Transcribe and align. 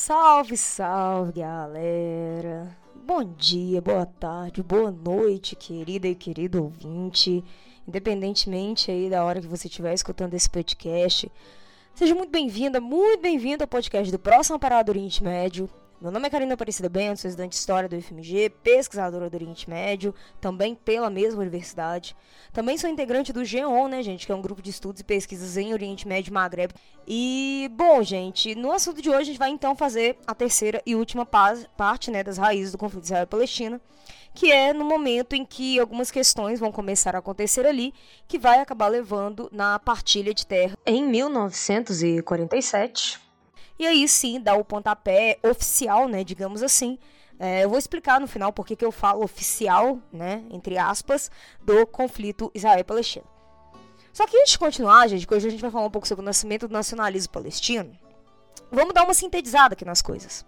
Salve, 0.00 0.56
salve, 0.56 1.40
galera! 1.40 2.70
Bom 3.04 3.24
dia, 3.36 3.82
boa 3.82 4.06
tarde, 4.06 4.62
boa 4.62 4.92
noite, 4.92 5.56
querida 5.56 6.06
e 6.06 6.14
querido 6.14 6.62
ouvinte. 6.62 7.42
Independentemente 7.86 8.92
aí 8.92 9.10
da 9.10 9.24
hora 9.24 9.40
que 9.40 9.48
você 9.48 9.66
estiver 9.66 9.92
escutando 9.92 10.34
esse 10.34 10.48
podcast, 10.48 11.28
seja 11.96 12.14
muito 12.14 12.30
bem-vinda, 12.30 12.80
muito 12.80 13.20
bem-vindo 13.20 13.64
ao 13.64 13.68
podcast 13.68 14.12
do 14.12 14.20
Próximo 14.20 14.56
Parada 14.56 14.84
do 14.84 14.90
Oriente 14.96 15.20
Médio. 15.20 15.68
Meu 16.00 16.12
nome 16.12 16.28
é 16.28 16.30
Karina 16.30 16.54
Aparecida 16.54 16.88
Bento, 16.88 17.20
sou 17.20 17.28
estudante 17.28 17.50
de 17.50 17.56
História 17.56 17.88
do 17.88 17.96
UFMG, 17.96 18.50
pesquisadora 18.62 19.28
do 19.28 19.34
Oriente 19.34 19.68
Médio, 19.68 20.14
também 20.40 20.72
pela 20.72 21.10
mesma 21.10 21.40
universidade. 21.40 22.14
Também 22.52 22.78
sou 22.78 22.88
integrante 22.88 23.32
do 23.32 23.44
GEON, 23.44 23.88
né, 23.88 24.00
gente, 24.00 24.24
que 24.24 24.30
é 24.30 24.34
um 24.34 24.40
grupo 24.40 24.62
de 24.62 24.70
estudos 24.70 25.00
e 25.00 25.04
pesquisas 25.04 25.56
em 25.56 25.72
Oriente 25.72 26.06
Médio 26.06 26.30
e 26.30 26.32
Magreb. 26.32 26.72
E, 27.04 27.68
bom, 27.72 28.00
gente, 28.04 28.54
no 28.54 28.70
assunto 28.70 29.02
de 29.02 29.10
hoje 29.10 29.18
a 29.18 29.24
gente 29.24 29.40
vai 29.40 29.50
então 29.50 29.74
fazer 29.74 30.16
a 30.24 30.36
terceira 30.36 30.80
e 30.86 30.94
última 30.94 31.26
parte, 31.26 32.12
né, 32.12 32.22
das 32.22 32.38
raízes 32.38 32.70
do 32.70 32.78
conflito 32.78 33.02
Israel-Palestina, 33.02 33.80
que 34.32 34.52
é 34.52 34.72
no 34.72 34.84
momento 34.84 35.32
em 35.32 35.44
que 35.44 35.80
algumas 35.80 36.12
questões 36.12 36.60
vão 36.60 36.70
começar 36.70 37.16
a 37.16 37.18
acontecer 37.18 37.66
ali, 37.66 37.92
que 38.28 38.38
vai 38.38 38.60
acabar 38.60 38.86
levando 38.86 39.48
na 39.50 39.80
partilha 39.80 40.32
de 40.32 40.46
terra 40.46 40.78
em 40.86 41.04
1947 41.04 43.26
e 43.78 43.86
aí 43.86 44.08
sim 44.08 44.40
dá 44.40 44.54
o 44.54 44.64
pontapé 44.64 45.38
oficial, 45.42 46.08
né, 46.08 46.24
digamos 46.24 46.62
assim. 46.62 46.98
É, 47.38 47.64
eu 47.64 47.68
vou 47.68 47.78
explicar 47.78 48.20
no 48.20 48.26
final 48.26 48.52
por 48.52 48.66
que 48.66 48.84
eu 48.84 48.90
falo 48.90 49.22
oficial, 49.22 50.00
né, 50.12 50.44
entre 50.50 50.76
aspas, 50.76 51.30
do 51.60 51.86
conflito 51.86 52.50
Israel-Palestina. 52.54 53.24
Só 54.12 54.26
que 54.26 54.36
antes 54.36 54.52
de 54.52 54.58
continuar, 54.58 55.06
gente, 55.06 55.26
que 55.26 55.34
hoje 55.34 55.46
a 55.46 55.50
gente 55.50 55.60
vai 55.60 55.70
falar 55.70 55.86
um 55.86 55.90
pouco 55.90 56.08
sobre 56.08 56.22
o 56.22 56.26
nascimento 56.26 56.66
do 56.66 56.72
nacionalismo 56.72 57.32
palestino, 57.32 57.96
vamos 58.72 58.92
dar 58.92 59.04
uma 59.04 59.14
sintetizada 59.14 59.74
aqui 59.74 59.84
nas 59.84 60.02
coisas. 60.02 60.44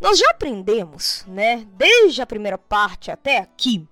Nós 0.00 0.18
já 0.18 0.30
aprendemos, 0.30 1.24
né, 1.28 1.66
desde 1.74 2.22
a 2.22 2.26
primeira 2.26 2.56
parte 2.56 3.10
até 3.10 3.38
aqui, 3.38 3.86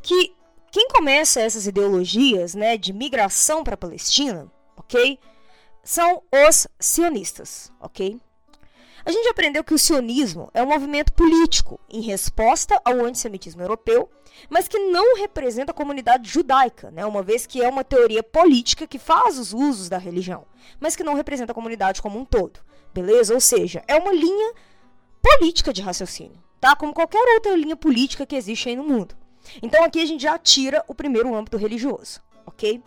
que 0.00 0.34
quem 0.70 0.88
começa 0.88 1.40
essas 1.40 1.66
ideologias, 1.66 2.54
né, 2.54 2.76
de 2.76 2.92
migração 2.92 3.64
para 3.64 3.74
a 3.74 3.78
Palestina, 3.78 4.50
ok? 4.76 5.18
São 5.84 6.22
os 6.32 6.66
sionistas, 6.80 7.70
ok? 7.78 8.18
A 9.06 9.12
gente 9.12 9.28
aprendeu 9.28 9.62
que 9.62 9.74
o 9.74 9.78
sionismo 9.78 10.50
é 10.54 10.62
um 10.62 10.68
movimento 10.68 11.12
político 11.12 11.78
em 11.90 12.00
resposta 12.00 12.80
ao 12.82 13.04
antissemitismo 13.04 13.60
europeu, 13.60 14.08
mas 14.48 14.66
que 14.66 14.78
não 14.78 15.18
representa 15.18 15.72
a 15.72 15.74
comunidade 15.74 16.28
judaica, 16.30 16.90
né? 16.90 17.04
uma 17.04 17.22
vez 17.22 17.46
que 17.46 17.62
é 17.62 17.68
uma 17.68 17.84
teoria 17.84 18.22
política 18.22 18.86
que 18.86 18.98
faz 18.98 19.38
os 19.38 19.52
usos 19.52 19.90
da 19.90 19.98
religião, 19.98 20.46
mas 20.80 20.96
que 20.96 21.04
não 21.04 21.14
representa 21.14 21.52
a 21.52 21.54
comunidade 21.54 22.00
como 22.00 22.18
um 22.18 22.24
todo, 22.24 22.60
beleza? 22.94 23.34
Ou 23.34 23.40
seja, 23.40 23.84
é 23.86 23.94
uma 23.96 24.12
linha 24.12 24.54
política 25.22 25.70
de 25.70 25.82
raciocínio, 25.82 26.42
tá? 26.58 26.74
Como 26.74 26.94
qualquer 26.94 27.22
outra 27.34 27.54
linha 27.54 27.76
política 27.76 28.24
que 28.24 28.36
existe 28.36 28.70
aí 28.70 28.76
no 28.76 28.84
mundo. 28.84 29.14
Então 29.62 29.84
aqui 29.84 30.00
a 30.00 30.06
gente 30.06 30.22
já 30.22 30.38
tira 30.38 30.82
o 30.88 30.94
primeiro 30.94 31.34
âmbito 31.34 31.58
religioso, 31.58 32.22
ok? 32.46 32.82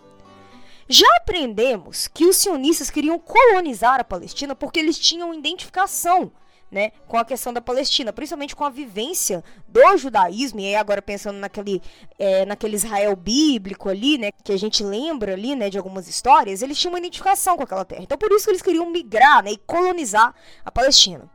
Já 0.89 1.07
aprendemos 1.17 2.07
que 2.07 2.25
os 2.25 2.37
sionistas 2.37 2.89
queriam 2.89 3.19
colonizar 3.19 3.99
a 3.99 4.03
Palestina 4.03 4.55
porque 4.55 4.79
eles 4.79 4.97
tinham 4.97 5.33
identificação 5.33 6.31
né, 6.69 6.91
com 7.07 7.17
a 7.17 7.25
questão 7.25 7.53
da 7.53 7.61
Palestina, 7.61 8.11
principalmente 8.11 8.55
com 8.55 8.63
a 8.63 8.69
vivência 8.69 9.43
do 9.67 9.97
judaísmo, 9.97 10.59
e 10.59 10.65
aí 10.65 10.75
agora 10.75 11.01
pensando 11.01 11.37
naquele, 11.37 11.81
é, 12.19 12.45
naquele 12.45 12.75
Israel 12.75 13.15
bíblico 13.15 13.89
ali, 13.89 14.17
né, 14.17 14.31
que 14.43 14.51
a 14.51 14.57
gente 14.57 14.83
lembra 14.83 15.33
ali, 15.33 15.55
né, 15.55 15.69
de 15.69 15.77
algumas 15.77 16.07
histórias, 16.07 16.61
eles 16.61 16.77
tinham 16.77 16.91
uma 16.91 16.99
identificação 16.99 17.55
com 17.55 17.63
aquela 17.63 17.85
terra. 17.85 18.03
Então 18.03 18.17
por 18.17 18.31
isso 18.31 18.45
que 18.45 18.51
eles 18.51 18.61
queriam 18.61 18.89
migrar, 18.89 19.43
né, 19.43 19.51
e 19.51 19.57
colonizar 19.57 20.35
a 20.63 20.71
Palestina. 20.71 21.29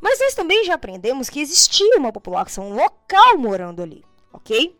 Mas 0.00 0.18
nós 0.18 0.34
também 0.34 0.64
já 0.64 0.74
aprendemos 0.74 1.28
que 1.28 1.40
existia 1.40 1.98
uma 1.98 2.12
população 2.12 2.72
local 2.72 3.38
morando 3.38 3.82
ali, 3.82 4.04
ok? 4.32 4.76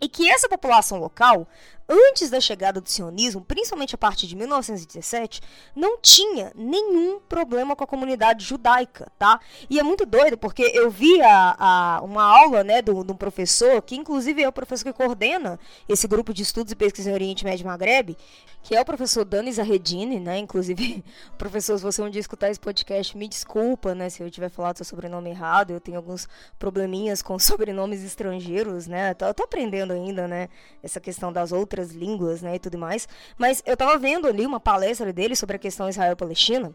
E 0.00 0.08
que 0.08 0.28
essa 0.28 0.48
população 0.48 0.98
local 0.98 1.46
antes 1.92 2.30
da 2.30 2.40
chegada 2.40 2.80
do 2.80 2.88
sionismo, 2.88 3.42
principalmente 3.42 3.94
a 3.94 3.98
partir 3.98 4.26
de 4.26 4.34
1917, 4.34 5.40
não 5.76 5.98
tinha 6.00 6.50
nenhum 6.54 7.20
problema 7.20 7.76
com 7.76 7.84
a 7.84 7.86
comunidade 7.86 8.44
judaica, 8.44 9.12
tá? 9.18 9.38
E 9.68 9.78
é 9.78 9.82
muito 9.82 10.06
doido, 10.06 10.38
porque 10.38 10.62
eu 10.74 10.90
vi 10.90 11.20
a, 11.20 11.56
a 11.58 12.00
uma 12.02 12.22
aula, 12.24 12.64
né, 12.64 12.80
de 12.80 12.90
um 12.90 13.04
professor, 13.04 13.82
que 13.82 13.94
inclusive 13.94 14.42
é 14.42 14.48
o 14.48 14.52
professor 14.52 14.84
que 14.84 14.92
coordena 14.92 15.58
esse 15.88 16.08
grupo 16.08 16.32
de 16.32 16.42
estudos 16.42 16.72
e 16.72 16.76
pesquisa 16.76 17.10
em 17.10 17.12
Oriente 17.12 17.44
Médio 17.44 17.64
e 17.64 17.66
Maghreb, 17.66 18.16
que 18.62 18.76
é 18.76 18.80
o 18.80 18.84
professor 18.84 19.24
Dani 19.24 19.52
Zahedini, 19.52 20.20
né? 20.20 20.38
Inclusive, 20.38 21.04
professor, 21.36 21.76
se 21.76 21.82
você 21.82 22.00
um 22.00 22.08
dia 22.08 22.20
escutar 22.20 22.48
esse 22.48 22.60
podcast, 22.60 23.16
me 23.16 23.26
desculpa, 23.26 23.94
né, 23.94 24.08
se 24.08 24.22
eu 24.22 24.30
tiver 24.30 24.48
falado 24.48 24.76
seu 24.76 24.86
sobrenome 24.86 25.30
errado, 25.30 25.72
eu 25.72 25.80
tenho 25.80 25.96
alguns 25.96 26.28
probleminhas 26.58 27.22
com 27.22 27.38
sobrenomes 27.40 28.04
estrangeiros, 28.04 28.86
né? 28.86 29.14
Eu 29.20 29.34
tô 29.34 29.42
aprendendo 29.42 29.92
ainda, 29.92 30.28
né, 30.28 30.48
essa 30.82 31.00
questão 31.00 31.32
das 31.32 31.50
outras 31.50 31.81
outras 31.82 31.90
línguas, 31.90 32.40
né, 32.40 32.54
e 32.54 32.58
tudo 32.58 32.78
mais. 32.78 33.08
Mas 33.36 33.62
eu 33.66 33.76
tava 33.76 33.98
vendo 33.98 34.26
ali 34.26 34.46
uma 34.46 34.60
palestra 34.60 35.12
dele 35.12 35.34
sobre 35.36 35.56
a 35.56 35.58
questão 35.58 35.88
Israel-Palestina. 35.88 36.74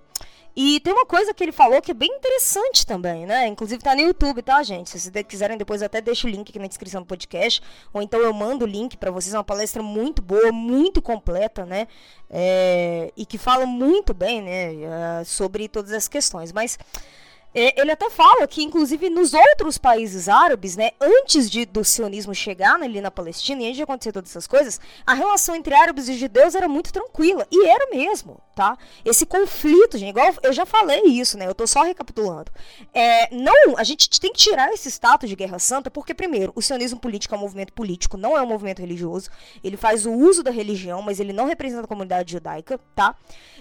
E 0.60 0.80
tem 0.80 0.92
uma 0.92 1.06
coisa 1.06 1.36
que 1.36 1.44
ele 1.44 1.52
falou 1.52 1.80
que 1.84 1.92
é 1.92 1.94
bem 1.94 2.10
interessante 2.10 2.84
também, 2.84 3.28
né? 3.28 3.46
Inclusive 3.46 3.80
tá 3.80 3.94
no 3.94 4.02
YouTube, 4.02 4.42
tá, 4.42 4.64
gente? 4.64 4.90
Se 4.90 5.00
vocês 5.00 5.26
quiserem 5.28 5.56
depois 5.56 5.84
eu 5.84 5.86
até 5.86 6.02
deixo 6.02 6.26
o 6.26 6.30
link 6.30 6.50
aqui 6.50 6.58
na 6.58 6.66
descrição 6.66 7.02
do 7.02 7.06
podcast, 7.06 7.62
ou 7.94 8.02
então 8.02 8.20
eu 8.20 8.34
mando 8.34 8.66
o 8.66 8.68
link 8.68 8.98
para 8.98 9.12
vocês, 9.12 9.36
é 9.36 9.38
uma 9.38 9.44
palestra 9.44 9.84
muito 9.84 10.20
boa, 10.20 10.52
muito 10.52 11.00
completa, 11.00 11.64
né? 11.64 11.88
É, 12.28 13.14
e 13.16 13.24
que 13.24 13.38
fala 13.38 13.68
muito 13.68 14.16
bem, 14.16 14.42
né, 14.42 14.74
eh, 14.74 15.24
sobre 15.26 15.70
todas 15.70 15.92
as 15.94 16.08
questões. 16.08 16.52
Mas 16.52 16.80
é, 16.80 17.27
ele 17.76 17.92
até 17.92 18.10
fala 18.10 18.48
que, 18.48 18.64
inclusive, 18.64 19.10
nos 19.10 19.34
outros 19.34 19.78
países 19.78 20.30
árabes, 20.30 20.76
né, 20.76 20.92
antes 21.02 21.50
de, 21.50 21.66
do 21.66 21.84
sionismo 21.84 22.36
chegar 22.36 22.80
ali 22.82 23.02
na 23.02 23.10
Palestina 23.10 23.64
e 23.64 23.66
antes 23.66 23.78
de 23.78 23.84
acontecer 23.84 24.12
todas 24.12 24.30
essas 24.30 24.46
coisas, 24.46 24.80
a 25.06 25.14
relação 25.14 25.56
entre 25.56 25.74
árabes 25.74 26.08
e 26.08 26.14
judeus 26.14 26.54
era 26.54 26.68
muito 26.68 26.94
tranquila. 26.94 27.48
E 27.52 27.66
era 27.66 27.90
mesmo, 27.90 28.40
tá? 28.56 28.78
Esse 29.04 29.26
conflito, 29.26 29.98
gente, 29.98 30.10
igual 30.10 30.34
eu 30.44 30.54
já 30.54 30.66
falei 30.66 31.02
isso, 31.06 31.38
né? 31.38 31.48
Eu 31.48 31.56
tô 31.56 31.66
só 31.66 31.82
recapitulando. 31.82 32.52
É, 32.94 33.34
não, 33.36 33.78
a 33.78 33.84
gente 33.84 34.08
tem 34.20 34.32
que 34.32 34.38
tirar 34.38 34.72
esse 34.72 34.90
status 34.92 35.28
de 35.28 35.36
guerra 35.36 35.58
santa, 35.58 35.90
porque, 35.90 36.14
primeiro, 36.14 36.52
o 36.56 36.62
sionismo 36.62 37.00
político 37.00 37.34
é 37.34 37.38
um 37.38 37.42
movimento 37.42 37.74
político, 37.74 38.18
não 38.18 38.38
é 38.38 38.42
um 38.42 38.48
movimento 38.48 38.80
religioso. 38.80 39.30
Ele 39.64 39.78
faz 39.78 40.06
o 40.06 40.12
uso 40.12 40.44
da 40.44 40.52
religião, 40.52 41.02
mas 41.02 41.20
ele 41.20 41.34
não 41.34 41.46
representa 41.46 41.84
a 41.84 41.88
comunidade 41.88 42.34
judaica, 42.34 42.80
tá? 42.96 43.16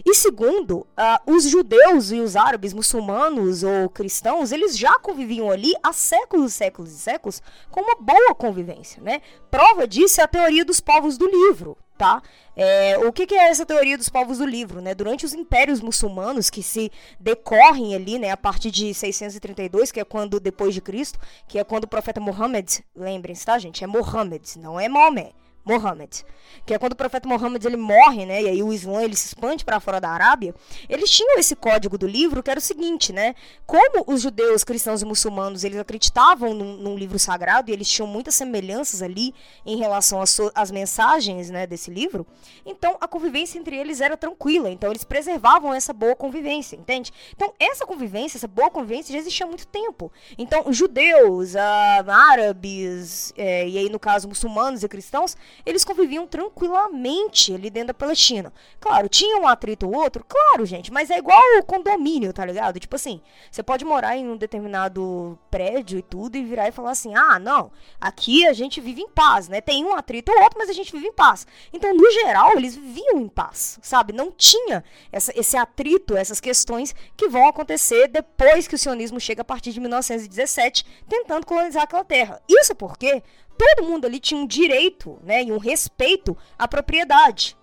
E 0.04 0.14
segundo, 0.14 0.80
uh, 0.80 1.32
os 1.32 1.44
judeus 1.44 2.10
e 2.10 2.20
os 2.20 2.36
árabes, 2.36 2.74
muçulmanos 2.74 3.62
ou 3.62 3.85
cristãos, 3.88 4.52
eles 4.52 4.76
já 4.76 4.98
conviviam 4.98 5.50
ali 5.50 5.72
há 5.82 5.92
séculos, 5.92 6.52
séculos 6.52 6.92
e 6.92 6.98
séculos 6.98 7.42
com 7.70 7.80
uma 7.80 7.96
boa 7.96 8.34
convivência, 8.34 9.02
né? 9.02 9.20
Prova 9.50 9.86
disso 9.86 10.20
é 10.20 10.24
a 10.24 10.28
teoria 10.28 10.64
dos 10.64 10.80
povos 10.80 11.16
do 11.16 11.26
livro, 11.26 11.76
tá? 11.96 12.22
É, 12.54 12.98
o 12.98 13.12
que, 13.12 13.26
que, 13.26 13.34
é 13.34 13.48
essa 13.48 13.66
teoria 13.66 13.98
dos 13.98 14.08
povos 14.08 14.38
do 14.38 14.46
livro, 14.46 14.80
né? 14.80 14.94
Durante 14.94 15.24
os 15.24 15.34
impérios 15.34 15.80
muçulmanos 15.80 16.50
que 16.50 16.62
se 16.62 16.90
decorrem 17.20 17.94
ali, 17.94 18.18
né, 18.18 18.30
a 18.30 18.36
partir 18.36 18.70
de 18.70 18.94
632, 18.94 19.92
que 19.92 20.00
é 20.00 20.04
quando 20.04 20.40
depois 20.40 20.74
de 20.74 20.80
Cristo, 20.80 21.18
que 21.46 21.58
é 21.58 21.64
quando 21.64 21.84
o 21.84 21.88
profeta 21.88 22.20
Muhammad, 22.20 22.80
lembrem-se, 22.94 23.44
tá, 23.44 23.58
gente? 23.58 23.84
É 23.84 23.86
Muhammad, 23.86 24.42
não 24.56 24.78
é 24.78 24.88
Maomé. 24.88 25.32
Mohammed, 25.66 26.24
que 26.64 26.72
é 26.72 26.78
quando 26.78 26.92
o 26.92 26.96
profeta 26.96 27.28
Mohammed 27.28 27.66
ele 27.66 27.76
morre, 27.76 28.24
né, 28.24 28.42
e 28.42 28.48
aí 28.48 28.62
o 28.62 28.72
Islã 28.72 29.02
ele 29.02 29.16
se 29.16 29.26
expande 29.26 29.64
para 29.64 29.80
fora 29.80 30.00
da 30.00 30.08
Arábia, 30.10 30.54
eles 30.88 31.10
tinham 31.10 31.38
esse 31.38 31.56
código 31.56 31.98
do 31.98 32.06
livro 32.06 32.42
que 32.42 32.50
era 32.50 32.58
o 32.58 32.62
seguinte, 32.62 33.12
né, 33.12 33.34
como 33.66 34.04
os 34.06 34.22
judeus, 34.22 34.62
cristãos 34.62 35.02
e 35.02 35.04
muçulmanos, 35.04 35.64
eles 35.64 35.78
acreditavam 35.78 36.54
num, 36.54 36.76
num 36.76 36.96
livro 36.96 37.18
sagrado 37.18 37.70
e 37.70 37.74
eles 37.74 37.90
tinham 37.90 38.06
muitas 38.06 38.36
semelhanças 38.36 39.02
ali 39.02 39.34
em 39.64 39.76
relação 39.76 40.22
às, 40.22 40.30
so, 40.30 40.52
mensagens, 40.72 41.50
né, 41.50 41.66
desse 41.66 41.90
livro, 41.90 42.24
então 42.64 42.96
a 43.00 43.08
convivência 43.08 43.58
entre 43.58 43.76
eles 43.76 44.00
era 44.00 44.16
tranquila, 44.16 44.70
então 44.70 44.90
eles 44.90 45.02
preservavam 45.04 45.74
essa 45.74 45.92
boa 45.92 46.14
convivência, 46.14 46.76
entende? 46.76 47.12
Então 47.34 47.52
essa 47.58 47.84
convivência, 47.84 48.38
essa 48.38 48.46
boa 48.46 48.70
convivência 48.70 49.12
já 49.12 49.18
existia 49.18 49.46
há 49.46 49.48
muito 49.48 49.66
tempo. 49.66 50.12
Então 50.38 50.72
judeus, 50.72 51.56
ah, 51.56 52.04
árabes, 52.06 53.32
é, 53.36 53.68
e 53.68 53.78
aí 53.78 53.88
no 53.88 53.98
caso 53.98 54.28
muçulmanos 54.28 54.82
e 54.82 54.88
cristãos, 54.88 55.36
eles 55.64 55.84
conviviam 55.84 56.26
tranquilamente 56.26 57.54
ali 57.54 57.70
dentro 57.70 57.88
da 57.88 57.94
Palestina. 57.94 58.52
Claro, 58.80 59.08
tinha 59.08 59.38
um 59.38 59.46
atrito 59.46 59.86
ou 59.86 59.96
outro, 59.96 60.24
claro, 60.26 60.66
gente, 60.66 60.92
mas 60.92 61.10
é 61.10 61.18
igual 61.18 61.40
o 61.58 61.64
condomínio, 61.64 62.32
tá 62.32 62.44
ligado? 62.44 62.78
Tipo 62.78 62.96
assim, 62.96 63.20
você 63.50 63.62
pode 63.62 63.84
morar 63.84 64.16
em 64.16 64.28
um 64.28 64.36
determinado 64.36 65.38
prédio 65.50 65.98
e 65.98 66.02
tudo 66.02 66.36
e 66.36 66.44
virar 66.44 66.68
e 66.68 66.72
falar 66.72 66.90
assim: 66.90 67.14
ah, 67.14 67.38
não, 67.38 67.70
aqui 68.00 68.46
a 68.46 68.52
gente 68.52 68.80
vive 68.80 69.02
em 69.02 69.08
paz, 69.08 69.48
né? 69.48 69.60
Tem 69.60 69.84
um 69.84 69.94
atrito 69.94 70.32
ou 70.32 70.42
outro, 70.42 70.58
mas 70.58 70.68
a 70.68 70.72
gente 70.72 70.92
vive 70.92 71.08
em 71.08 71.12
paz. 71.12 71.46
Então, 71.72 71.94
no 71.94 72.10
geral, 72.10 72.52
eles 72.56 72.74
viviam 72.74 73.18
em 73.20 73.28
paz, 73.28 73.78
sabe? 73.82 74.12
Não 74.12 74.30
tinha 74.30 74.84
essa, 75.10 75.32
esse 75.38 75.56
atrito, 75.56 76.16
essas 76.16 76.40
questões 76.40 76.94
que 77.16 77.28
vão 77.28 77.48
acontecer 77.48 78.08
depois 78.08 78.68
que 78.68 78.74
o 78.74 78.78
sionismo 78.78 79.20
chega 79.20 79.42
a 79.42 79.44
partir 79.44 79.72
de 79.72 79.80
1917, 79.80 80.84
tentando 81.08 81.46
colonizar 81.46 81.84
aquela 81.84 82.04
terra. 82.04 82.40
Isso 82.48 82.74
porque 82.74 83.22
todo 83.56 83.86
mundo 83.86 84.06
ali 84.06 84.20
tinha 84.20 84.40
um 84.40 84.46
direito, 84.46 85.18
né, 85.22 85.44
e 85.44 85.52
um 85.52 85.58
respeito 85.58 86.36
à 86.58 86.68
propriedade. 86.68 87.56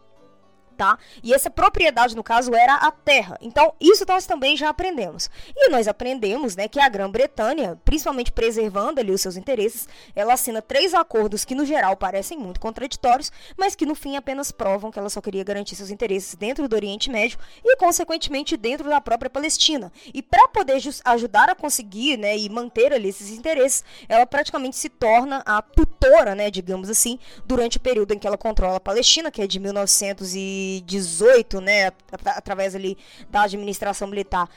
Tá? 0.73 0.97
E 1.23 1.33
essa 1.33 1.49
propriedade, 1.49 2.15
no 2.15 2.23
caso, 2.23 2.53
era 2.53 2.75
a 2.75 2.91
terra. 2.91 3.37
Então, 3.41 3.73
isso 3.79 4.05
nós 4.07 4.25
também 4.25 4.57
já 4.57 4.69
aprendemos. 4.69 5.29
E 5.55 5.69
nós 5.69 5.87
aprendemos, 5.87 6.55
né, 6.55 6.67
que 6.67 6.79
a 6.79 6.89
Grã-Bretanha, 6.89 7.79
principalmente 7.85 8.31
preservando 8.31 8.99
ali 8.99 9.11
os 9.11 9.21
seus 9.21 9.37
interesses, 9.37 9.87
ela 10.15 10.33
assina 10.33 10.61
três 10.61 10.93
acordos 10.93 11.45
que, 11.45 11.55
no 11.55 11.65
geral, 11.65 11.95
parecem 11.95 12.37
muito 12.37 12.59
contraditórios, 12.59 13.31
mas 13.57 13.75
que, 13.75 13.85
no 13.85 13.95
fim, 13.95 14.15
apenas 14.15 14.51
provam 14.51 14.91
que 14.91 14.99
ela 14.99 15.09
só 15.09 15.21
queria 15.21 15.43
garantir 15.43 15.75
seus 15.75 15.89
interesses 15.89 16.35
dentro 16.35 16.67
do 16.67 16.75
Oriente 16.75 17.09
Médio 17.09 17.37
e, 17.63 17.77
consequentemente, 17.77 18.57
dentro 18.57 18.89
da 18.89 18.99
própria 18.99 19.29
Palestina. 19.29 19.91
E 20.13 20.21
para 20.21 20.47
poder 20.47 20.79
ajudar 21.05 21.49
a 21.49 21.55
conseguir, 21.55 22.17
né, 22.17 22.37
e 22.37 22.49
manter 22.49 22.91
ali 22.93 23.09
esses 23.09 23.29
interesses, 23.29 23.83
ela 24.09 24.25
praticamente 24.25 24.75
se 24.75 24.89
torna 24.89 25.43
a 25.45 25.61
tutora, 25.61 26.35
né, 26.35 26.49
digamos 26.49 26.89
assim, 26.89 27.19
durante 27.45 27.77
o 27.77 27.79
período 27.79 28.13
em 28.13 28.19
que 28.19 28.27
ela 28.27 28.37
controla 28.37 28.77
a 28.77 28.79
Palestina, 28.79 29.31
que 29.31 29.41
é 29.41 29.47
de 29.47 29.59
1900 29.59 30.33
e 30.35 30.62
18, 30.85 31.61
né, 31.61 31.91
através 32.25 32.75
ali 32.75 32.97
da 33.29 33.43
administração 33.43 34.07
militar, 34.07 34.49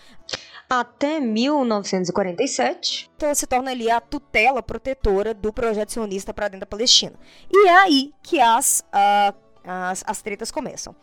até 0.68 1.20
1947. 1.20 3.10
Então 3.16 3.28
ela 3.28 3.34
se 3.34 3.46
torna 3.46 3.70
ali 3.70 3.90
a 3.90 4.00
tutela 4.00 4.62
protetora 4.62 5.32
do 5.32 5.52
projeto 5.52 5.92
sionista 5.92 6.34
para 6.34 6.48
dentro 6.48 6.60
da 6.60 6.66
Palestina. 6.66 7.14
E 7.50 7.68
é 7.68 7.76
aí 7.76 8.12
que 8.22 8.40
as, 8.40 8.84
uh, 8.88 9.34
as, 9.64 10.04
as 10.06 10.22
tretas 10.22 10.50
começam. 10.50 10.94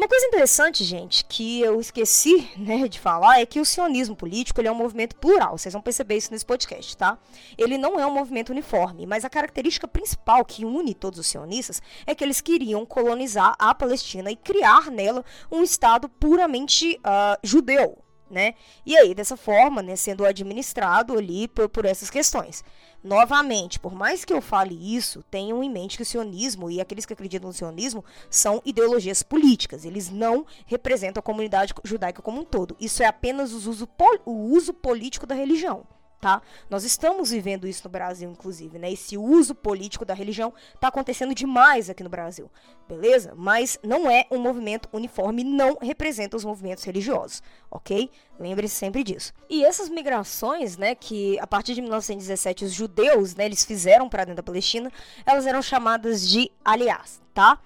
Uma 0.00 0.08
coisa 0.08 0.24
interessante, 0.28 0.82
gente, 0.82 1.26
que 1.26 1.60
eu 1.60 1.78
esqueci 1.78 2.48
né, 2.56 2.88
de 2.88 2.98
falar 2.98 3.38
é 3.38 3.44
que 3.44 3.60
o 3.60 3.66
sionismo 3.66 4.16
político 4.16 4.58
ele 4.58 4.66
é 4.66 4.72
um 4.72 4.74
movimento 4.74 5.14
plural. 5.14 5.58
Vocês 5.58 5.74
vão 5.74 5.82
perceber 5.82 6.16
isso 6.16 6.32
nesse 6.32 6.46
podcast, 6.46 6.96
tá? 6.96 7.18
Ele 7.58 7.76
não 7.76 8.00
é 8.00 8.06
um 8.06 8.10
movimento 8.10 8.48
uniforme, 8.48 9.04
mas 9.04 9.26
a 9.26 9.28
característica 9.28 9.86
principal 9.86 10.42
que 10.42 10.64
une 10.64 10.94
todos 10.94 11.18
os 11.18 11.26
sionistas 11.26 11.82
é 12.06 12.14
que 12.14 12.24
eles 12.24 12.40
queriam 12.40 12.86
colonizar 12.86 13.54
a 13.58 13.74
Palestina 13.74 14.30
e 14.30 14.36
criar 14.36 14.90
nela 14.90 15.22
um 15.52 15.62
Estado 15.62 16.08
puramente 16.08 16.98
uh, 17.00 17.38
judeu, 17.42 17.98
né? 18.30 18.54
E 18.86 18.96
aí, 18.96 19.14
dessa 19.14 19.36
forma, 19.36 19.82
né, 19.82 19.96
sendo 19.96 20.24
administrado 20.24 21.18
ali 21.18 21.46
por, 21.46 21.68
por 21.68 21.84
essas 21.84 22.08
questões. 22.08 22.64
Novamente, 23.02 23.80
por 23.80 23.94
mais 23.94 24.24
que 24.24 24.32
eu 24.32 24.42
fale 24.42 24.74
isso, 24.96 25.22
tenham 25.30 25.62
em 25.62 25.70
mente 25.70 25.96
que 25.96 26.02
o 26.02 26.06
sionismo 26.06 26.70
e 26.70 26.80
aqueles 26.80 27.06
que 27.06 27.12
acreditam 27.14 27.48
no 27.48 27.54
sionismo 27.54 28.04
são 28.28 28.60
ideologias 28.64 29.22
políticas. 29.22 29.84
Eles 29.86 30.10
não 30.10 30.44
representam 30.66 31.20
a 31.20 31.22
comunidade 31.22 31.72
judaica 31.82 32.20
como 32.20 32.40
um 32.40 32.44
todo. 32.44 32.76
Isso 32.78 33.02
é 33.02 33.06
apenas 33.06 33.52
o 33.52 33.70
uso, 33.70 33.88
o 34.26 34.32
uso 34.32 34.74
político 34.74 35.26
da 35.26 35.34
religião 35.34 35.86
tá? 36.20 36.42
Nós 36.68 36.84
estamos 36.84 37.30
vivendo 37.30 37.66
isso 37.66 37.82
no 37.84 37.90
Brasil, 37.90 38.30
inclusive, 38.30 38.78
né? 38.78 38.92
Esse 38.92 39.16
uso 39.16 39.54
político 39.54 40.04
da 40.04 40.14
religião 40.14 40.52
está 40.74 40.88
acontecendo 40.88 41.34
demais 41.34 41.88
aqui 41.88 42.02
no 42.02 42.10
Brasil, 42.10 42.50
beleza? 42.86 43.32
Mas 43.34 43.78
não 43.82 44.10
é 44.10 44.26
um 44.30 44.38
movimento 44.38 44.88
uniforme, 44.92 45.42
não 45.42 45.78
representa 45.80 46.36
os 46.36 46.44
movimentos 46.44 46.84
religiosos, 46.84 47.42
ok? 47.70 48.10
Lembre-se 48.40 48.74
sempre 48.74 49.04
disso. 49.04 49.34
E 49.50 49.62
essas 49.62 49.90
migrações, 49.90 50.78
né, 50.78 50.94
que 50.94 51.38
a 51.40 51.46
partir 51.46 51.74
de 51.74 51.82
1917 51.82 52.64
os 52.64 52.72
judeus, 52.72 53.34
né, 53.34 53.44
eles 53.44 53.66
fizeram 53.66 54.08
para 54.08 54.24
dentro 54.24 54.36
da 54.36 54.42
Palestina, 54.42 54.90
elas 55.26 55.46
eram 55.46 55.60
chamadas 55.60 56.26
de 56.26 56.50
aliás, 56.64 57.20
tá? 57.34 57.60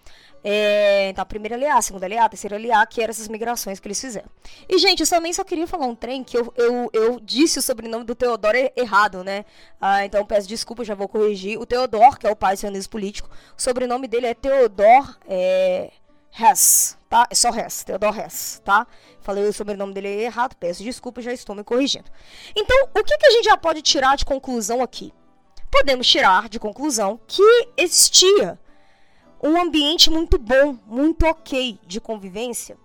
É, 0.47 1.09
então, 1.09 1.23
a 1.23 1.25
primeira 1.25 1.55
aliá, 1.55 1.79
a 1.79 1.81
segunda 1.81 2.05
aliá, 2.05 2.27
a 2.27 2.29
terceira 2.29 2.57
aliá, 2.57 2.85
que 2.85 3.01
eram 3.01 3.11
essas 3.11 3.29
migrações 3.29 3.81
que 3.81 3.87
eles 3.89 3.99
fizeram. 3.99 4.29
E, 4.69 4.77
gente, 4.77 5.01
eu 5.01 5.09
também 5.09 5.33
só 5.33 5.43
queria 5.43 5.67
falar 5.67 5.87
um 5.87 5.95
trem 5.95 6.23
que 6.23 6.37
eu, 6.37 6.53
eu, 6.55 6.91
eu 6.93 7.19
disse 7.19 7.59
o 7.59 7.63
sobrenome 7.63 8.05
do 8.05 8.15
Teodoro 8.15 8.59
errado, 8.77 9.25
né? 9.25 9.47
Ah, 9.81 10.05
então, 10.05 10.27
peço 10.27 10.47
desculpa, 10.47 10.85
já 10.85 10.95
vou 10.95 11.09
corrigir. 11.09 11.59
O 11.59 11.65
Teodoro, 11.65 12.19
que 12.19 12.27
é 12.27 12.31
o 12.31 12.37
pai 12.37 12.57
do 12.57 12.59
sionismo 12.59 12.91
político, 12.91 13.31
o 13.57 13.63
sobrenome 13.63 14.07
dele 14.07 14.27
é 14.27 14.35
Teodor 14.35 15.17
é, 15.27 15.91
Hess, 16.39 16.99
tá? 17.15 17.29
É 17.31 17.35
só 17.37 17.51
Hess, 17.51 17.85
Teodor 17.85 18.19
Hess, 18.19 18.61
tá? 18.65 18.89
Falei 19.21 19.45
o 19.45 19.53
sobrenome 19.53 19.95
dele 19.95 20.09
errado, 20.09 20.57
peço 20.57 20.83
desculpa, 20.83 21.23
já 21.23 21.33
estou 21.33 21.55
me 21.55 21.63
corrigindo. 21.63 22.11
Então, 22.57 22.89
o 22.93 23.05
que, 23.05 23.17
que 23.17 23.27
a 23.27 23.31
gente 23.31 23.45
já 23.45 23.57
pode 23.57 23.83
tirar 23.83 24.17
de 24.17 24.25
conclusão 24.25 24.83
aqui? 24.83 25.15
Podemos 25.71 26.09
tirar 26.09 26.49
de 26.49 26.59
conclusão 26.59 27.21
que 27.29 27.69
existia 27.77 28.59
um 29.41 29.61
ambiente 29.61 30.11
muito 30.11 30.39
bom, 30.39 30.77
muito 30.89 31.25
ok 31.25 31.79
de 31.87 32.01
convivência 32.01 32.77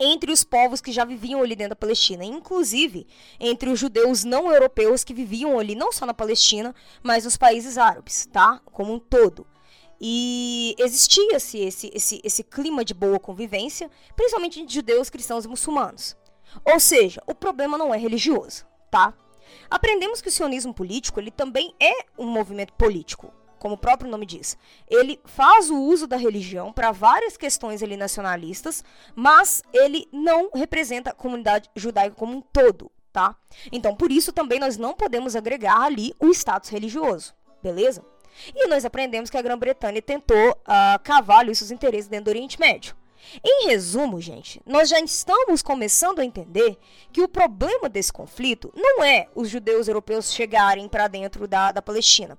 entre 0.00 0.32
os 0.32 0.42
povos 0.42 0.80
que 0.80 0.92
já 0.92 1.04
viviam 1.04 1.42
ali 1.42 1.54
dentro 1.54 1.70
da 1.70 1.76
Palestina, 1.76 2.24
inclusive 2.24 3.06
entre 3.38 3.68
os 3.68 3.78
judeus 3.78 4.24
não 4.24 4.50
europeus 4.50 5.04
que 5.04 5.12
viviam 5.12 5.58
ali 5.58 5.74
não 5.74 5.92
só 5.92 6.06
na 6.06 6.14
Palestina, 6.14 6.74
mas 7.02 7.24
nos 7.24 7.36
países 7.36 7.76
árabes, 7.76 8.26
tá? 8.32 8.58
Como 8.64 8.94
um 8.94 8.98
todo. 8.98 9.46
E 10.00 10.74
existia-se 10.78 11.58
esse, 11.58 11.90
esse, 11.92 12.20
esse 12.22 12.44
clima 12.44 12.84
de 12.84 12.94
boa 12.94 13.18
convivência, 13.18 13.90
principalmente 14.14 14.60
entre 14.60 14.74
judeus, 14.74 15.10
cristãos 15.10 15.44
e 15.44 15.48
muçulmanos. 15.48 16.16
Ou 16.64 16.78
seja, 16.78 17.22
o 17.26 17.34
problema 17.34 17.76
não 17.76 17.94
é 17.94 17.98
religioso, 17.98 18.64
tá? 18.90 19.12
Aprendemos 19.70 20.20
que 20.20 20.28
o 20.28 20.32
sionismo 20.32 20.72
político 20.72 21.20
ele 21.20 21.30
também 21.30 21.74
é 21.80 22.04
um 22.18 22.26
movimento 22.26 22.72
político 22.74 23.32
como 23.58 23.74
o 23.74 23.78
próprio 23.78 24.10
nome 24.10 24.24
diz. 24.24 24.56
Ele 24.88 25.20
faz 25.24 25.70
o 25.70 25.76
uso 25.76 26.06
da 26.06 26.16
religião 26.16 26.72
para 26.72 26.92
várias 26.92 27.36
questões 27.36 27.82
ali 27.82 27.96
nacionalistas, 27.96 28.84
mas 29.14 29.62
ele 29.72 30.08
não 30.12 30.50
representa 30.54 31.10
a 31.10 31.14
comunidade 31.14 31.68
judaica 31.74 32.14
como 32.14 32.36
um 32.36 32.40
todo, 32.40 32.90
tá? 33.12 33.36
Então, 33.70 33.94
por 33.94 34.10
isso 34.10 34.32
também 34.32 34.60
nós 34.60 34.76
não 34.76 34.94
podemos 34.94 35.34
agregar 35.36 35.82
ali 35.82 36.14
o 36.20 36.30
status 36.30 36.70
religioso, 36.70 37.34
beleza? 37.62 38.04
E 38.54 38.66
nós 38.68 38.84
aprendemos 38.84 39.30
que 39.30 39.36
a 39.36 39.42
Grã-Bretanha 39.42 40.00
tentou 40.02 40.50
uh, 40.50 40.98
cavar 41.02 41.40
ali 41.40 41.54
seus 41.54 41.70
interesses 41.70 42.08
dentro 42.08 42.26
do 42.26 42.30
Oriente 42.30 42.58
Médio. 42.58 42.96
Em 43.44 43.66
resumo, 43.68 44.20
gente, 44.20 44.60
nós 44.64 44.88
já 44.88 44.98
estamos 45.00 45.60
começando 45.60 46.20
a 46.20 46.24
entender 46.24 46.78
que 47.12 47.20
o 47.20 47.28
problema 47.28 47.88
desse 47.88 48.12
conflito 48.12 48.72
não 48.74 49.02
é 49.02 49.28
os 49.34 49.48
judeus 49.50 49.88
europeus 49.88 50.32
chegarem 50.32 50.88
para 50.88 51.08
dentro 51.08 51.46
da, 51.46 51.72
da 51.72 51.82
Palestina 51.82 52.38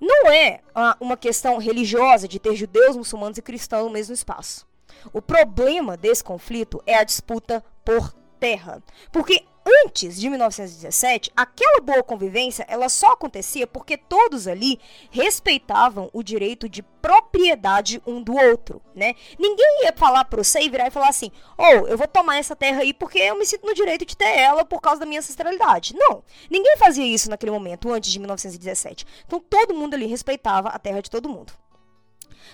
não 0.00 0.30
é 0.30 0.60
ah, 0.74 0.96
uma 1.00 1.16
questão 1.16 1.58
religiosa 1.58 2.28
de 2.28 2.38
ter 2.38 2.54
judeus, 2.54 2.96
muçulmanos 2.96 3.38
e 3.38 3.42
cristãos 3.42 3.84
no 3.84 3.90
mesmo 3.90 4.14
espaço. 4.14 4.66
O 5.12 5.20
problema 5.20 5.96
desse 5.96 6.22
conflito 6.22 6.82
é 6.86 6.96
a 6.96 7.04
disputa 7.04 7.64
por 7.84 8.12
terra. 8.38 8.82
Porque 9.12 9.44
antes 9.84 10.18
de 10.18 10.28
1917, 10.28 11.32
aquela 11.36 11.80
boa 11.80 12.02
convivência, 12.02 12.64
ela 12.68 12.88
só 12.88 13.12
acontecia 13.12 13.66
porque 13.66 13.96
todos 13.96 14.46
ali 14.46 14.80
respeitavam 15.10 16.08
o 16.12 16.22
direito 16.22 16.68
de 16.68 16.82
propriedade 16.82 18.02
um 18.06 18.22
do 18.22 18.36
outro, 18.36 18.82
né? 18.94 19.14
Ninguém 19.38 19.84
ia 19.84 19.92
falar 19.96 20.24
para 20.24 20.42
você 20.42 20.60
e 20.60 20.68
virar 20.68 20.88
e 20.88 20.90
falar 20.90 21.08
assim: 21.08 21.30
"Oh, 21.56 21.86
eu 21.86 21.96
vou 21.96 22.08
tomar 22.08 22.38
essa 22.38 22.56
terra 22.56 22.80
aí 22.80 22.92
porque 22.92 23.18
eu 23.18 23.36
me 23.36 23.46
sinto 23.46 23.66
no 23.66 23.74
direito 23.74 24.04
de 24.04 24.16
ter 24.16 24.38
ela 24.38 24.64
por 24.64 24.80
causa 24.80 25.00
da 25.00 25.06
minha 25.06 25.20
ancestralidade". 25.20 25.94
Não. 25.94 26.22
Ninguém 26.50 26.76
fazia 26.76 27.04
isso 27.04 27.30
naquele 27.30 27.52
momento 27.52 27.90
antes 27.90 28.10
de 28.10 28.18
1917. 28.18 29.06
Então 29.26 29.40
todo 29.40 29.74
mundo 29.74 29.94
ali 29.94 30.06
respeitava 30.06 30.68
a 30.68 30.78
terra 30.78 31.00
de 31.00 31.10
todo 31.10 31.28
mundo. 31.28 31.52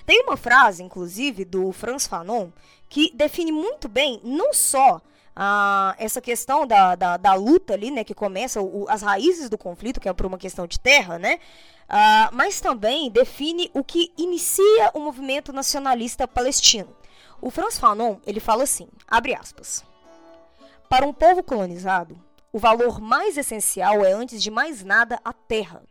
Tem 0.07 0.23
uma 0.23 0.37
frase, 0.37 0.83
inclusive, 0.83 1.45
do 1.45 1.73
Franz 1.73 2.07
Fanon, 2.07 2.51
que 2.89 3.11
define 3.15 3.51
muito 3.51 3.89
bem 3.89 4.21
não 4.23 4.53
só 4.53 5.01
ah, 5.37 5.95
essa 5.99 6.21
questão 6.21 6.67
da, 6.67 6.95
da, 6.95 7.17
da, 7.17 7.35
luta 7.35 7.75
ali, 7.75 7.91
né, 7.91 8.05
que 8.05 8.15
começa, 8.15 8.61
o, 8.61 8.87
as 8.89 9.03
raízes 9.03 9.49
do 9.49 9.59
conflito, 9.59 10.01
que 10.01 10.09
é 10.09 10.13
por 10.13 10.27
uma 10.27 10.39
questão 10.39 10.67
de 10.67 10.79
terra, 10.79 11.19
né, 11.19 11.39
ah, 11.89 12.31
mas 12.33 12.61
também 12.61 13.11
define 13.11 13.71
o 13.75 13.83
que 13.83 14.13
inicia 14.17 14.91
o 14.95 15.01
movimento 15.01 15.53
nacionalista 15.53 16.29
palestino. 16.29 16.95
O 17.41 17.51
Franz 17.51 17.79
Fanon, 17.79 18.17
ele 18.27 18.41
fala 18.41 18.63
assim, 18.63 18.89
abre 19.09 19.35
aspas, 19.35 19.85
para 20.89 21.07
um 21.07 21.13
povo 21.13 21.43
colonizado, 21.43 22.19
o 22.53 22.59
valor 22.59 23.01
mais 23.01 23.37
essencial 23.37 24.05
é, 24.05 24.13
antes 24.13 24.41
de 24.41 24.51
mais 24.51 24.85
nada, 24.85 25.21
a 25.25 25.33
terra. 25.33 25.83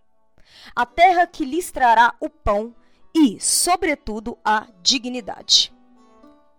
A 0.73 0.85
terra 0.85 1.27
que 1.27 1.43
lhes 1.43 1.71
trará 1.71 2.15
o 2.21 2.29
pão 2.29 2.73
e, 3.13 3.38
sobretudo, 3.39 4.38
a 4.45 4.67
dignidade. 4.81 5.73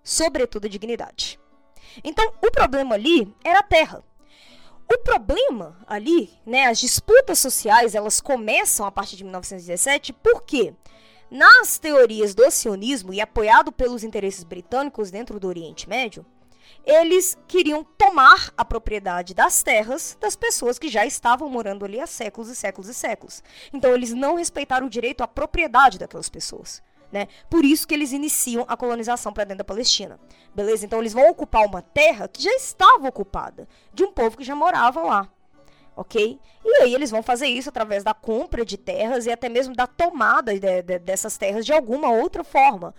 Sobretudo 0.03 0.67
a 0.67 0.69
dignidade. 0.69 1.41
Então, 2.03 2.33
o 2.43 2.51
problema 2.51 2.95
ali 2.95 3.33
era 3.45 3.61
a 3.61 3.63
terra. 3.63 4.03
O 4.91 4.99
problema 4.99 5.79
ali, 5.87 6.31
né, 6.45 6.67
as 6.67 6.79
disputas 6.79 7.39
sociais, 7.39 7.95
elas 7.95 8.21
começam 8.21 8.85
a 8.87 8.93
partir 8.93 9.17
de 9.17 9.25
1917, 9.25 10.13
porque 10.13 10.75
nas 11.31 11.79
teorias 11.79 12.35
do 12.35 12.49
sionismo 12.51 13.13
e 13.13 13.21
apoiado 13.21 13.73
pelos 13.73 14.05
interesses 14.05 14.45
britânicos 14.45 15.11
dentro 15.11 15.41
do 15.41 15.49
Oriente 15.49 15.89
Médio, 15.89 16.25
eles 16.85 17.39
queriam 17.49 17.83
tomar 17.83 18.53
a 18.57 18.65
propriedade 18.65 19.35
das 19.35 19.63
terras 19.63 20.17
das 20.21 20.37
pessoas 20.37 20.79
que 20.79 20.89
já 20.89 21.07
estavam 21.07 21.49
morando 21.49 21.85
ali 21.85 21.99
há 21.99 22.07
séculos 22.07 22.51
e 22.51 22.55
séculos 22.55 22.89
e 22.89 22.95
séculos. 22.95 23.43
Então 23.73 23.95
eles 23.95 24.13
não 24.13 24.37
respeitaram 24.37 24.87
o 24.87 24.91
direito 24.91 25.23
à 25.23 25.27
propriedade 25.27 25.99
daquelas 25.99 26.29
pessoas. 26.29 26.83
Né? 27.15 27.29
Por 27.49 27.65
isso 27.65 27.87
que 27.87 27.95
eles 27.95 28.11
iniciam 28.11 28.65
a 28.67 28.77
colonização 28.77 29.33
para 29.33 29.45
dentro 29.45 29.59
da 29.59 29.65
Palestina. 29.65 30.19
Beleza? 30.53 30.85
Então 30.85 30.99
eles 30.99 31.13
vão 31.13 31.31
ocupar 31.31 31.65
uma 31.65 31.81
terra 31.81 32.27
que 32.27 32.43
já 32.43 32.51
estava 32.55 33.07
ocupada, 33.07 33.69
de 33.93 34.03
um 34.03 34.11
povo 34.11 34.37
que 34.37 34.43
já 34.43 34.57
morava 34.57 35.01
lá. 35.01 35.29
Ok? 35.95 36.41
E 36.65 36.83
aí 36.83 36.93
eles 36.93 37.13
vão 37.13 37.23
fazer 37.23 37.47
isso 37.47 37.69
através 37.69 38.03
da 38.03 38.13
compra 38.13 38.65
de 38.65 38.77
terras 38.77 39.27
e 39.27 39.31
até 39.31 39.49
mesmo 39.49 39.77
da 39.77 39.87
tomada 39.87 40.59
de, 40.59 40.83
de, 40.83 40.99
dessas 40.99 41.39
terras 41.39 41.65
de 41.65 41.73
alguma 41.73 42.11
outra 42.11 42.43
forma. 42.43 42.93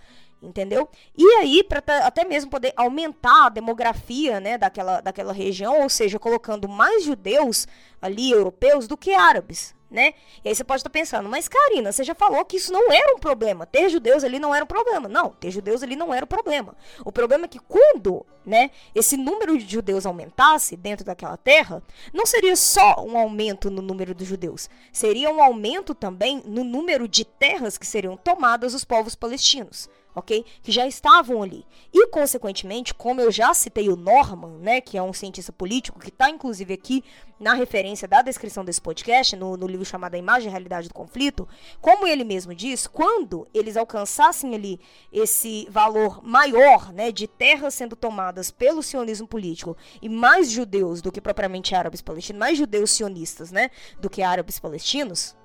Entendeu? 0.46 0.88
E 1.16 1.24
aí, 1.40 1.62
para 1.64 1.82
até 2.06 2.24
mesmo 2.24 2.50
poder 2.50 2.72
aumentar 2.76 3.46
a 3.46 3.50
demografia 3.50 4.40
né, 4.40 4.56
daquela, 4.56 5.00
daquela 5.00 5.32
região, 5.32 5.82
ou 5.82 5.88
seja, 5.88 6.18
colocando 6.18 6.68
mais 6.68 7.04
judeus 7.04 7.66
ali, 8.00 8.30
europeus, 8.30 8.86
do 8.86 8.96
que 8.96 9.12
árabes, 9.12 9.74
né? 9.90 10.14
E 10.44 10.48
aí 10.48 10.54
você 10.54 10.64
pode 10.64 10.80
estar 10.80 10.90
pensando, 10.90 11.28
mas 11.28 11.48
Karina, 11.48 11.92
você 11.92 12.04
já 12.04 12.14
falou 12.14 12.44
que 12.44 12.56
isso 12.56 12.72
não 12.72 12.92
era 12.92 13.14
um 13.14 13.18
problema. 13.18 13.66
Ter 13.66 13.88
judeus 13.88 14.24
ali 14.24 14.38
não 14.38 14.54
era 14.54 14.64
um 14.64 14.68
problema. 14.68 15.08
Não, 15.08 15.30
ter 15.30 15.50
judeus 15.50 15.82
ali 15.82 15.96
não 15.96 16.12
era 16.12 16.24
o 16.24 16.26
um 16.26 16.28
problema. 16.28 16.76
O 17.04 17.12
problema 17.12 17.44
é 17.44 17.48
que 17.48 17.58
quando, 17.58 18.26
né, 18.44 18.70
esse 18.94 19.16
número 19.16 19.56
de 19.56 19.72
judeus 19.72 20.04
aumentasse 20.04 20.76
dentro 20.76 21.04
daquela 21.04 21.36
terra, 21.36 21.82
não 22.12 22.26
seria 22.26 22.56
só 22.56 22.96
um 23.04 23.16
aumento 23.16 23.70
no 23.70 23.80
número 23.80 24.14
de 24.14 24.24
judeus, 24.24 24.68
seria 24.92 25.30
um 25.30 25.42
aumento 25.42 25.94
também 25.94 26.42
no 26.44 26.64
número 26.64 27.08
de 27.08 27.24
terras 27.24 27.78
que 27.78 27.86
seriam 27.86 28.16
tomadas 28.16 28.72
dos 28.72 28.84
povos 28.84 29.14
palestinos 29.14 29.88
ok? 30.16 30.44
Que 30.62 30.72
já 30.72 30.86
estavam 30.86 31.42
ali. 31.42 31.64
E, 31.92 32.08
consequentemente, 32.08 32.94
como 32.94 33.20
eu 33.20 33.30
já 33.30 33.52
citei 33.52 33.90
o 33.90 33.96
Norman, 33.96 34.58
né, 34.58 34.80
que 34.80 34.96
é 34.96 35.02
um 35.02 35.12
cientista 35.12 35.52
político, 35.52 36.00
que 36.00 36.08
está 36.08 36.30
inclusive 36.30 36.72
aqui 36.72 37.04
na 37.38 37.52
referência 37.52 38.08
da 38.08 38.22
descrição 38.22 38.64
desse 38.64 38.80
podcast, 38.80 39.36
no, 39.36 39.58
no 39.58 39.66
livro 39.66 39.84
chamado 39.84 40.14
A 40.14 40.18
Imagem 40.18 40.48
e 40.48 40.50
Realidade 40.50 40.88
do 40.88 40.94
Conflito, 40.94 41.46
como 41.82 42.06
ele 42.06 42.24
mesmo 42.24 42.54
diz, 42.54 42.86
quando 42.86 43.46
eles 43.52 43.76
alcançassem 43.76 44.54
ali 44.54 44.80
esse 45.12 45.68
valor 45.70 46.24
maior 46.24 46.90
né, 46.94 47.12
de 47.12 47.28
terras 47.28 47.74
sendo 47.74 47.94
tomadas 47.94 48.50
pelo 48.50 48.82
sionismo 48.82 49.28
político 49.28 49.76
e 50.00 50.08
mais 50.08 50.50
judeus 50.50 51.02
do 51.02 51.12
que 51.12 51.20
propriamente 51.20 51.74
árabes 51.74 52.00
palestinos, 52.00 52.40
mais 52.40 52.56
judeus 52.56 52.90
sionistas 52.90 53.52
né, 53.52 53.70
do 54.00 54.08
que 54.08 54.22
árabes 54.22 54.58
palestinos, 54.58 55.36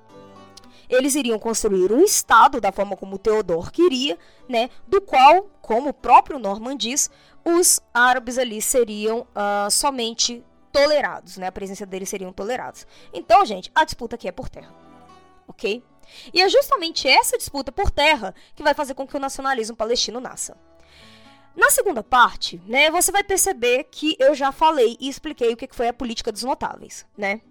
eles 0.92 1.16
iriam 1.16 1.40
construir 1.40 1.92
um 1.92 2.04
Estado 2.04 2.60
da 2.60 2.72
forma 2.72 2.98
como 2.98 3.18
Teodoro 3.18 3.72
queria, 3.72 4.20
né, 4.48 4.70
do 4.86 5.00
qual, 5.02 5.50
como 5.62 5.90
o 5.90 5.94
próprio 5.94 6.38
Norman 6.38 6.76
diz, 6.76 7.10
os 7.46 7.82
árabes 7.94 8.38
ali 8.38 8.62
seriam 8.62 9.22
uh, 9.22 9.72
somente 9.72 10.44
tolerados, 10.72 11.38
né, 11.38 11.48
a 11.48 11.52
presença 11.52 11.86
deles 11.86 12.10
seriam 12.10 12.34
tolerados. 12.34 12.86
Então, 13.14 13.46
gente, 13.46 13.72
a 13.74 13.86
disputa 13.86 14.16
aqui 14.16 14.28
é 14.28 14.32
por 14.32 14.50
terra, 14.50 14.74
ok? 15.48 15.82
E 16.34 16.42
é 16.42 16.50
justamente 16.50 17.08
essa 17.08 17.38
disputa 17.38 17.72
por 17.72 17.90
terra 17.90 18.36
que 18.54 18.62
vai 18.62 18.74
fazer 18.74 18.94
com 18.94 19.08
que 19.08 19.16
o 19.16 19.20
nacionalismo 19.20 19.78
palestino 19.78 20.20
nasça. 20.20 20.58
Na 21.56 21.70
segunda 21.70 22.04
parte, 22.04 22.62
né, 22.66 22.90
você 22.92 23.12
vai 23.12 23.24
perceber 23.24 23.86
que 23.86 24.16
eu 24.20 24.34
já 24.36 24.52
falei 24.52 24.98
e 25.00 25.08
expliquei 25.08 25.54
o 25.54 25.58
que 25.58 25.70
foi 25.72 25.88
a 25.88 25.94
política 25.94 26.32
dos 26.32 26.44
notáveis, 26.44 27.06
né? 27.18 27.42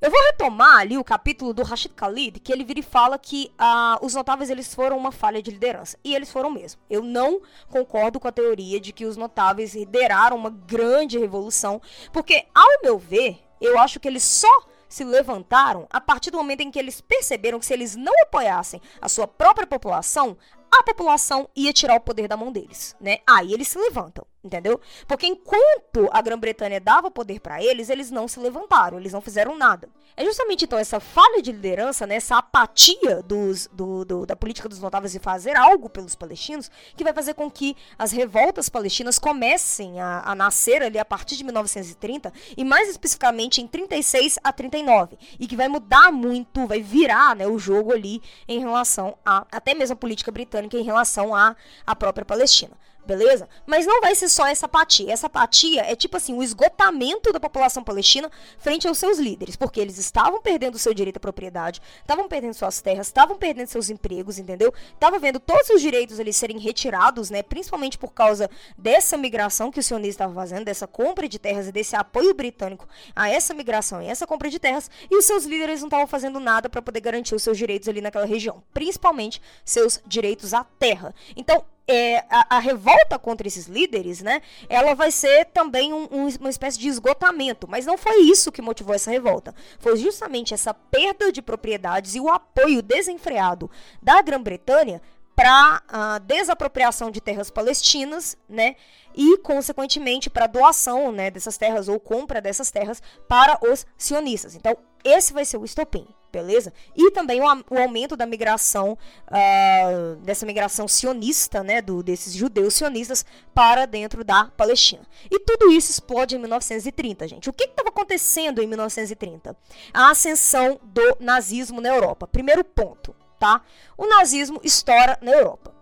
Eu 0.00 0.10
vou 0.10 0.18
retomar 0.24 0.78
ali 0.78 0.96
o 0.96 1.04
capítulo 1.04 1.52
do 1.52 1.62
Rashid 1.62 1.92
Khalid, 1.94 2.40
que 2.40 2.50
ele 2.50 2.64
vira 2.64 2.80
e 2.80 2.82
fala 2.82 3.18
que 3.18 3.52
ah, 3.58 3.98
os 4.00 4.14
notáveis 4.14 4.48
eles 4.48 4.74
foram 4.74 4.96
uma 4.96 5.12
falha 5.12 5.42
de 5.42 5.50
liderança. 5.50 5.98
E 6.02 6.14
eles 6.14 6.32
foram 6.32 6.50
mesmo. 6.50 6.80
Eu 6.88 7.02
não 7.02 7.42
concordo 7.68 8.18
com 8.18 8.26
a 8.26 8.32
teoria 8.32 8.80
de 8.80 8.94
que 8.94 9.04
os 9.04 9.18
notáveis 9.18 9.74
lideraram 9.74 10.38
uma 10.38 10.48
grande 10.48 11.18
revolução, 11.18 11.82
porque, 12.14 12.46
ao 12.54 12.82
meu 12.82 12.98
ver, 12.98 13.40
eu 13.60 13.78
acho 13.78 14.00
que 14.00 14.08
eles 14.08 14.22
só 14.22 14.48
se 14.88 15.04
levantaram 15.04 15.86
a 15.90 16.00
partir 16.00 16.30
do 16.30 16.38
momento 16.38 16.62
em 16.62 16.70
que 16.70 16.78
eles 16.78 17.02
perceberam 17.02 17.60
que 17.60 17.66
se 17.66 17.74
eles 17.74 17.94
não 17.94 18.14
apoiassem 18.22 18.80
a 19.02 19.08
sua 19.08 19.28
própria 19.28 19.66
população, 19.66 20.34
a 20.72 20.82
população 20.82 21.46
ia 21.54 21.74
tirar 21.74 21.96
o 21.96 22.00
poder 22.00 22.26
da 22.26 22.38
mão 22.38 22.50
deles, 22.50 22.96
né? 22.98 23.18
Aí 23.28 23.52
eles 23.52 23.68
se 23.68 23.78
levantam 23.78 24.24
entendeu? 24.42 24.80
Porque 25.06 25.26
enquanto 25.26 26.08
a 26.10 26.20
Grã-Bretanha 26.22 26.80
dava 26.80 27.10
poder 27.10 27.40
para 27.40 27.62
eles, 27.62 27.90
eles 27.90 28.10
não 28.10 28.26
se 28.26 28.40
levantaram, 28.40 28.98
eles 28.98 29.12
não 29.12 29.20
fizeram 29.20 29.56
nada. 29.56 29.88
É 30.16 30.24
justamente 30.24 30.64
então 30.64 30.78
essa 30.78 30.98
falha 30.98 31.40
de 31.40 31.52
liderança, 31.52 32.06
né, 32.06 32.16
essa 32.16 32.36
apatia 32.36 33.22
dos, 33.22 33.68
do, 33.72 34.04
do, 34.04 34.26
da 34.26 34.34
política 34.34 34.68
dos 34.68 34.80
notáveis 34.80 35.12
de 35.12 35.18
fazer 35.18 35.56
algo 35.56 35.88
pelos 35.88 36.14
palestinos, 36.14 36.70
que 36.96 37.04
vai 37.04 37.12
fazer 37.12 37.34
com 37.34 37.50
que 37.50 37.76
as 37.98 38.12
revoltas 38.12 38.68
palestinas 38.68 39.18
comecem 39.18 40.00
a, 40.00 40.22
a 40.24 40.34
nascer 40.34 40.82
ali 40.82 40.98
a 40.98 41.04
partir 41.04 41.36
de 41.36 41.44
1930 41.44 42.32
e 42.56 42.64
mais 42.64 42.88
especificamente 42.88 43.60
em 43.60 43.66
36 43.66 44.38
a 44.42 44.52
39 44.52 45.16
e 45.38 45.46
que 45.46 45.56
vai 45.56 45.68
mudar 45.68 46.10
muito, 46.10 46.66
vai 46.66 46.82
virar, 46.82 47.36
né, 47.36 47.46
o 47.46 47.58
jogo 47.58 47.92
ali 47.92 48.20
em 48.48 48.58
relação 48.58 49.16
a 49.24 49.46
até 49.52 49.74
mesmo 49.74 49.94
a 49.94 49.96
política 49.96 50.30
britânica 50.30 50.76
em 50.76 50.82
relação 50.82 51.34
à 51.34 51.50
a, 51.50 51.56
a 51.86 51.96
própria 51.96 52.24
Palestina 52.24 52.76
beleza? 53.06 53.48
Mas 53.66 53.86
não 53.86 54.00
vai 54.00 54.14
ser 54.14 54.28
só 54.28 54.46
essa 54.46 54.66
apatia. 54.66 55.12
Essa 55.12 55.26
apatia 55.26 55.82
é 55.82 55.94
tipo 55.94 56.16
assim, 56.16 56.34
o 56.34 56.42
esgotamento 56.42 57.32
da 57.32 57.40
população 57.40 57.82
palestina 57.82 58.30
frente 58.58 58.86
aos 58.86 58.98
seus 58.98 59.18
líderes, 59.18 59.56
porque 59.56 59.80
eles 59.80 59.98
estavam 59.98 60.40
perdendo 60.40 60.74
o 60.74 60.78
seu 60.78 60.94
direito 60.94 61.16
à 61.16 61.20
propriedade, 61.20 61.80
estavam 62.00 62.28
perdendo 62.28 62.54
suas 62.54 62.80
terras, 62.80 63.06
estavam 63.06 63.36
perdendo 63.36 63.68
seus 63.68 63.90
empregos, 63.90 64.38
entendeu? 64.38 64.72
Tava 64.98 65.18
vendo 65.18 65.40
todos 65.40 65.70
os 65.70 65.80
direitos 65.80 66.20
ali 66.20 66.32
serem 66.32 66.58
retirados, 66.58 67.30
né? 67.30 67.42
Principalmente 67.42 67.98
por 67.98 68.12
causa 68.12 68.50
dessa 68.76 69.16
migração 69.16 69.70
que 69.70 69.80
o 69.80 69.82
sionismo 69.82 70.10
estava 70.10 70.34
fazendo, 70.34 70.64
dessa 70.64 70.86
compra 70.86 71.28
de 71.28 71.38
terras 71.38 71.68
e 71.68 71.72
desse 71.72 71.96
apoio 71.96 72.34
britânico 72.34 72.86
a 73.14 73.28
essa 73.28 73.54
migração 73.54 74.02
e 74.02 74.06
essa 74.06 74.26
compra 74.26 74.48
de 74.50 74.58
terras, 74.58 74.90
e 75.10 75.16
os 75.16 75.24
seus 75.24 75.44
líderes 75.44 75.80
não 75.80 75.88
estavam 75.88 76.06
fazendo 76.06 76.40
nada 76.40 76.68
para 76.68 76.82
poder 76.82 77.00
garantir 77.00 77.34
os 77.34 77.42
seus 77.42 77.56
direitos 77.56 77.88
ali 77.88 78.00
naquela 78.00 78.26
região, 78.26 78.62
principalmente 78.72 79.40
seus 79.64 80.00
direitos 80.06 80.54
à 80.54 80.64
terra. 80.64 81.14
Então, 81.36 81.64
é, 81.90 82.24
a, 82.30 82.56
a, 82.56 82.58
revolta 82.60 83.18
contra 83.18 83.48
esses 83.48 83.66
líderes, 83.66 84.22
né, 84.22 84.40
ela 84.68 84.94
vai 84.94 85.10
ser 85.10 85.46
também 85.46 85.92
um, 85.92 86.04
um, 86.10 86.28
uma 86.38 86.50
espécie 86.50 86.78
de 86.78 86.88
esgotamento. 86.88 87.66
Mas 87.68 87.84
não 87.84 87.98
foi 87.98 88.22
isso 88.22 88.52
que 88.52 88.62
motivou 88.62 88.94
essa 88.94 89.10
revolta. 89.10 89.54
Foi 89.80 89.96
justamente 89.96 90.54
essa 90.54 90.72
perda 90.72 91.32
de 91.32 91.42
propriedades 91.42 92.14
e 92.14 92.20
o 92.20 92.28
apoio 92.28 92.80
desenfreado 92.80 93.68
da 94.00 94.22
Grã-Bretanha 94.22 95.02
para 95.34 95.82
a 95.88 96.18
desapropriação 96.18 97.10
de 97.10 97.20
terras 97.20 97.50
palestinas, 97.50 98.36
né, 98.48 98.76
e 99.14 99.38
consequentemente 99.38 100.30
para 100.30 100.46
doação, 100.46 101.10
né, 101.10 101.30
dessas 101.30 101.56
terras 101.56 101.88
ou 101.88 101.98
compra 101.98 102.40
dessas 102.40 102.70
terras 102.70 103.02
para 103.26 103.58
os 103.68 103.86
sionistas. 103.96 104.54
Então, 104.54 104.76
esse 105.02 105.32
vai 105.32 105.44
ser 105.44 105.56
o 105.56 105.64
estopim 105.64 106.06
beleza? 106.30 106.72
E 106.96 107.10
também 107.10 107.40
o, 107.40 107.44
o 107.70 107.78
aumento 107.78 108.16
da 108.16 108.26
migração, 108.26 108.96
uh, 109.28 110.16
dessa 110.16 110.46
migração 110.46 110.86
sionista, 110.88 111.62
né, 111.62 111.82
do, 111.82 112.02
desses 112.02 112.32
judeus 112.32 112.74
sionistas 112.74 113.24
para 113.54 113.86
dentro 113.86 114.24
da 114.24 114.44
Palestina. 114.56 115.02
E 115.30 115.38
tudo 115.40 115.70
isso 115.70 115.90
explode 115.90 116.36
em 116.36 116.38
1930, 116.38 117.28
gente. 117.28 117.50
O 117.50 117.52
que 117.52 117.64
estava 117.64 117.88
acontecendo 117.88 118.62
em 118.62 118.66
1930? 118.66 119.56
A 119.92 120.10
ascensão 120.10 120.80
do 120.82 121.16
nazismo 121.20 121.80
na 121.80 121.88
Europa. 121.88 122.26
Primeiro 122.26 122.64
ponto, 122.64 123.14
tá? 123.38 123.62
O 123.96 124.06
nazismo 124.06 124.60
estoura 124.62 125.18
na 125.20 125.32
Europa. 125.32 125.79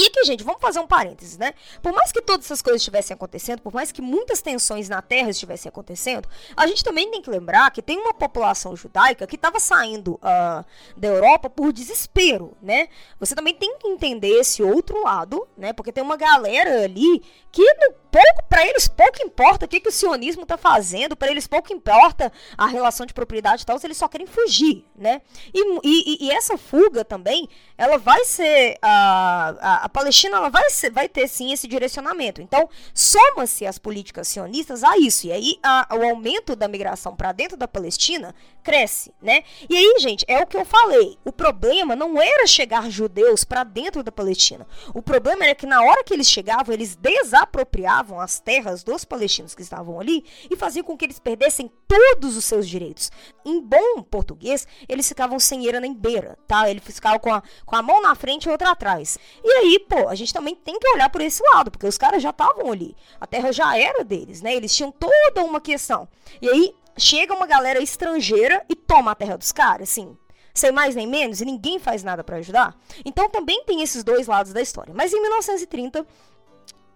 E 0.00 0.06
aqui, 0.06 0.24
gente, 0.24 0.42
vamos 0.42 0.62
fazer 0.62 0.80
um 0.80 0.86
parênteses, 0.86 1.36
né? 1.36 1.52
Por 1.82 1.92
mais 1.92 2.10
que 2.10 2.22
todas 2.22 2.46
essas 2.46 2.62
coisas 2.62 2.80
estivessem 2.80 3.12
acontecendo, 3.12 3.60
por 3.60 3.74
mais 3.74 3.92
que 3.92 4.00
muitas 4.00 4.40
tensões 4.40 4.88
na 4.88 5.02
Terra 5.02 5.28
estivessem 5.28 5.68
acontecendo, 5.68 6.26
a 6.56 6.66
gente 6.66 6.82
também 6.82 7.10
tem 7.10 7.20
que 7.20 7.28
lembrar 7.28 7.70
que 7.70 7.82
tem 7.82 7.98
uma 7.98 8.14
população 8.14 8.74
judaica 8.74 9.26
que 9.26 9.36
estava 9.36 9.60
saindo 9.60 10.14
uh, 10.14 10.64
da 10.96 11.06
Europa 11.06 11.50
por 11.50 11.70
desespero, 11.70 12.56
né? 12.62 12.88
Você 13.18 13.34
também 13.34 13.54
tem 13.54 13.76
que 13.76 13.88
entender 13.88 14.40
esse 14.40 14.62
outro 14.62 15.02
lado, 15.02 15.46
né? 15.54 15.74
Porque 15.74 15.92
tem 15.92 16.02
uma 16.02 16.16
galera 16.16 16.84
ali 16.84 17.22
que 17.52 17.62
pouco 18.10 18.42
para 18.48 18.66
eles 18.66 18.88
pouco 18.88 19.22
importa 19.22 19.66
o 19.66 19.68
que, 19.68 19.80
que 19.80 19.88
o 19.88 19.92
sionismo 19.92 20.42
está 20.42 20.56
fazendo, 20.56 21.16
para 21.16 21.30
eles 21.30 21.46
pouco 21.46 21.72
importa 21.72 22.32
a 22.56 22.66
relação 22.66 23.06
de 23.06 23.14
propriedade 23.14 23.62
e 23.62 23.66
tal, 23.66 23.78
eles 23.82 23.96
só 23.96 24.08
querem 24.08 24.26
fugir, 24.26 24.84
né? 24.96 25.22
E, 25.54 25.80
e, 25.84 26.26
e 26.26 26.30
essa 26.30 26.56
fuga 26.58 27.04
também, 27.04 27.48
ela 27.78 27.98
vai 27.98 28.24
ser 28.24 28.76
a, 28.82 29.54
a, 29.60 29.84
a 29.84 29.88
Palestina, 29.90 30.36
ela 30.36 30.48
vai 30.48 30.64
vai 30.92 31.08
ter 31.08 31.28
sim 31.28 31.52
esse 31.52 31.68
direcionamento. 31.68 32.40
Então 32.40 32.68
soma-se 32.94 33.66
as 33.66 33.78
políticas 33.78 34.28
sionistas 34.28 34.82
a 34.82 34.96
isso 34.98 35.26
e 35.26 35.32
aí 35.32 35.58
a, 35.62 35.88
o 35.94 36.02
aumento 36.02 36.56
da 36.56 36.68
migração 36.68 37.14
para 37.14 37.32
dentro 37.32 37.56
da 37.56 37.68
Palestina 37.68 38.34
cresce, 38.62 39.12
né? 39.20 39.42
E 39.68 39.76
aí, 39.76 39.96
gente, 39.98 40.24
é 40.28 40.38
o 40.38 40.46
que 40.46 40.56
eu 40.56 40.64
falei. 40.64 41.18
O 41.24 41.32
problema 41.32 41.96
não 41.96 42.20
era 42.20 42.46
chegar 42.46 42.90
judeus 42.90 43.44
para 43.44 43.64
dentro 43.64 44.02
da 44.02 44.12
Palestina. 44.12 44.66
O 44.94 45.02
problema 45.02 45.44
era 45.44 45.54
que 45.54 45.66
na 45.66 45.82
hora 45.82 46.04
que 46.04 46.12
eles 46.12 46.28
chegavam, 46.28 46.72
eles 46.72 46.94
desapropriavam 46.96 48.20
as 48.20 48.38
terras 48.38 48.84
dos 48.84 49.04
palestinos 49.04 49.54
que 49.54 49.62
estavam 49.62 49.98
ali 49.98 50.24
e 50.50 50.56
faziam 50.56 50.84
com 50.84 50.96
que 50.96 51.04
eles 51.04 51.18
perdessem 51.18 51.70
todos 51.88 52.36
os 52.36 52.44
seus 52.44 52.68
direitos. 52.68 53.10
Em 53.44 53.60
bom 53.60 54.02
português, 54.02 54.66
eles 54.88 55.08
ficavam 55.08 55.38
sem 55.38 55.64
eira 55.64 55.80
nem 55.80 55.94
beira, 55.94 56.38
tá? 56.46 56.70
Eles 56.70 56.82
ficavam 56.84 57.18
com 57.18 57.32
a, 57.32 57.42
com 57.64 57.76
a 57.76 57.82
mão 57.82 58.02
na 58.02 58.14
frente 58.14 58.44
e 58.44 58.50
outra 58.50 58.70
atrás. 58.70 59.18
E 59.42 59.50
aí, 59.50 59.79
pô, 59.80 60.08
a 60.08 60.14
gente 60.14 60.32
também 60.32 60.54
tem 60.54 60.78
que 60.78 60.88
olhar 60.88 61.08
por 61.10 61.20
esse 61.20 61.42
lado, 61.52 61.70
porque 61.70 61.86
os 61.86 61.98
caras 61.98 62.22
já 62.22 62.30
estavam 62.30 62.70
ali. 62.70 62.96
A 63.20 63.26
terra 63.26 63.52
já 63.52 63.76
era 63.76 64.04
deles, 64.04 64.42
né? 64.42 64.54
Eles 64.54 64.74
tinham 64.74 64.92
toda 64.92 65.44
uma 65.44 65.60
questão. 65.60 66.08
E 66.40 66.48
aí, 66.48 66.74
chega 66.96 67.34
uma 67.34 67.46
galera 67.46 67.82
estrangeira 67.82 68.64
e 68.68 68.74
toma 68.74 69.12
a 69.12 69.14
terra 69.14 69.36
dos 69.36 69.52
caras, 69.52 69.88
assim, 69.88 70.16
sem 70.54 70.72
mais 70.72 70.94
nem 70.94 71.06
menos, 71.06 71.40
e 71.40 71.44
ninguém 71.44 71.78
faz 71.78 72.02
nada 72.02 72.22
para 72.22 72.36
ajudar. 72.36 72.76
Então 73.04 73.28
também 73.28 73.64
tem 73.64 73.82
esses 73.82 74.04
dois 74.04 74.26
lados 74.26 74.52
da 74.52 74.60
história. 74.60 74.92
Mas 74.94 75.12
em 75.12 75.20
1930, 75.20 76.06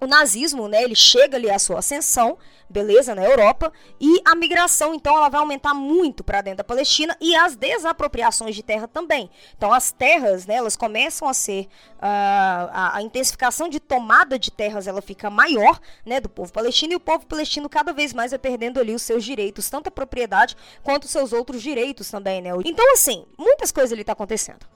o 0.04 0.06
nazismo, 0.06 0.68
né, 0.68 0.82
ele 0.82 0.94
chega 0.94 1.36
ali 1.36 1.50
à 1.50 1.58
sua 1.58 1.78
ascensão, 1.78 2.38
beleza, 2.68 3.14
na 3.14 3.24
Europa, 3.24 3.72
e 4.00 4.20
a 4.24 4.34
migração, 4.34 4.94
então, 4.94 5.16
ela 5.16 5.28
vai 5.28 5.40
aumentar 5.40 5.74
muito 5.74 6.24
para 6.24 6.40
dentro 6.40 6.58
da 6.58 6.64
Palestina 6.64 7.16
e 7.20 7.34
as 7.34 7.56
desapropriações 7.56 8.54
de 8.54 8.62
terra 8.62 8.88
também. 8.88 9.30
Então, 9.56 9.72
as 9.72 9.92
terras, 9.92 10.46
né, 10.46 10.54
elas 10.56 10.76
começam 10.76 11.28
a 11.28 11.34
ser, 11.34 11.68
uh, 11.96 11.98
a, 12.00 12.96
a, 12.96 13.02
intensificação 13.02 13.68
de 13.68 13.80
tomada 13.80 14.38
de 14.38 14.50
terras, 14.50 14.86
ela 14.86 15.02
fica 15.02 15.30
maior, 15.30 15.78
né, 16.04 16.20
do 16.20 16.28
povo 16.28 16.52
palestino, 16.52 16.92
e 16.92 16.96
o 16.96 17.00
povo 17.00 17.26
palestino 17.26 17.68
cada 17.68 17.92
vez 17.92 18.12
mais 18.12 18.32
vai 18.32 18.38
perdendo 18.38 18.80
ali 18.80 18.94
os 18.94 19.02
seus 19.02 19.24
direitos, 19.24 19.68
tanto 19.70 19.88
a 19.88 19.90
propriedade 19.90 20.56
quanto 20.82 21.04
os 21.04 21.10
seus 21.10 21.32
outros 21.32 21.62
direitos 21.62 22.10
também, 22.10 22.40
né. 22.42 22.50
Então, 22.64 22.92
assim, 22.92 23.24
muitas 23.38 23.70
coisas 23.70 23.92
ali 23.92 24.04
tá 24.04 24.12
acontecendo. 24.12 24.73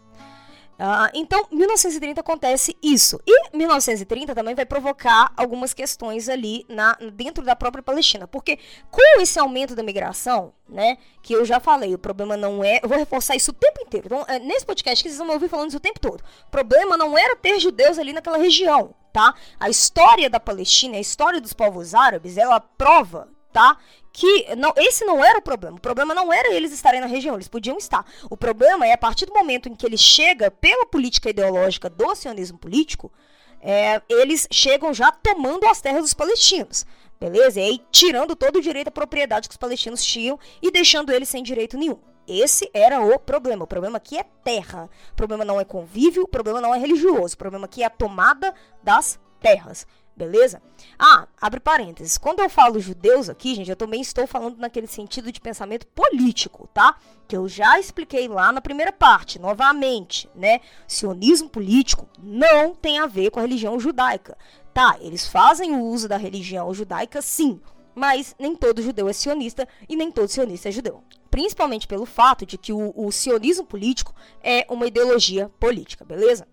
Uh, 0.79 1.11
então, 1.13 1.45
1930 1.51 2.21
acontece 2.21 2.77
isso. 2.81 3.21
E 3.27 3.57
1930 3.57 4.33
também 4.33 4.55
vai 4.55 4.65
provocar 4.65 5.33
algumas 5.37 5.75
questões 5.75 6.29
ali 6.29 6.65
na, 6.69 6.97
dentro 7.15 7.45
da 7.45 7.57
própria 7.57 7.83
Palestina. 7.83 8.29
Porque 8.29 8.59
com 8.89 9.21
esse 9.21 9.39
aumento 9.41 9.75
da 9.75 9.83
migração, 9.83 10.53
né, 10.69 10.97
que 11.21 11.33
eu 11.33 11.45
já 11.45 11.59
falei, 11.59 11.95
o 11.95 11.99
problema 11.99 12.37
não 12.37 12.63
é. 12.63 12.79
Eu 12.81 12.89
vou 12.89 12.97
reforçar 12.97 13.35
isso 13.35 13.51
o 13.51 13.55
tempo 13.55 13.81
inteiro. 13.83 14.07
Então, 14.07 14.25
é, 14.29 14.39
nesse 14.39 14.65
podcast 14.65 15.03
que 15.03 15.09
vocês 15.09 15.19
vão 15.19 15.27
me 15.27 15.35
ouvir 15.35 15.49
falando 15.49 15.69
isso 15.69 15.79
o 15.79 15.81
tempo 15.81 15.99
todo. 15.99 16.23
O 16.47 16.51
problema 16.51 16.97
não 16.97 17.19
era 17.19 17.35
ter 17.35 17.59
judeus 17.59 17.99
ali 17.99 18.13
naquela 18.13 18.39
região, 18.39 18.95
tá? 19.13 19.35
A 19.59 19.69
história 19.69 20.31
da 20.31 20.39
Palestina, 20.39 20.97
a 20.97 21.01
história 21.01 21.41
dos 21.41 21.53
povos 21.53 21.93
árabes, 21.93 22.37
ela 22.37 22.61
prova 22.61 23.29
tá? 23.53 23.77
Que 24.19 24.57
não, 24.57 24.73
esse 24.77 25.05
não 25.05 25.25
era 25.25 25.39
o 25.39 25.43
problema. 25.43 25.77
O 25.77 25.81
problema 25.81 26.13
não 26.13 26.33
era 26.33 26.53
eles 26.53 26.73
estarem 26.73 27.01
na 27.01 27.07
região, 27.07 27.37
eles 27.37 27.47
podiam 27.47 27.79
estar. 27.79 28.05
O 28.29 28.37
problema 28.37 28.85
é 28.85 28.93
a 28.93 28.99
partir 28.99 29.27
do 29.27 29.33
momento 29.33 29.69
em 29.69 29.77
que 29.77 29.87
ele 29.87 29.97
chega 29.97 30.51
pela 30.51 30.85
política 30.87 31.31
ideológica 31.31 31.89
do 31.89 32.13
sionismo 32.17 32.59
político, 32.59 33.13
é, 33.61 34.03
eles 34.09 34.49
chegam 34.51 34.93
já 34.93 35.13
tomando 35.13 35.69
as 35.69 35.81
terras 35.81 36.03
dos 36.03 36.15
palestinos. 36.15 36.85
Beleza? 37.21 37.61
E 37.61 37.63
aí 37.63 37.81
tirando 37.93 38.35
todo 38.35 38.57
o 38.57 38.61
direito 38.61 38.89
à 38.89 38.91
propriedade 38.91 39.49
que 39.49 39.53
os 39.53 39.57
palestinos 39.57 40.05
tinham 40.05 40.37
e 40.61 40.73
deixando 40.73 41.13
eles 41.13 41.29
sem 41.29 41.41
direito 41.41 41.79
nenhum. 41.79 42.01
Esse 42.27 42.69
era 42.75 43.01
o 43.01 43.21
problema. 43.21 43.63
O 43.63 43.69
problema 43.69 43.99
aqui 43.99 44.19
é 44.19 44.25
terra. 44.43 44.91
O 45.13 45.15
problema 45.15 45.45
não 45.45 45.61
é 45.61 45.65
convívio, 45.65 46.25
o 46.25 46.29
problema 46.29 46.61
não 46.61 46.75
é 46.75 46.79
religioso. 46.79 47.37
O 47.37 47.39
problema 47.39 47.67
aqui 47.67 47.85
é 47.85 47.87
a 47.87 47.91
tomada 47.91 48.53
das 48.83 49.17
terras. 49.41 49.87
Beleza? 50.19 50.61
Ah, 50.99 51.29
abre 51.41 51.61
parênteses. 51.61 52.19
Quando 52.19 52.41
eu 52.41 52.51
falo 52.51 52.81
judeus 52.81 53.31
aqui, 53.31 53.55
gente, 53.55 53.71
eu 53.71 53.77
também 53.77 54.01
estou 54.01 54.27
falando 54.27 54.59
naquele 54.59 54.89
sentido 54.89 55.31
de 55.31 55.41
pensamento 55.41 55.87
político, 55.87 56.69
tá? 56.75 56.97
Que 57.29 57.37
eu 57.37 57.49
já 57.49 57.79
expliquei 57.79 58.27
lá 58.27 58.51
na 58.51 58.61
primeira 58.61 58.91
parte, 58.91 59.39
novamente, 59.39 60.29
né? 60.35 60.61
Sionismo 60.89 61.49
político 61.49 62.09
não 62.21 62.75
tem 62.75 62.99
a 62.99 63.07
ver 63.07 63.31
com 63.31 63.39
a 63.39 63.43
religião 63.43 63.79
judaica. 63.79 64.37
Tá, 64.75 64.97
eles 65.01 65.25
fazem 65.29 65.77
o 65.77 65.85
uso 65.85 66.09
da 66.09 66.17
religião 66.17 66.75
judaica, 66.75 67.23
sim, 67.23 67.61
mas 67.95 68.35
nem 68.37 68.57
todo 68.57 68.83
judeu 68.83 69.09
é 69.09 69.13
sionista 69.13 69.69
e 69.89 69.95
nem 69.95 70.11
todo 70.11 70.29
sionista 70.29 70.69
é 70.69 70.73
judeu. 70.73 71.05
Principalmente 71.31 71.87
pelo 71.87 72.07
fato 72.07 72.45
de 72.45 72.59
que 72.59 72.73
o, 72.73 72.93
o 72.97 73.13
sionismo 73.13 73.65
político 73.65 74.13
é 74.43 74.67
uma 74.69 74.87
ideologia 74.89 75.49
política, 75.61 76.05
beleza? 76.05 76.49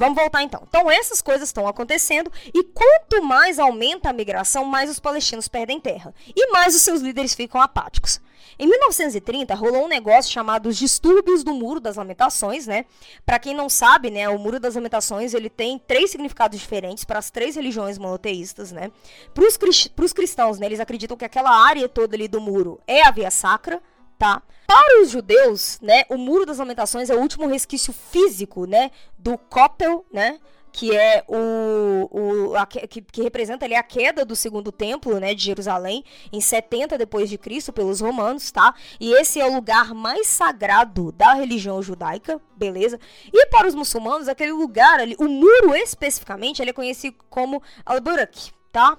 Vamos 0.00 0.16
voltar 0.16 0.42
então. 0.42 0.62
Então, 0.66 0.90
essas 0.90 1.20
coisas 1.20 1.50
estão 1.50 1.68
acontecendo 1.68 2.32
e 2.54 2.64
quanto 2.64 3.22
mais 3.22 3.58
aumenta 3.58 4.08
a 4.08 4.14
migração, 4.14 4.64
mais 4.64 4.88
os 4.88 4.98
palestinos 4.98 5.46
perdem 5.46 5.78
terra 5.78 6.14
e 6.34 6.50
mais 6.50 6.74
os 6.74 6.80
seus 6.80 7.02
líderes 7.02 7.34
ficam 7.34 7.60
apáticos. 7.60 8.18
Em 8.58 8.66
1930, 8.66 9.54
rolou 9.54 9.84
um 9.84 9.88
negócio 9.88 10.32
chamado 10.32 10.70
os 10.70 10.78
distúrbios 10.78 11.44
do 11.44 11.52
Muro 11.52 11.80
das 11.80 11.96
Lamentações, 11.96 12.66
né? 12.66 12.86
Para 13.26 13.38
quem 13.38 13.54
não 13.54 13.68
sabe, 13.68 14.10
né, 14.10 14.26
o 14.30 14.38
Muro 14.38 14.58
das 14.58 14.74
Lamentações, 14.74 15.34
ele 15.34 15.50
tem 15.50 15.78
três 15.78 16.10
significados 16.10 16.58
diferentes 16.58 17.04
para 17.04 17.18
as 17.18 17.30
três 17.30 17.56
religiões 17.56 17.98
monoteístas, 17.98 18.72
né? 18.72 18.90
Para 19.34 20.04
os 20.04 20.12
cristãos, 20.14 20.58
né, 20.58 20.64
eles 20.64 20.80
acreditam 20.80 21.14
que 21.14 21.26
aquela 21.26 21.50
área 21.50 21.86
toda 21.90 22.16
ali 22.16 22.26
do 22.26 22.40
muro 22.40 22.80
é 22.86 23.02
a 23.02 23.10
via 23.10 23.30
sacra, 23.30 23.82
tá? 24.20 24.42
Para 24.66 25.02
os 25.02 25.10
judeus, 25.10 25.78
né, 25.80 26.04
o 26.10 26.18
Muro 26.18 26.44
das 26.44 26.58
Lamentações 26.58 27.08
é 27.08 27.14
o 27.14 27.20
último 27.20 27.48
resquício 27.48 27.90
físico, 27.90 28.66
né, 28.66 28.90
do 29.18 29.38
Koppel, 29.38 30.04
né, 30.12 30.38
que 30.70 30.94
é 30.94 31.24
o, 31.26 32.50
o 32.50 32.54
a, 32.54 32.66
que, 32.66 32.86
que, 32.86 33.22
representa 33.22 33.64
ali 33.64 33.74
a 33.74 33.82
queda 33.82 34.22
do 34.22 34.36
segundo 34.36 34.70
templo, 34.70 35.18
né, 35.18 35.34
de 35.34 35.42
Jerusalém 35.42 36.04
em 36.30 36.40
70 36.40 36.98
depois 36.98 37.30
de 37.30 37.38
Cristo 37.38 37.72
pelos 37.72 38.00
romanos, 38.00 38.52
tá? 38.52 38.72
E 39.00 39.12
esse 39.14 39.40
é 39.40 39.46
o 39.46 39.54
lugar 39.54 39.92
mais 39.94 40.28
sagrado 40.28 41.10
da 41.12 41.32
religião 41.32 41.82
judaica, 41.82 42.40
beleza? 42.54 43.00
E 43.32 43.46
para 43.46 43.66
os 43.66 43.74
muçulmanos, 43.74 44.28
aquele 44.28 44.52
lugar 44.52 45.00
ali, 45.00 45.16
o 45.18 45.28
muro 45.28 45.74
especificamente, 45.74 46.62
ele 46.62 46.70
é 46.70 46.74
conhecido 46.74 47.16
como 47.28 47.60
Al-Burak, 47.84 48.52
tá? 48.70 48.96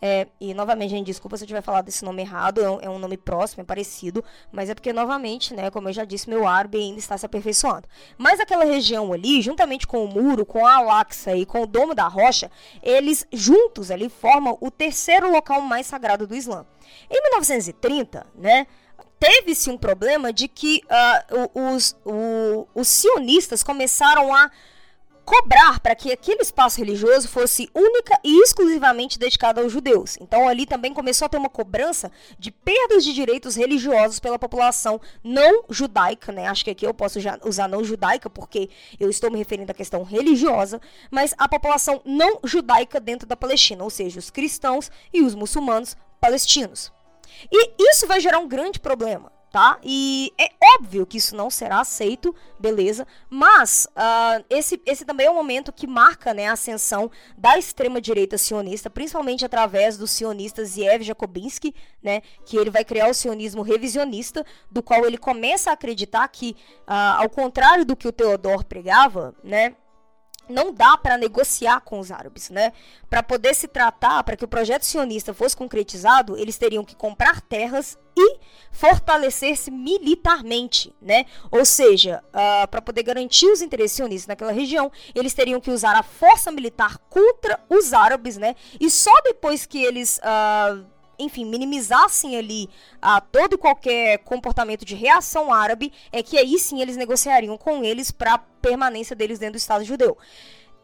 É, 0.00 0.26
e 0.40 0.52
novamente, 0.52 0.90
gente, 0.90 1.06
desculpa 1.06 1.36
se 1.36 1.44
eu 1.44 1.48
tiver 1.48 1.62
falado 1.62 1.88
esse 1.88 2.04
nome 2.04 2.22
errado, 2.22 2.60
é 2.60 2.70
um, 2.70 2.80
é 2.82 2.90
um, 2.90 2.98
nome 2.98 3.16
próximo, 3.16 3.62
é 3.62 3.64
parecido, 3.64 4.22
mas 4.52 4.68
é 4.68 4.74
porque, 4.74 4.92
novamente, 4.92 5.54
né, 5.54 5.70
como 5.70 5.88
eu 5.88 5.92
já 5.92 6.04
disse, 6.04 6.28
meu 6.28 6.46
árabe 6.46 6.78
ainda 6.78 6.98
está 6.98 7.16
se 7.16 7.24
aperfeiçoando. 7.24 7.88
Mas 8.18 8.40
aquela 8.40 8.64
região 8.64 9.12
ali, 9.12 9.40
juntamente 9.40 9.86
com 9.86 10.04
o 10.04 10.08
muro, 10.08 10.44
com 10.44 10.66
a 10.66 10.76
Alaxa 10.76 11.34
e 11.34 11.46
com 11.46 11.62
o 11.62 11.66
Domo 11.66 11.94
da 11.94 12.08
Rocha, 12.08 12.50
eles 12.82 13.26
juntos 13.32 13.90
ali 13.90 14.08
formam 14.08 14.58
o 14.60 14.70
terceiro 14.70 15.30
local 15.30 15.60
mais 15.60 15.86
sagrado 15.86 16.26
do 16.26 16.34
Islã. 16.34 16.66
Em 17.10 17.22
1930, 17.22 18.26
né, 18.34 18.66
teve-se 19.18 19.70
um 19.70 19.78
problema 19.78 20.32
de 20.32 20.48
que 20.48 20.82
uh, 20.84 21.74
os, 21.74 21.96
o, 22.04 22.68
os 22.74 22.88
sionistas 22.88 23.62
começaram 23.62 24.34
a 24.34 24.50
cobrar 25.26 25.80
para 25.80 25.96
que 25.96 26.12
aquele 26.12 26.40
espaço 26.40 26.78
religioso 26.78 27.28
fosse 27.28 27.68
única 27.74 28.16
e 28.22 28.40
exclusivamente 28.42 29.18
dedicado 29.18 29.60
aos 29.60 29.72
judeus. 29.72 30.16
Então 30.20 30.48
ali 30.48 30.64
também 30.64 30.94
começou 30.94 31.26
a 31.26 31.28
ter 31.28 31.36
uma 31.36 31.50
cobrança 31.50 32.12
de 32.38 32.52
perdas 32.52 33.04
de 33.04 33.12
direitos 33.12 33.56
religiosos 33.56 34.20
pela 34.20 34.38
população 34.38 35.00
não 35.24 35.64
judaica, 35.68 36.30
né? 36.30 36.46
Acho 36.46 36.64
que 36.64 36.70
aqui 36.70 36.86
eu 36.86 36.94
posso 36.94 37.18
usar 37.44 37.68
não 37.68 37.82
judaica 37.82 38.30
porque 38.30 38.70
eu 39.00 39.10
estou 39.10 39.28
me 39.28 39.38
referindo 39.38 39.72
à 39.72 39.74
questão 39.74 40.04
religiosa, 40.04 40.80
mas 41.10 41.34
a 41.36 41.48
população 41.48 42.00
não 42.04 42.38
judaica 42.44 43.00
dentro 43.00 43.26
da 43.26 43.36
Palestina, 43.36 43.82
ou 43.82 43.90
seja, 43.90 44.20
os 44.20 44.30
cristãos 44.30 44.90
e 45.12 45.22
os 45.22 45.34
muçulmanos 45.34 45.96
palestinos. 46.20 46.92
E 47.50 47.72
isso 47.90 48.06
vai 48.06 48.20
gerar 48.20 48.38
um 48.38 48.46
grande 48.46 48.78
problema, 48.78 49.32
tá? 49.56 49.78
E 49.82 50.34
é 50.36 50.50
óbvio 50.76 51.06
que 51.06 51.16
isso 51.16 51.34
não 51.34 51.48
será 51.48 51.80
aceito, 51.80 52.34
beleza? 52.60 53.06
Mas 53.30 53.88
uh, 53.96 54.44
esse, 54.50 54.78
esse 54.84 55.02
também 55.02 55.28
é 55.28 55.30
um 55.30 55.34
momento 55.34 55.72
que 55.72 55.86
marca 55.86 56.34
né, 56.34 56.46
a 56.46 56.52
ascensão 56.52 57.10
da 57.38 57.56
extrema-direita 57.56 58.36
sionista, 58.36 58.90
principalmente 58.90 59.46
através 59.46 59.96
do 59.96 60.06
sionista 60.06 60.62
Ziev 60.62 61.02
Jakobinsky, 61.02 61.74
né? 62.02 62.20
Que 62.44 62.58
ele 62.58 62.68
vai 62.68 62.84
criar 62.84 63.08
o 63.08 63.14
sionismo 63.14 63.62
revisionista, 63.62 64.44
do 64.70 64.82
qual 64.82 65.06
ele 65.06 65.16
começa 65.16 65.70
a 65.70 65.72
acreditar 65.72 66.28
que, 66.28 66.54
uh, 66.82 67.22
ao 67.22 67.30
contrário 67.30 67.86
do 67.86 67.96
que 67.96 68.06
o 68.06 68.12
Theodor 68.12 68.62
pregava, 68.62 69.34
né? 69.42 69.74
Não 70.48 70.72
dá 70.72 70.96
para 70.96 71.16
negociar 71.16 71.80
com 71.80 71.98
os 71.98 72.10
árabes, 72.10 72.50
né? 72.50 72.72
Para 73.08 73.22
poder 73.22 73.54
se 73.54 73.68
tratar, 73.68 74.22
para 74.24 74.36
que 74.36 74.44
o 74.44 74.48
projeto 74.48 74.84
sionista 74.84 75.34
fosse 75.34 75.56
concretizado, 75.56 76.36
eles 76.36 76.58
teriam 76.58 76.84
que 76.84 76.94
comprar 76.94 77.40
terras 77.40 77.98
e 78.16 78.38
fortalecer-se 78.70 79.70
militarmente, 79.70 80.94
né? 81.00 81.26
Ou 81.50 81.64
seja, 81.64 82.22
uh, 82.28 82.66
para 82.68 82.80
poder 82.80 83.02
garantir 83.02 83.46
os 83.46 83.60
interesses 83.60 83.96
sionistas 83.96 84.26
naquela 84.26 84.52
região, 84.52 84.90
eles 85.14 85.34
teriam 85.34 85.60
que 85.60 85.70
usar 85.70 85.94
a 85.94 86.02
força 86.02 86.50
militar 86.50 86.98
contra 87.10 87.60
os 87.68 87.92
árabes, 87.92 88.36
né? 88.36 88.54
E 88.80 88.90
só 88.90 89.12
depois 89.22 89.66
que 89.66 89.82
eles 89.82 90.18
uh, 90.18 90.84
enfim, 91.18 91.44
minimizassem 91.44 92.36
ali 92.36 92.68
a 93.00 93.20
todo 93.20 93.54
e 93.54 93.58
qualquer 93.58 94.18
comportamento 94.18 94.84
de 94.84 94.94
reação 94.94 95.52
árabe, 95.52 95.92
é 96.12 96.22
que 96.22 96.38
aí 96.38 96.58
sim 96.58 96.80
eles 96.80 96.96
negociariam 96.96 97.56
com 97.56 97.84
eles 97.84 98.10
para 98.10 98.38
permanência 98.38 99.14
deles 99.14 99.38
dentro 99.38 99.54
do 99.54 99.58
Estado 99.58 99.84
judeu. 99.84 100.16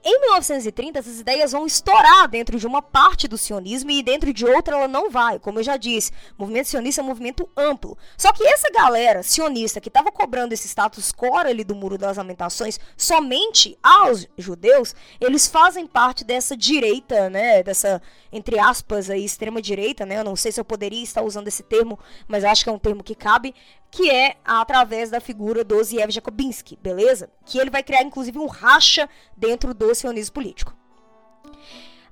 Em 0.05 0.21
1930, 0.21 0.99
essas 0.99 1.21
ideias 1.21 1.53
vão 1.53 1.65
estourar 1.65 2.27
dentro 2.29 2.59
de 2.59 2.67
uma 2.67 2.83
parte 2.83 3.29
do 3.29 3.39
sionismo 3.39 3.89
e 3.93 4.03
dentro 4.03 4.33
de 4.33 4.45
outra 4.45 4.77
ela 4.77 4.89
não 4.89 5.09
vai. 5.09 5.39
Como 5.39 5.61
eu 5.61 5.63
já 5.63 5.77
disse, 5.77 6.11
o 6.37 6.43
movimento 6.43 6.67
sionista 6.67 7.01
é 7.01 7.05
um 7.05 7.07
movimento 7.07 7.49
amplo. 7.57 7.97
Só 8.17 8.33
que 8.33 8.45
essa 8.45 8.69
galera 8.71 9.23
sionista 9.23 9.81
que 9.81 9.89
estava 9.89 10.11
cobrando 10.11 10.53
esse 10.53 10.67
status 10.67 11.13
quo 11.13 11.37
ali 11.37 11.63
do 11.63 11.77
Muro 11.77 11.97
das 11.97 12.17
Lamentações 12.17 12.81
somente 12.97 13.79
aos 13.81 14.27
judeus, 14.37 14.93
eles 15.21 15.47
fazem 15.47 15.87
parte 15.87 16.25
dessa 16.25 16.57
direita, 16.57 17.31
né, 17.31 17.63
dessa 17.63 18.03
entre 18.33 18.59
aspas 18.59 19.09
aí 19.09 19.25
extrema 19.25 19.63
direita, 19.63 20.05
né? 20.07 20.19
Eu 20.19 20.25
não 20.25 20.35
sei 20.35 20.51
se 20.51 20.59
eu 20.59 20.65
poderia 20.65 21.03
estar 21.03 21.23
usando 21.23 21.49
esse 21.49 21.63
termo, 21.63 21.99
mas 22.27 22.43
acho 22.43 22.65
que 22.65 22.71
é 22.71 22.73
um 22.73 22.79
termo 22.79 23.05
que 23.05 23.15
cabe, 23.15 23.55
que 23.93 24.11
é 24.11 24.37
através 24.43 25.11
da 25.11 25.21
figura 25.21 25.63
do 25.63 25.81
Ziev 25.85 26.11
Jakobinsky, 26.11 26.79
beleza? 26.83 27.31
Que 27.45 27.59
ele 27.59 27.69
vai 27.69 27.83
criar 27.83 28.03
inclusive 28.03 28.39
um 28.39 28.47
racha 28.47 29.07
dentro 29.37 29.75
do 29.75 29.95
sionismo 29.95 30.33
político. 30.33 30.75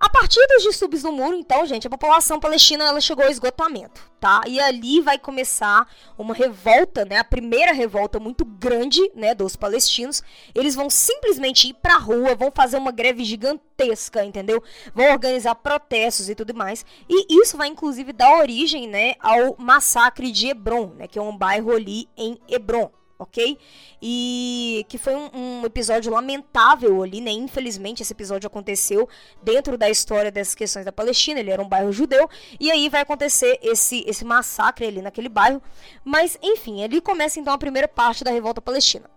A 0.01 0.09
partir 0.09 0.41
dos 0.47 0.63
distúrbios 0.63 1.03
do 1.03 1.13
muro, 1.13 1.37
então, 1.37 1.67
gente, 1.67 1.87
a 1.87 1.91
população 1.91 2.41
palestina 2.41 2.87
ela 2.87 3.03
chegou 3.03 3.23
ao 3.23 3.31
esgotamento, 3.31 4.11
tá? 4.19 4.41
E 4.47 4.59
ali 4.59 5.03
vai 5.03 5.19
começar 5.19 5.87
uma 6.17 6.33
revolta, 6.33 7.05
né? 7.05 7.19
A 7.19 7.25
primeira 7.25 7.75
revolta 7.75 8.19
muito 8.19 8.43
grande, 8.43 8.99
né, 9.15 9.35
dos 9.35 9.57
palestinos. 9.57 10.23
Eles 10.55 10.75
vão 10.75 10.89
simplesmente 10.89 11.69
ir 11.69 11.75
pra 11.75 11.99
rua, 11.99 12.35
vão 12.35 12.51
fazer 12.51 12.79
uma 12.79 12.91
greve 12.91 13.25
gigantesca, 13.25 14.25
entendeu? 14.25 14.65
Vão 14.95 15.13
organizar 15.13 15.55
protestos 15.57 16.31
e 16.31 16.35
tudo 16.35 16.55
mais. 16.55 16.83
E 17.07 17.39
isso 17.39 17.59
vai 17.59 17.69
inclusive 17.69 18.15
dar 18.15 18.39
origem, 18.39 18.89
né, 18.89 19.17
ao 19.21 19.55
massacre 19.59 20.33
de 20.33 20.49
Hebron, 20.49 20.95
né, 20.97 21.09
que 21.09 21.19
é 21.19 21.23
um 21.23 21.37
bairro 21.37 21.73
ali 21.73 22.09
em 22.17 22.41
Hebron 22.49 22.91
ok? 23.21 23.59
E 24.03 24.85
que 24.89 24.97
foi 24.97 25.15
um, 25.15 25.31
um, 25.35 25.67
episódio 25.67 26.11
lamentável 26.11 27.03
ali, 27.03 27.21
né? 27.21 27.31
Infelizmente, 27.31 28.03
esse 28.03 28.13
episódio 28.13 28.47
aconteceu 28.47 29.09
dentro 29.43 29.77
da 29.77 29.91
história 29.91 30.33
dessas 30.33 30.55
questões 30.55 30.87
da 30.87 30.93
Palestina. 30.93 31.39
Ele 31.39 31.51
era 31.51 31.63
um 31.63 31.69
bairro 31.69 31.93
judeu. 31.93 32.29
E 32.59 32.71
aí 32.71 32.89
vai 32.89 33.03
acontecer 33.03 33.61
esse, 33.63 34.03
esse 34.07 34.25
massacre 34.25 34.87
ali 34.87 35.03
naquele 35.03 35.29
bairro. 35.29 35.63
Mas, 36.03 36.39
enfim, 36.43 36.83
ali 36.83 37.01
começa 37.01 37.39
então 37.39 37.53
a 37.53 37.59
primeira 37.59 37.87
parte 37.87 38.25
da 38.25 38.31
revolta 38.31 38.61
palestina. 38.61 39.09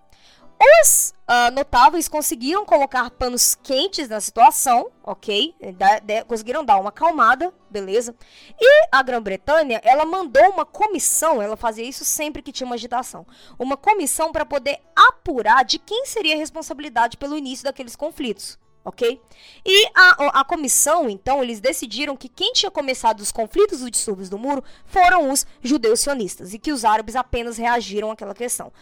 Os 0.64 1.14
uh, 1.28 1.52
notáveis 1.54 2.08
conseguiram 2.08 2.64
colocar 2.66 3.10
panos 3.12 3.54
quentes 3.54 4.08
na 4.08 4.22
situação, 4.22 4.90
ok? 5.04 5.54
Da, 5.76 6.00
de, 6.00 6.24
conseguiram 6.24 6.64
dar 6.64 6.78
uma 6.78 6.88
acalmada, 6.88 7.54
beleza? 7.70 8.16
E 8.58 8.88
a 8.90 9.04
Grã-Bretanha, 9.04 9.82
ela 9.84 10.06
mandou 10.06 10.52
uma 10.52 10.66
comissão, 10.66 11.42
ela 11.42 11.58
fazia 11.58 11.84
isso 11.84 12.06
sempre 12.06 12.42
que 12.42 12.54
tinha 12.54 12.66
uma 12.66 12.76
agitação, 12.76 13.28
uma 13.60 13.76
comissão 13.76 14.32
para 14.32 14.46
poder 14.46 14.80
apurar 14.96 15.66
de 15.66 15.80
quem 15.80 16.06
seria 16.06 16.36
a 16.36 16.38
responsabilidade 16.38 17.18
pelo 17.18 17.38
início 17.38 17.66
daqueles 17.66 17.96
conflitos. 17.96 18.58
Ok? 18.86 19.22
E 19.66 19.86
a, 19.96 20.42
a 20.42 20.44
comissão, 20.44 21.10
então, 21.10 21.42
eles 21.42 21.62
decidiram 21.62 22.18
que 22.18 22.28
quem 22.28 22.52
tinha 22.52 22.70
começado 22.70 23.22
os 23.22 23.32
conflitos 23.32 23.80
dos 23.80 23.90
distúrbios 23.90 24.28
do 24.28 24.38
muro 24.38 24.62
foram 24.86 25.32
os 25.32 25.46
judeus 25.62 26.02
sionistas 26.02 26.54
e 26.54 26.60
que 26.60 26.72
os 26.72 26.84
árabes 26.84 27.16
apenas 27.16 27.58
reagiram 27.58 28.12
àquela 28.12 28.36
questão. 28.36 28.74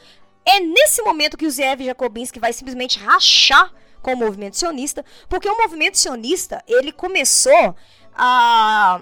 É 0.45 0.59
nesse 0.59 1.01
momento 1.01 1.37
que 1.37 1.45
o 1.45 1.51
Zev 1.51 1.81
Jacobinsky 1.81 2.39
vai 2.39 2.53
simplesmente 2.53 2.99
rachar 2.99 3.73
com 4.01 4.13
o 4.13 4.17
movimento 4.17 4.57
sionista, 4.57 5.05
porque 5.29 5.47
o 5.47 5.57
movimento 5.57 5.97
sionista, 5.97 6.63
ele 6.67 6.91
começou 6.91 7.75
a 8.15 9.01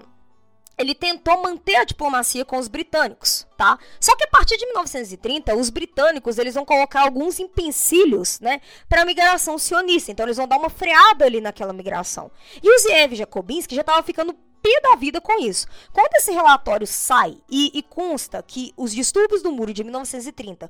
ele 0.77 0.95
tentou 0.95 1.41
manter 1.43 1.75
a 1.75 1.83
diplomacia 1.83 2.45
com 2.45 2.57
os 2.57 2.69
britânicos, 2.69 3.45
tá? 3.57 3.77
Só 3.99 4.15
que 4.15 4.23
a 4.23 4.27
partir 4.27 4.55
de 4.55 4.65
1930, 4.65 5.53
os 5.53 5.69
britânicos 5.69 6.37
eles 6.37 6.53
vão 6.53 6.63
colocar 6.63 7.01
alguns 7.01 7.37
empecilhos, 7.37 8.39
né, 8.39 8.61
para 8.87 9.01
a 9.01 9.05
migração 9.05 9.57
sionista. 9.57 10.09
Então 10.09 10.25
eles 10.25 10.37
vão 10.37 10.47
dar 10.47 10.57
uma 10.57 10.69
freada 10.69 11.25
ali 11.25 11.41
naquela 11.41 11.73
migração. 11.73 12.31
E 12.63 12.73
o 12.73 12.79
Ziev 12.79 13.13
Jacobinsky 13.13 13.75
já 13.75 13.81
estava 13.81 14.01
ficando 14.03 14.33
pé 14.33 14.79
da 14.81 14.95
vida 14.95 15.19
com 15.19 15.37
isso. 15.39 15.67
Quando 15.91 16.15
esse 16.15 16.31
relatório 16.31 16.87
sai 16.87 17.37
e, 17.49 17.77
e 17.77 17.83
consta 17.83 18.41
que 18.41 18.73
os 18.77 18.95
distúrbios 18.95 19.41
do 19.41 19.51
muro 19.51 19.73
de 19.73 19.83
1930 19.83 20.69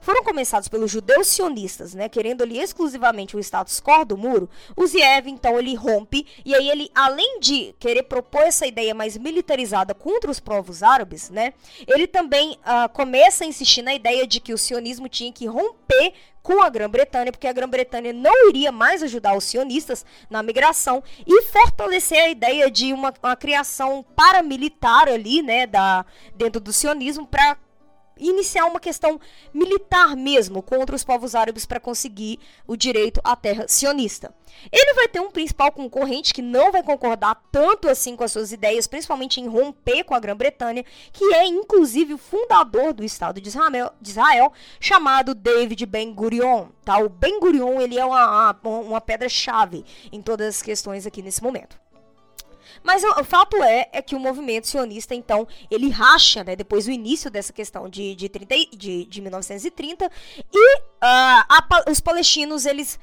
foram 0.00 0.24
começados 0.24 0.68
pelos 0.68 0.90
judeus 0.90 1.28
sionistas, 1.28 1.94
né, 1.94 2.08
querendo 2.08 2.42
ali 2.42 2.58
exclusivamente 2.58 3.36
o 3.36 3.40
status 3.40 3.80
quo 3.80 4.04
do 4.04 4.16
muro, 4.16 4.48
o 4.76 4.86
Ziev, 4.86 5.28
então, 5.28 5.58
ele 5.58 5.74
rompe, 5.74 6.26
e 6.44 6.54
aí 6.54 6.68
ele, 6.70 6.90
além 6.94 7.38
de 7.40 7.74
querer 7.78 8.04
propor 8.04 8.42
essa 8.42 8.66
ideia 8.66 8.94
mais 8.94 9.16
militarizada 9.16 9.94
contra 9.94 10.30
os 10.30 10.40
povos 10.40 10.82
árabes, 10.82 11.30
né, 11.30 11.52
ele 11.86 12.06
também 12.06 12.52
uh, 12.52 12.88
começa 12.92 13.44
a 13.44 13.46
insistir 13.46 13.82
na 13.82 13.94
ideia 13.94 14.26
de 14.26 14.40
que 14.40 14.52
o 14.52 14.58
sionismo 14.58 15.08
tinha 15.08 15.32
que 15.32 15.46
romper 15.46 16.14
com 16.42 16.62
a 16.62 16.70
Grã-Bretanha, 16.70 17.30
porque 17.30 17.46
a 17.46 17.52
Grã-Bretanha 17.52 18.12
não 18.12 18.48
iria 18.48 18.72
mais 18.72 19.02
ajudar 19.02 19.36
os 19.36 19.44
sionistas 19.44 20.04
na 20.28 20.42
migração 20.42 21.02
e 21.26 21.42
fortalecer 21.42 22.18
a 22.18 22.28
ideia 22.28 22.70
de 22.70 22.92
uma, 22.92 23.12
uma 23.22 23.36
criação 23.36 24.04
paramilitar 24.16 25.08
ali, 25.08 25.42
né, 25.42 25.66
da, 25.66 26.04
dentro 26.34 26.60
do 26.60 26.72
sionismo 26.72 27.26
para 27.26 27.58
iniciar 28.20 28.66
uma 28.66 28.78
questão 28.78 29.20
militar 29.52 30.14
mesmo 30.14 30.62
contra 30.62 30.94
os 30.94 31.04
povos 31.04 31.34
árabes 31.34 31.66
para 31.66 31.80
conseguir 31.80 32.38
o 32.66 32.76
direito 32.76 33.20
à 33.24 33.34
terra 33.34 33.66
sionista. 33.66 34.34
Ele 34.70 34.94
vai 34.94 35.08
ter 35.08 35.20
um 35.20 35.30
principal 35.30 35.72
concorrente 35.72 36.34
que 36.34 36.42
não 36.42 36.70
vai 36.70 36.82
concordar 36.82 37.40
tanto 37.50 37.88
assim 37.88 38.14
com 38.16 38.24
as 38.24 38.32
suas 38.32 38.52
ideias, 38.52 38.86
principalmente 38.86 39.40
em 39.40 39.46
romper 39.46 40.04
com 40.04 40.14
a 40.14 40.20
Grã-Bretanha, 40.20 40.84
que 41.12 41.34
é 41.34 41.46
inclusive 41.46 42.14
o 42.14 42.18
fundador 42.18 42.92
do 42.92 43.04
Estado 43.04 43.40
de 43.40 43.48
Israel, 43.48 43.92
de 44.00 44.10
Israel 44.10 44.52
chamado 44.78 45.34
David 45.34 45.86
Ben-Gurion. 45.86 46.66
Tá? 46.84 46.98
O 46.98 47.08
Ben-Gurion 47.08 47.80
ele 47.80 47.98
é 47.98 48.04
uma, 48.04 48.56
uma, 48.62 49.00
pedra-chave 49.00 49.84
em 50.12 50.20
todas 50.20 50.56
as 50.56 50.62
questões 50.62 51.06
aqui 51.06 51.22
nesse 51.22 51.42
momento. 51.42 51.78
Mas 52.82 53.02
o, 53.02 53.20
o, 53.20 53.24
fato 53.24 53.56
é, 53.62 53.88
é 53.92 54.02
que 54.02 54.14
o 54.14 54.20
movimento 54.20 54.66
sionista, 54.66 55.14
então, 55.14 55.46
ele 55.70 55.88
racha, 55.90 56.44
né, 56.44 56.56
depois 56.56 56.86
do 56.86 56.90
início 56.90 57.30
dessa 57.30 57.52
questão 57.52 57.88
de, 57.88 58.14
de, 58.14 58.28
30, 58.28 58.54
de, 58.76 59.04
de 59.04 59.20
1930, 59.20 60.10
e 60.52 60.76
uh, 60.78 60.80
a, 61.02 61.66
os 61.88 62.00
palestinos, 62.00 62.66
eles 62.66 62.98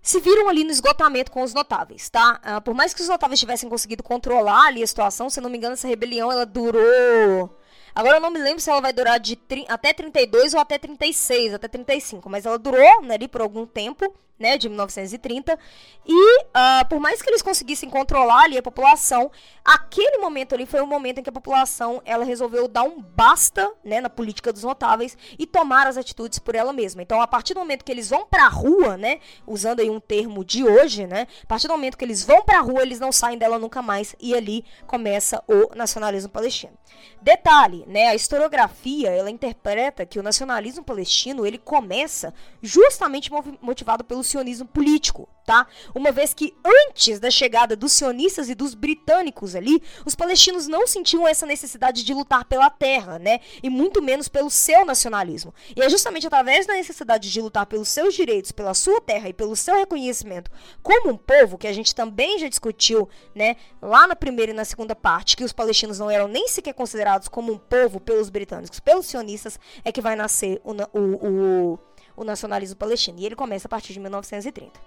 se 0.00 0.20
viram 0.20 0.48
ali 0.48 0.64
no 0.64 0.70
esgotamento 0.70 1.30
com 1.30 1.42
os 1.42 1.52
notáveis, 1.52 2.08
tá? 2.08 2.40
Uh, 2.44 2.60
por 2.62 2.74
mais 2.74 2.94
que 2.94 3.02
os 3.02 3.08
notáveis 3.08 3.40
tivessem 3.40 3.68
conseguido 3.68 4.02
controlar 4.02 4.68
ali 4.68 4.82
a 4.82 4.86
situação, 4.86 5.28
se 5.28 5.40
não 5.40 5.50
me 5.50 5.58
engano, 5.58 5.74
essa 5.74 5.88
rebelião, 5.88 6.30
ela 6.30 6.46
durou... 6.46 7.54
Agora 7.94 8.18
eu 8.18 8.20
não 8.20 8.30
me 8.30 8.38
lembro 8.38 8.60
se 8.60 8.70
ela 8.70 8.80
vai 8.80 8.92
durar 8.92 9.18
de 9.18 9.36
até 9.66 9.92
32 9.92 10.54
ou 10.54 10.60
até 10.60 10.78
36, 10.78 11.54
até 11.54 11.66
35, 11.66 12.30
mas 12.30 12.46
ela 12.46 12.56
durou 12.56 13.02
né, 13.02 13.14
ali 13.14 13.26
por 13.26 13.40
algum 13.40 13.66
tempo, 13.66 14.14
né, 14.38 14.56
de 14.56 14.68
1930. 14.68 15.58
E 16.06 16.38
uh, 16.40 16.88
por 16.88 17.00
mais 17.00 17.20
que 17.20 17.28
eles 17.28 17.42
conseguissem 17.42 17.90
controlar 17.90 18.44
ali 18.44 18.56
a 18.56 18.62
população, 18.62 19.30
aquele 19.64 20.18
momento 20.18 20.54
ali 20.54 20.64
foi 20.64 20.80
o 20.80 20.86
momento 20.86 21.18
em 21.18 21.22
que 21.22 21.28
a 21.28 21.32
população 21.32 22.00
ela 22.04 22.24
resolveu 22.24 22.68
dar 22.68 22.84
um 22.84 23.02
basta, 23.02 23.70
né, 23.84 24.00
na 24.00 24.08
política 24.08 24.52
dos 24.52 24.62
notáveis 24.62 25.16
e 25.38 25.46
tomar 25.46 25.86
as 25.86 25.96
atitudes 25.96 26.38
por 26.38 26.54
ela 26.54 26.72
mesma. 26.72 27.02
Então, 27.02 27.20
a 27.20 27.26
partir 27.26 27.54
do 27.54 27.60
momento 27.60 27.84
que 27.84 27.92
eles 27.92 28.08
vão 28.08 28.26
para 28.26 28.46
a 28.46 28.48
rua, 28.48 28.96
né, 28.96 29.20
usando 29.46 29.80
aí 29.80 29.90
um 29.90 30.00
termo 30.00 30.44
de 30.44 30.64
hoje, 30.64 31.06
né, 31.06 31.26
a 31.42 31.46
partir 31.46 31.66
do 31.66 31.72
momento 31.72 31.98
que 31.98 32.04
eles 32.04 32.24
vão 32.24 32.42
para 32.42 32.58
a 32.58 32.62
rua, 32.62 32.82
eles 32.82 33.00
não 33.00 33.12
saem 33.12 33.36
dela 33.38 33.58
nunca 33.58 33.82
mais 33.82 34.14
e 34.20 34.34
ali 34.34 34.64
começa 34.86 35.42
o 35.46 35.74
nacionalismo 35.74 36.30
palestino. 36.30 36.72
Detalhe, 37.20 37.84
né, 37.86 38.08
a 38.08 38.14
historiografia, 38.14 39.10
ela 39.10 39.30
interpreta 39.30 40.06
que 40.06 40.18
o 40.18 40.22
nacionalismo 40.22 40.84
palestino, 40.84 41.44
ele 41.44 41.58
começa 41.58 42.32
justamente 42.62 43.30
motivado 43.60 44.04
pelo 44.04 44.22
sionismo 44.28 44.66
político, 44.66 45.28
tá? 45.44 45.66
Uma 45.94 46.12
vez 46.12 46.34
que 46.34 46.54
antes 46.64 47.18
da 47.18 47.30
chegada 47.30 47.74
dos 47.74 47.92
sionistas 47.92 48.48
e 48.48 48.54
dos 48.54 48.74
britânicos 48.74 49.54
ali, 49.54 49.82
os 50.04 50.14
palestinos 50.14 50.66
não 50.66 50.86
sentiam 50.86 51.26
essa 51.26 51.46
necessidade 51.46 52.04
de 52.04 52.12
lutar 52.12 52.44
pela 52.44 52.68
terra, 52.68 53.18
né? 53.18 53.40
E 53.62 53.70
muito 53.70 54.02
menos 54.02 54.28
pelo 54.28 54.50
seu 54.50 54.84
nacionalismo. 54.84 55.54
E 55.74 55.82
é 55.82 55.88
justamente 55.88 56.26
através 56.26 56.66
da 56.66 56.74
necessidade 56.74 57.32
de 57.32 57.40
lutar 57.40 57.66
pelos 57.66 57.88
seus 57.88 58.14
direitos, 58.14 58.52
pela 58.52 58.74
sua 58.74 59.00
terra 59.00 59.28
e 59.28 59.32
pelo 59.32 59.56
seu 59.56 59.74
reconhecimento 59.74 60.50
como 60.82 61.10
um 61.10 61.16
povo, 61.16 61.58
que 61.58 61.66
a 61.66 61.72
gente 61.72 61.94
também 61.94 62.38
já 62.38 62.48
discutiu, 62.48 63.08
né, 63.34 63.56
lá 63.80 64.06
na 64.06 64.16
primeira 64.16 64.52
e 64.52 64.54
na 64.54 64.64
segunda 64.64 64.94
parte, 64.94 65.36
que 65.36 65.44
os 65.44 65.52
palestinos 65.52 65.98
não 65.98 66.10
eram 66.10 66.28
nem 66.28 66.48
sequer 66.48 66.74
considerados 66.74 67.28
como 67.28 67.52
um 67.52 67.58
povo 67.58 68.00
pelos 68.00 68.28
britânicos, 68.28 68.80
pelos 68.80 69.06
sionistas, 69.06 69.58
é 69.84 69.90
que 69.90 70.00
vai 70.00 70.16
nascer 70.16 70.60
o, 70.64 70.72
o, 70.98 71.72
o 71.72 71.87
o 72.18 72.24
nacionalismo 72.24 72.76
palestino. 72.76 73.18
E 73.18 73.26
ele 73.26 73.36
começa 73.36 73.68
a 73.68 73.70
partir 73.70 73.92
de 73.92 74.00
1930. 74.00 74.80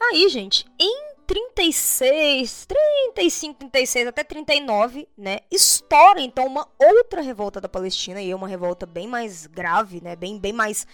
Aí, 0.00 0.28
gente, 0.28 0.66
em 0.78 1.16
36, 1.26 2.66
35, 3.14 3.58
36 3.58 4.06
até 4.06 4.22
39, 4.22 5.08
né, 5.18 5.40
estoura 5.50 6.20
então 6.20 6.46
uma 6.46 6.68
outra 6.78 7.20
revolta 7.20 7.60
da 7.60 7.68
Palestina 7.68 8.20
e 8.20 8.30
é 8.30 8.36
uma 8.36 8.46
revolta 8.46 8.86
bem 8.86 9.08
mais 9.08 9.46
grave, 9.46 10.00
né, 10.00 10.14
bem, 10.14 10.38
bem 10.38 10.52
mais 10.52 10.86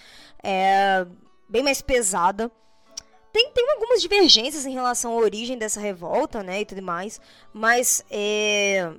é, 0.42 1.05
bem 1.49 1.62
mais 1.62 1.83
pesada. 1.83 2.51
Tem, 3.33 3.51
tem 3.51 3.71
algumas 3.73 4.01
divergências 4.01 4.66
em 4.66 4.73
relação 4.73 5.12
à 5.12 5.16
origem 5.16 5.59
dessa 5.59 5.81
revolta, 5.81 6.42
né, 6.42 6.61
e 6.61 6.66
tudo 6.66 6.83
mais, 6.83 7.21
mas 7.53 8.05
é, 8.11 8.92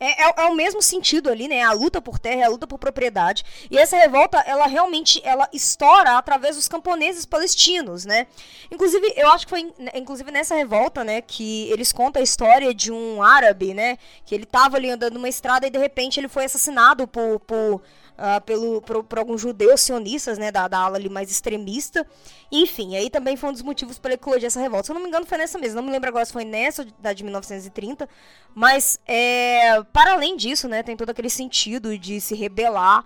é, 0.00 0.24
é, 0.24 0.34
é, 0.36 0.44
o 0.46 0.54
mesmo 0.54 0.80
sentido 0.80 1.28
ali, 1.28 1.48
né? 1.48 1.62
A 1.62 1.72
luta 1.72 2.00
por 2.00 2.18
terra, 2.18 2.46
a 2.46 2.48
luta 2.48 2.66
por 2.66 2.78
propriedade. 2.78 3.44
E 3.70 3.76
essa 3.76 3.96
revolta, 3.96 4.38
ela 4.46 4.66
realmente, 4.66 5.20
ela 5.24 5.48
estoura 5.52 6.16
através 6.16 6.56
dos 6.56 6.68
camponeses 6.68 7.26
palestinos, 7.26 8.04
né? 8.04 8.26
Inclusive, 8.70 9.12
eu 9.16 9.28
acho 9.30 9.46
que 9.46 9.50
foi, 9.50 9.72
inclusive 9.94 10.30
nessa 10.30 10.54
revolta, 10.54 11.02
né, 11.02 11.20
que 11.20 11.70
eles 11.70 11.92
contam 11.92 12.20
a 12.20 12.24
história 12.24 12.72
de 12.72 12.92
um 12.92 13.22
árabe, 13.22 13.74
né, 13.74 13.98
que 14.24 14.34
ele 14.34 14.46
tava 14.46 14.76
ali 14.76 14.90
andando 14.90 15.14
numa 15.14 15.28
estrada 15.28 15.66
e 15.66 15.70
de 15.70 15.78
repente 15.78 16.20
ele 16.20 16.28
foi 16.28 16.44
assassinado 16.44 17.06
por, 17.06 17.40
por 17.40 17.82
uh, 18.18 18.40
pelo, 18.44 18.82
por, 18.82 19.04
por, 19.04 19.18
alguns 19.18 19.40
judeus 19.40 19.80
sionistas, 19.80 20.36
né, 20.36 20.50
da, 20.50 20.66
da 20.66 20.78
ala 20.78 20.96
ali 20.96 21.08
mais 21.08 21.30
extremista. 21.30 22.06
Enfim, 22.50 22.96
aí 22.96 23.08
também 23.08 23.36
foi 23.36 23.50
um 23.50 23.52
dos 23.52 23.62
motivos 23.62 23.98
para 23.98 24.14
eclodir 24.14 24.46
essa 24.46 24.60
revolta. 24.60 24.86
Se 24.86 24.90
eu 24.90 24.94
não 24.94 25.02
me 25.02 25.08
engano, 25.08 25.24
foi 25.24 25.38
nessa 25.38 25.58
mesmo. 25.58 25.76
Não 25.76 25.82
me 25.82 25.92
lembro 25.92 26.08
agora 26.08 26.24
se 26.24 26.32
foi 26.32 26.44
nessa 26.44 26.86
da 26.98 27.12
de 27.12 27.22
1930. 27.22 28.08
Mas, 28.54 28.98
é, 29.06 29.82
para 29.92 30.12
além 30.12 30.36
disso, 30.36 30.68
né, 30.68 30.82
tem 30.82 30.96
todo 30.96 31.10
aquele 31.10 31.30
sentido 31.30 31.96
de 31.96 32.20
se 32.20 32.34
rebelar 32.34 33.04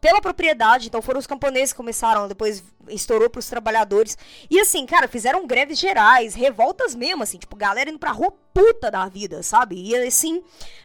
pela 0.00 0.20
propriedade. 0.20 0.88
Então 0.88 1.02
foram 1.02 1.18
os 1.18 1.26
camponeses 1.26 1.72
que 1.72 1.76
começaram, 1.76 2.28
depois 2.28 2.62
estourou 2.90 3.30
pros 3.30 3.48
trabalhadores. 3.48 4.16
E 4.50 4.60
assim, 4.60 4.86
cara, 4.86 5.08
fizeram 5.08 5.46
greves 5.46 5.78
gerais, 5.78 6.34
revoltas 6.34 6.94
mesmo, 6.94 7.22
assim, 7.22 7.38
tipo, 7.38 7.56
galera 7.56 7.90
indo 7.90 7.98
pra 7.98 8.12
rua 8.12 8.32
puta 8.52 8.90
da 8.90 9.08
vida, 9.08 9.42
sabe? 9.42 9.76
E 9.76 9.96
assim, 9.96 10.42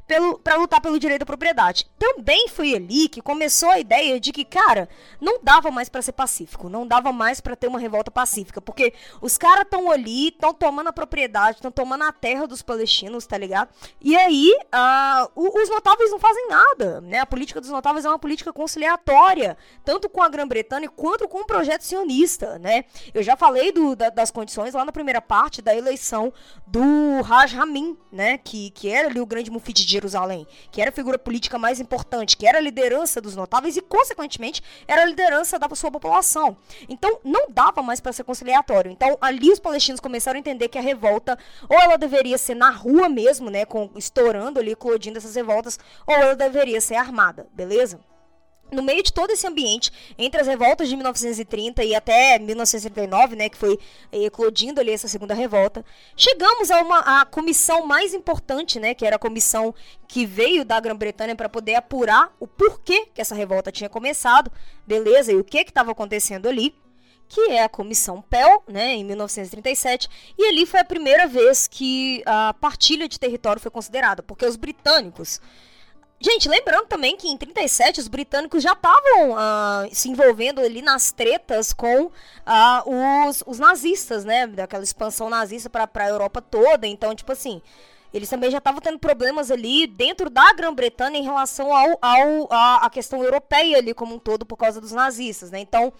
pelo, 0.08 0.38
pra 0.38 0.56
lutar 0.56 0.80
pelo 0.80 1.00
direito 1.00 1.24
à 1.24 1.26
propriedade. 1.26 1.86
Também 1.98 2.48
foi 2.48 2.76
ali 2.76 3.08
que 3.08 3.22
começou 3.22 3.70
a 3.70 3.80
ideia 3.80 4.20
de 4.20 4.32
que, 4.32 4.46
cara, 4.46 4.88
não 5.20 5.40
dava 5.42 5.72
mais 5.72 5.90
para 5.90 6.02
ser 6.02 6.12
pacífico, 6.12 6.70
não 6.70 6.86
dava 6.86 7.12
mais 7.12 7.42
para 7.42 7.56
ter 7.56 7.68
uma 7.68 7.80
revolta 7.80 8.12
pacífica, 8.12 8.62
porque 8.62 8.94
os 9.22 9.38
caras 9.38 9.64
estão 9.64 9.90
ali, 9.90 10.28
estão 10.28 10.54
tomando 10.54 10.90
a 10.90 10.94
propriedade, 10.94 11.58
estão 11.58 11.72
tomando 11.72 12.04
a 12.04 12.12
terra 12.12 12.46
dos 12.46 12.62
palestinos, 12.62 13.26
tá 13.26 13.38
ligado? 13.38 13.70
E 14.02 14.16
aí, 14.16 14.52
uh, 14.54 15.32
os 15.36 15.70
notáveis 15.70 16.12
não 16.12 16.20
fazem 16.20 16.48
nada, 16.48 17.02
né? 17.02 17.20
A 17.20 17.26
política 17.26 17.60
dos 17.60 17.70
notáveis 17.70 18.06
é 18.06 18.10
uma 18.10 18.20
política 18.20 18.54
conciliatória, 18.54 19.58
tanto 19.84 20.10
com 20.10 20.22
a 20.22 20.30
Grã-Bretanha 20.30 20.90
quanto 20.90 21.28
com 21.28 21.40
o 21.40 21.46
projeto 21.46 21.82
sionista, 21.94 22.58
né? 22.58 22.86
Eu 23.14 23.22
já 23.22 23.38
falei 23.38 23.72
do, 23.72 23.96
da, 23.96 24.10
das 24.10 24.32
condições 24.32 24.74
lá 24.74 24.84
na 24.84 24.92
primeira 24.92 25.22
parte 25.22 25.62
da 25.62 25.76
eleição 25.76 26.34
do 26.66 27.22
Raj 27.22 27.54
Ramin, 27.54 27.96
né? 28.12 28.38
Que, 28.40 28.72
que 28.72 28.90
era 28.90 29.08
ali 29.08 29.20
o 29.20 29.26
grande 29.26 29.52
mufti 29.52 29.86
de 29.86 29.92
Jerusalém, 29.92 30.48
que 30.72 30.82
era 30.82 30.90
a 30.90 30.94
figura 30.94 31.20
política 31.20 31.60
mais 31.60 31.80
importante, 31.80 32.36
que 32.36 32.48
era 32.48 32.58
a 32.58 32.62
liderança 32.62 33.22
dos 33.22 33.36
notáveis 33.36 33.78
e, 33.78 33.82
consequentemente, 33.82 34.62
era 34.88 35.04
a 35.04 35.06
liderança 35.06 35.60
da 35.60 35.70
sua 35.76 35.92
população. 35.92 36.58
Então, 36.90 37.20
não 37.24 37.50
dava 37.50 37.82
mais 37.82 38.00
para 38.00 38.12
ser 38.12 38.24
conciliatório. 38.24 38.92
Então, 38.92 39.18
ali 39.22 39.52
os 39.52 39.60
palestinos 39.60 40.00
começaram 40.00 40.38
a 40.38 40.40
entender 40.40 40.68
que 40.68 40.78
a 40.78 40.82
revolta, 40.82 41.38
ou 41.70 41.80
ela 41.80 41.98
deveria 41.98 42.38
ser 42.38 42.56
na 42.56 42.72
rua 42.72 43.08
mesmo, 43.08 43.50
né? 43.50 43.66
Com, 43.66 43.92
estourando 43.96 44.60
ali, 44.60 44.72
eclodindo 44.72 45.18
essas 45.18 45.36
revoltas, 45.36 45.80
ou 46.08 46.16
ela 46.16 46.36
deveria 46.36 46.82
ser 46.82 46.96
armada, 46.96 47.48
beleza? 47.54 48.00
No 48.74 48.84
meio 48.84 49.04
de 49.04 49.14
todo 49.14 49.32
esse 49.32 49.46
ambiente, 49.46 49.92
entre 50.18 50.42
as 50.42 50.48
revoltas 50.48 50.90
de 50.90 50.96
1930 50.96 51.84
e 51.84 51.96
até 51.96 52.40
1939, 52.40 53.36
né, 53.36 53.50
que 53.50 53.58
foi 53.58 53.80
eclodindo 54.12 54.82
ali 54.82 54.92
essa 54.92 55.08
segunda 55.08 55.34
revolta, 55.34 55.84
chegamos 56.16 56.72
a 56.72 56.82
uma 56.82 57.22
a 57.22 57.26
comissão 57.26 57.86
mais 57.86 58.14
importante, 58.14 58.80
né, 58.80 58.94
que 58.94 59.06
era 59.06 59.16
a 59.16 59.20
comissão 59.20 59.74
que 60.08 60.26
veio 60.26 60.66
da 60.66 60.80
Grã-Bretanha 60.80 61.36
para 61.36 61.50
poder 61.50 61.76
apurar 61.76 62.34
o 62.40 62.48
porquê 62.48 63.08
que 63.14 63.22
essa 63.22 63.36
revolta 63.36 63.72
tinha 63.72 63.90
começado, 63.90 64.52
beleza, 64.86 65.32
e 65.32 65.36
o 65.36 65.44
que 65.44 65.64
que 65.64 65.72
estava 65.72 65.92
acontecendo 65.92 66.48
ali 66.48 66.76
que 67.34 67.50
é 67.50 67.64
a 67.64 67.70
Comissão 67.70 68.22
Pell, 68.22 68.62
né, 68.68 68.94
em 68.94 69.04
1937, 69.04 70.08
e 70.38 70.46
ali 70.46 70.68
foi 70.68 70.82
a 70.82 70.86
primeira 70.86 71.26
vez 71.26 71.66
que 71.66 72.22
a 72.28 72.54
partilha 72.54 73.08
de 73.08 73.20
território 73.20 73.60
foi 73.60 73.72
considerada, 73.72 74.22
porque 74.22 74.46
os 74.46 74.56
britânicos 74.56 75.42
Gente, 76.26 76.48
lembrando 76.48 76.86
também 76.88 77.18
que 77.18 77.28
em 77.28 77.36
37 77.36 78.00
os 78.00 78.08
britânicos 78.08 78.64
já 78.64 78.72
estavam 78.72 79.32
uh, 79.32 79.90
se 79.94 80.08
envolvendo 80.10 80.62
ali 80.62 80.82
nas 80.82 81.12
tretas 81.12 81.74
com 81.74 82.06
uh, 82.06 83.28
os, 83.28 83.44
os 83.46 83.60
nazistas, 83.60 84.24
né? 84.24 84.48
Daquela 84.48 84.86
expansão 84.86 85.30
nazista 85.30 85.70
para 85.70 85.90
a 85.94 86.08
Europa 86.08 86.42
toda. 86.42 86.88
Então, 86.88 87.14
tipo 87.14 87.34
assim, 87.34 87.62
eles 88.14 88.30
também 88.30 88.50
já 88.50 88.60
estavam 88.60 88.80
tendo 88.80 89.00
problemas 89.00 89.52
ali 89.52 89.86
dentro 89.86 90.30
da 90.30 90.54
Grã-Bretanha 90.54 91.20
em 91.20 91.24
relação 91.24 91.76
ao, 91.76 91.98
ao, 92.02 92.48
a, 92.50 92.86
a 92.86 92.90
questão 92.90 93.22
europeia 93.22 93.80
ali 93.80 93.94
como 93.94 94.16
um 94.16 94.20
todo 94.20 94.46
por 94.46 94.56
causa 94.56 94.80
dos 94.80 94.94
nazistas, 94.94 95.52
né? 95.52 95.60
Então, 95.60 95.92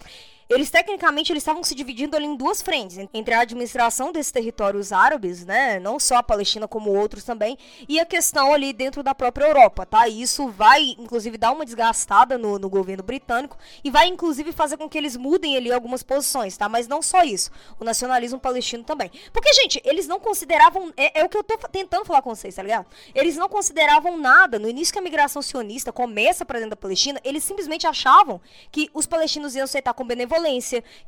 eles 0.48 0.70
tecnicamente 0.70 1.32
eles 1.32 1.42
estavam 1.42 1.62
se 1.64 1.74
dividindo 1.74 2.16
ali 2.16 2.26
em 2.26 2.36
duas 2.36 2.60
frentes, 2.60 2.98
entre 3.12 3.34
a 3.34 3.40
administração 3.40 4.12
desses 4.12 4.30
territórios 4.30 4.92
árabes, 4.92 5.44
né, 5.44 5.80
não 5.80 5.98
só 5.98 6.16
a 6.16 6.22
Palestina 6.22 6.68
como 6.68 6.90
outros 6.90 7.24
também, 7.24 7.56
e 7.88 7.98
a 7.98 8.04
questão 8.04 8.52
ali 8.52 8.72
dentro 8.72 9.02
da 9.02 9.14
própria 9.14 9.46
Europa, 9.46 9.86
tá? 9.86 10.06
E 10.08 10.20
isso 10.20 10.48
vai 10.48 10.94
inclusive 10.98 11.38
dar 11.38 11.52
uma 11.52 11.64
desgastada 11.64 12.36
no, 12.36 12.58
no 12.58 12.68
governo 12.68 13.02
britânico 13.02 13.56
e 13.82 13.90
vai 13.90 14.06
inclusive 14.08 14.52
fazer 14.52 14.76
com 14.76 14.88
que 14.88 14.98
eles 14.98 15.16
mudem 15.16 15.56
ali 15.56 15.72
algumas 15.72 16.02
posições, 16.02 16.56
tá? 16.56 16.68
Mas 16.68 16.86
não 16.86 17.00
só 17.00 17.22
isso, 17.22 17.50
o 17.80 17.84
nacionalismo 17.84 18.38
palestino 18.38 18.84
também. 18.84 19.10
Porque, 19.32 19.52
gente, 19.54 19.80
eles 19.84 20.06
não 20.06 20.20
consideravam, 20.20 20.92
é, 20.96 21.20
é 21.20 21.24
o 21.24 21.28
que 21.28 21.36
eu 21.36 21.44
tô 21.44 21.56
tentando 21.68 22.04
falar 22.04 22.22
com 22.22 22.34
vocês, 22.34 22.54
tá 22.54 22.62
ligado? 22.62 22.86
Eles 23.14 23.36
não 23.36 23.48
consideravam 23.48 24.18
nada, 24.18 24.58
no 24.58 24.68
início 24.68 24.92
que 24.92 24.98
a 24.98 25.02
migração 25.02 25.40
sionista 25.40 25.92
começa 25.92 26.44
para 26.44 26.58
dentro 26.58 26.70
da 26.70 26.76
Palestina, 26.76 27.20
eles 27.24 27.44
simplesmente 27.44 27.86
achavam 27.86 28.40
que 28.70 28.90
os 28.92 29.06
palestinos 29.06 29.54
iam 29.54 29.64
aceitar 29.64 29.94
com 29.94 30.04
benevolência 30.04 30.33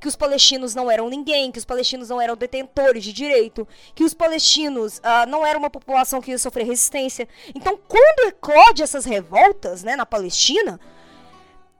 que 0.00 0.08
os 0.08 0.16
palestinos 0.16 0.74
não 0.74 0.90
eram 0.90 1.08
ninguém, 1.08 1.50
que 1.50 1.58
os 1.58 1.64
palestinos 1.64 2.08
não 2.08 2.20
eram 2.20 2.36
detentores 2.36 3.04
de 3.04 3.12
direito, 3.12 3.66
que 3.94 4.04
os 4.04 4.14
palestinos 4.14 4.98
uh, 4.98 5.28
não 5.28 5.44
eram 5.44 5.60
uma 5.60 5.70
população 5.70 6.20
que 6.20 6.30
ia 6.30 6.38
sofrer 6.38 6.66
resistência. 6.66 7.28
Então, 7.54 7.78
quando 7.88 8.28
eclode 8.28 8.82
essas 8.82 9.04
revoltas 9.04 9.82
né, 9.82 9.96
na 9.96 10.06
Palestina, 10.06 10.80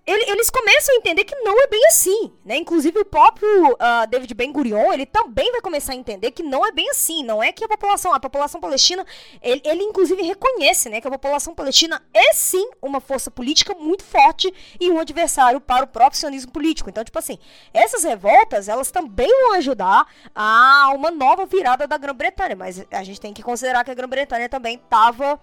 ele, 0.07 0.31
eles 0.31 0.49
começam 0.51 0.95
a 0.95 0.99
entender 0.99 1.25
que 1.25 1.35
não 1.41 1.61
é 1.61 1.67
bem 1.67 1.85
assim, 1.89 2.33
né? 2.45 2.57
Inclusive 2.57 3.01
o 3.01 3.05
próprio 3.05 3.73
uh, 3.73 4.07
David 4.09 4.33
Ben 4.35 4.53
Gurion, 4.53 4.93
ele 4.93 5.05
também 5.05 5.51
vai 5.51 5.61
começar 5.61 5.93
a 5.93 5.97
entender 5.97 6.31
que 6.31 6.45
não 6.45 6.65
é 6.65 6.71
bem 6.71 6.89
assim, 6.91 7.25
não 7.25 7.43
é 7.43 7.51
que 7.51 7.65
a 7.65 7.69
população, 7.69 8.15
a 8.15 8.21
população 8.21 8.61
palestina, 8.61 9.05
ele, 9.43 9.61
ele 9.65 9.83
inclusive 9.83 10.23
reconhece, 10.23 10.89
né, 10.89 11.01
que 11.01 11.09
a 11.09 11.11
população 11.11 11.55
palestina 11.55 12.01
é 12.15 12.33
sim 12.33 12.71
uma 12.81 13.01
força 13.01 13.33
política 13.33 13.75
muito 13.75 14.05
forte 14.05 14.53
e 14.79 14.91
um 14.91 15.01
adversário 15.01 15.61
para 15.61 15.85
o 15.85 15.89
próprio 15.89 16.21
sionismo 16.21 16.53
político. 16.53 16.89
Então, 16.89 17.03
tipo 17.03 17.19
assim, 17.19 17.39
essas 17.75 18.05
revoltas, 18.05 18.69
elas 18.69 18.93
também 18.93 19.29
vão 19.43 19.55
ajudar 19.55 20.07
a 20.33 20.93
uma 20.95 21.11
nova 21.11 21.47
virada 21.47 21.87
da 21.87 21.99
Grã-Bretanha, 21.99 22.55
mas 22.55 22.85
a 22.93 23.03
gente 23.03 23.21
tem 23.21 23.35
que 23.35 23.43
considerar 23.43 23.85
que 23.85 23.91
a 23.91 23.95
Grã-Bretanha 23.95 24.49
também 24.49 24.77
estava 24.77 25.41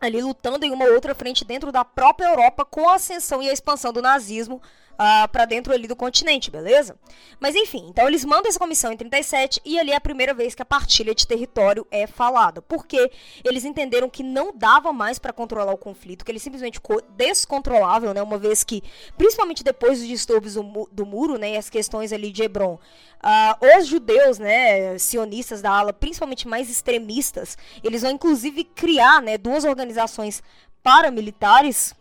ali 0.00 0.22
lutando 0.22 0.64
em 0.64 0.72
uma 0.72 0.86
outra 0.86 1.14
frente 1.14 1.44
dentro 1.44 1.70
da 1.70 1.84
própria 1.84 2.28
Europa 2.28 2.64
com 2.64 2.88
a 2.88 2.94
ascensão 2.94 3.42
e 3.42 3.50
a 3.50 3.52
expansão 3.52 3.92
do 3.92 4.00
nazismo 4.00 4.60
uh, 5.00 5.24
ah, 5.24 5.28
para 5.28 5.46
dentro 5.46 5.72
ali 5.72 5.88
do 5.88 5.96
continente, 5.96 6.50
beleza? 6.50 6.94
Mas 7.40 7.56
enfim, 7.56 7.86
então 7.88 8.06
eles 8.06 8.22
mandam 8.22 8.48
essa 8.48 8.58
comissão 8.58 8.92
em 8.92 8.96
37 8.96 9.60
e 9.64 9.78
ali 9.78 9.92
é 9.92 9.96
a 9.96 10.00
primeira 10.00 10.34
vez 10.34 10.54
que 10.54 10.60
a 10.60 10.64
partilha 10.64 11.14
de 11.14 11.26
território 11.26 11.86
é 11.90 12.06
falada, 12.06 12.60
porque 12.60 13.10
eles 13.42 13.64
entenderam 13.64 14.10
que 14.10 14.22
não 14.22 14.52
dava 14.54 14.92
mais 14.92 15.18
para 15.18 15.32
controlar 15.32 15.72
o 15.72 15.78
conflito, 15.78 16.24
que 16.24 16.30
ele 16.30 16.38
simplesmente 16.38 16.74
ficou 16.74 17.02
descontrolável, 17.16 18.12
né? 18.12 18.22
Uma 18.22 18.36
vez 18.36 18.62
que, 18.62 18.82
principalmente 19.16 19.64
depois 19.64 19.98
dos 19.98 20.06
distúrbios 20.06 20.54
do, 20.54 20.88
do 20.92 21.06
muro, 21.06 21.38
né, 21.38 21.52
e 21.52 21.56
as 21.56 21.70
questões 21.70 22.12
ali 22.12 22.30
de 22.30 22.42
Hebron, 22.42 22.78
uh, 23.24 23.78
os 23.78 23.86
judeus, 23.86 24.38
né, 24.38 24.98
sionistas 24.98 25.62
da 25.62 25.70
ala, 25.70 25.92
principalmente 25.92 26.46
mais 26.46 26.68
extremistas, 26.68 27.56
eles 27.82 28.02
vão 28.02 28.10
inclusive 28.10 28.64
criar, 28.64 29.22
né, 29.22 29.38
duas 29.38 29.64
organizações 29.64 30.42
paramilitares 30.82 31.94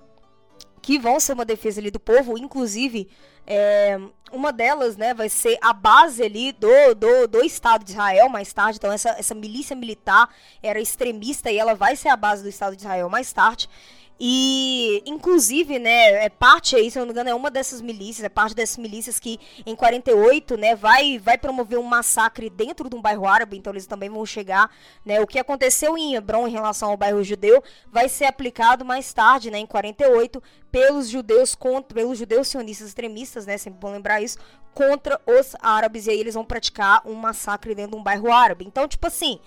que 0.80 0.98
vão 0.98 1.20
ser 1.20 1.34
uma 1.34 1.46
defesa 1.46 1.80
ali 1.80 1.92
do 1.92 2.00
povo, 2.00 2.38
inclusive 2.38 3.10
é, 3.46 4.00
uma 4.32 4.54
delas, 4.54 4.96
né, 4.96 5.14
vai 5.14 5.28
ser 5.28 5.58
a 5.62 5.74
base 5.74 6.22
ali 6.22 6.52
do, 6.52 6.94
do, 6.96 7.28
do 7.28 7.44
Estado 7.44 7.84
de 7.84 7.92
Israel 7.92 8.30
mais 8.30 8.54
tarde. 8.54 8.78
Então 8.78 8.92
essa, 8.92 9.10
essa 9.12 9.34
milícia 9.34 9.76
militar 9.76 10.30
era 10.62 10.80
extremista 10.80 11.52
e 11.52 11.58
ela 11.58 11.74
vai 11.74 11.96
ser 11.96 12.10
a 12.10 12.16
base 12.16 12.44
do 12.44 12.50
Estado 12.50 12.76
de 12.76 12.84
Israel 12.84 13.10
mais 13.10 13.34
tarde. 13.34 13.68
E, 14.22 15.02
inclusive, 15.06 15.80
né, 15.80 16.26
é 16.26 16.30
parte 16.30 16.76
aí, 16.76 16.92
se 16.92 17.00
eu 17.00 17.02
não 17.02 17.08
me 17.08 17.14
engano, 17.14 17.30
é 17.30 17.34
uma 17.34 17.50
dessas 17.50 17.80
milícias, 17.80 18.26
é 18.26 18.30
parte 18.30 18.54
dessas 18.54 18.78
milícias 18.78 19.18
que 19.18 19.40
em 19.66 19.74
48, 19.74 20.58
né, 20.58 20.76
vai, 20.76 21.18
vai 21.18 21.38
promover 21.38 21.80
um 21.80 21.84
massacre 21.84 22.50
dentro 22.50 22.90
de 22.90 22.96
um 22.98 23.02
bairro 23.02 23.26
árabe, 23.26 23.56
então 23.58 23.72
eles 23.72 23.88
também 23.88 24.10
vão 24.10 24.26
chegar, 24.26 24.70
né, 25.06 25.22
o 25.22 25.28
que 25.28 25.40
aconteceu 25.40 25.98
em 25.98 26.16
Hebron 26.16 26.48
em 26.48 26.52
relação 26.52 26.90
ao 26.90 26.98
bairro 26.98 27.24
judeu 27.24 27.64
vai 27.90 28.10
ser 28.10 28.26
aplicado 28.26 28.84
mais 28.84 29.14
tarde, 29.14 29.50
né, 29.50 29.60
em 29.60 29.66
48, 29.66 30.44
pelos 30.70 31.08
judeus 31.08 31.56
contra, 31.56 31.96
pelos 31.96 32.18
judeus 32.18 32.50
sionistas 32.50 32.90
extremistas, 32.90 33.46
né, 33.46 33.58
sempre 33.58 33.80
bom 33.80 33.92
lembrar 33.92 34.22
isso, 34.22 34.38
contra 34.74 35.20
os 35.26 35.56
árabes, 35.62 36.08
e 36.08 36.12
aí 36.12 36.20
eles 36.20 36.34
vão 36.34 36.46
praticar 36.46 37.02
um 37.06 37.14
massacre 37.14 37.76
dentro 37.76 37.92
de 37.92 37.98
um 37.98 38.04
bairro 38.04 38.32
árabe. 38.32 38.66
Então, 38.66 38.88
tipo 38.88 39.06
assim, 39.08 39.40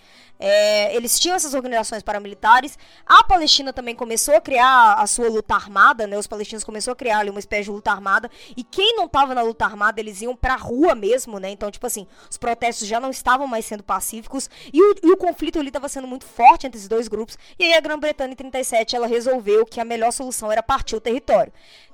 é, 0.44 0.92
eles 0.96 1.20
tinham 1.20 1.36
essas 1.36 1.54
organizações 1.54 2.02
paramilitares. 2.02 2.76
A 3.06 3.22
Palestina 3.22 3.72
também 3.72 3.94
começou 3.94 4.34
a 4.34 4.40
criar 4.40 4.94
a 4.94 5.06
sua 5.06 5.28
luta 5.28 5.54
armada, 5.54 6.04
né? 6.04 6.18
Os 6.18 6.26
palestinos 6.26 6.64
começaram 6.64 6.94
a 6.94 6.96
criar 6.96 7.18
ali 7.18 7.30
uma 7.30 7.38
espécie 7.38 7.64
de 7.64 7.70
luta 7.70 7.92
armada. 7.92 8.28
E 8.56 8.64
quem 8.64 8.96
não 8.96 9.06
estava 9.06 9.36
na 9.36 9.42
luta 9.42 9.64
armada, 9.64 10.00
eles 10.00 10.20
iam 10.20 10.34
pra 10.34 10.56
rua 10.56 10.96
mesmo, 10.96 11.38
né? 11.38 11.50
Então, 11.50 11.70
tipo 11.70 11.86
assim, 11.86 12.08
os 12.28 12.36
protestos 12.36 12.88
já 12.88 12.98
não 12.98 13.10
estavam 13.10 13.46
mais 13.46 13.64
sendo 13.64 13.84
pacíficos. 13.84 14.50
E 14.72 14.82
o, 14.82 14.94
e 15.04 15.12
o 15.12 15.16
conflito 15.16 15.60
ali 15.60 15.68
estava 15.68 15.88
sendo 15.88 16.08
muito 16.08 16.26
forte 16.26 16.66
entre 16.66 16.76
esses 16.76 16.88
dois 16.88 17.06
grupos. 17.06 17.38
E 17.56 17.62
aí 17.62 17.74
a 17.74 17.80
Grã-Bretanha, 17.80 18.32
em 18.32 18.36
37, 18.36 18.96
ela 18.96 19.06
resolveu 19.06 19.64
que 19.64 19.80
a 19.80 19.84
melhor 19.84 20.10
solução 20.10 20.50
era 20.50 20.60
partir 20.60 20.96
o 20.96 21.00
território. 21.00 21.52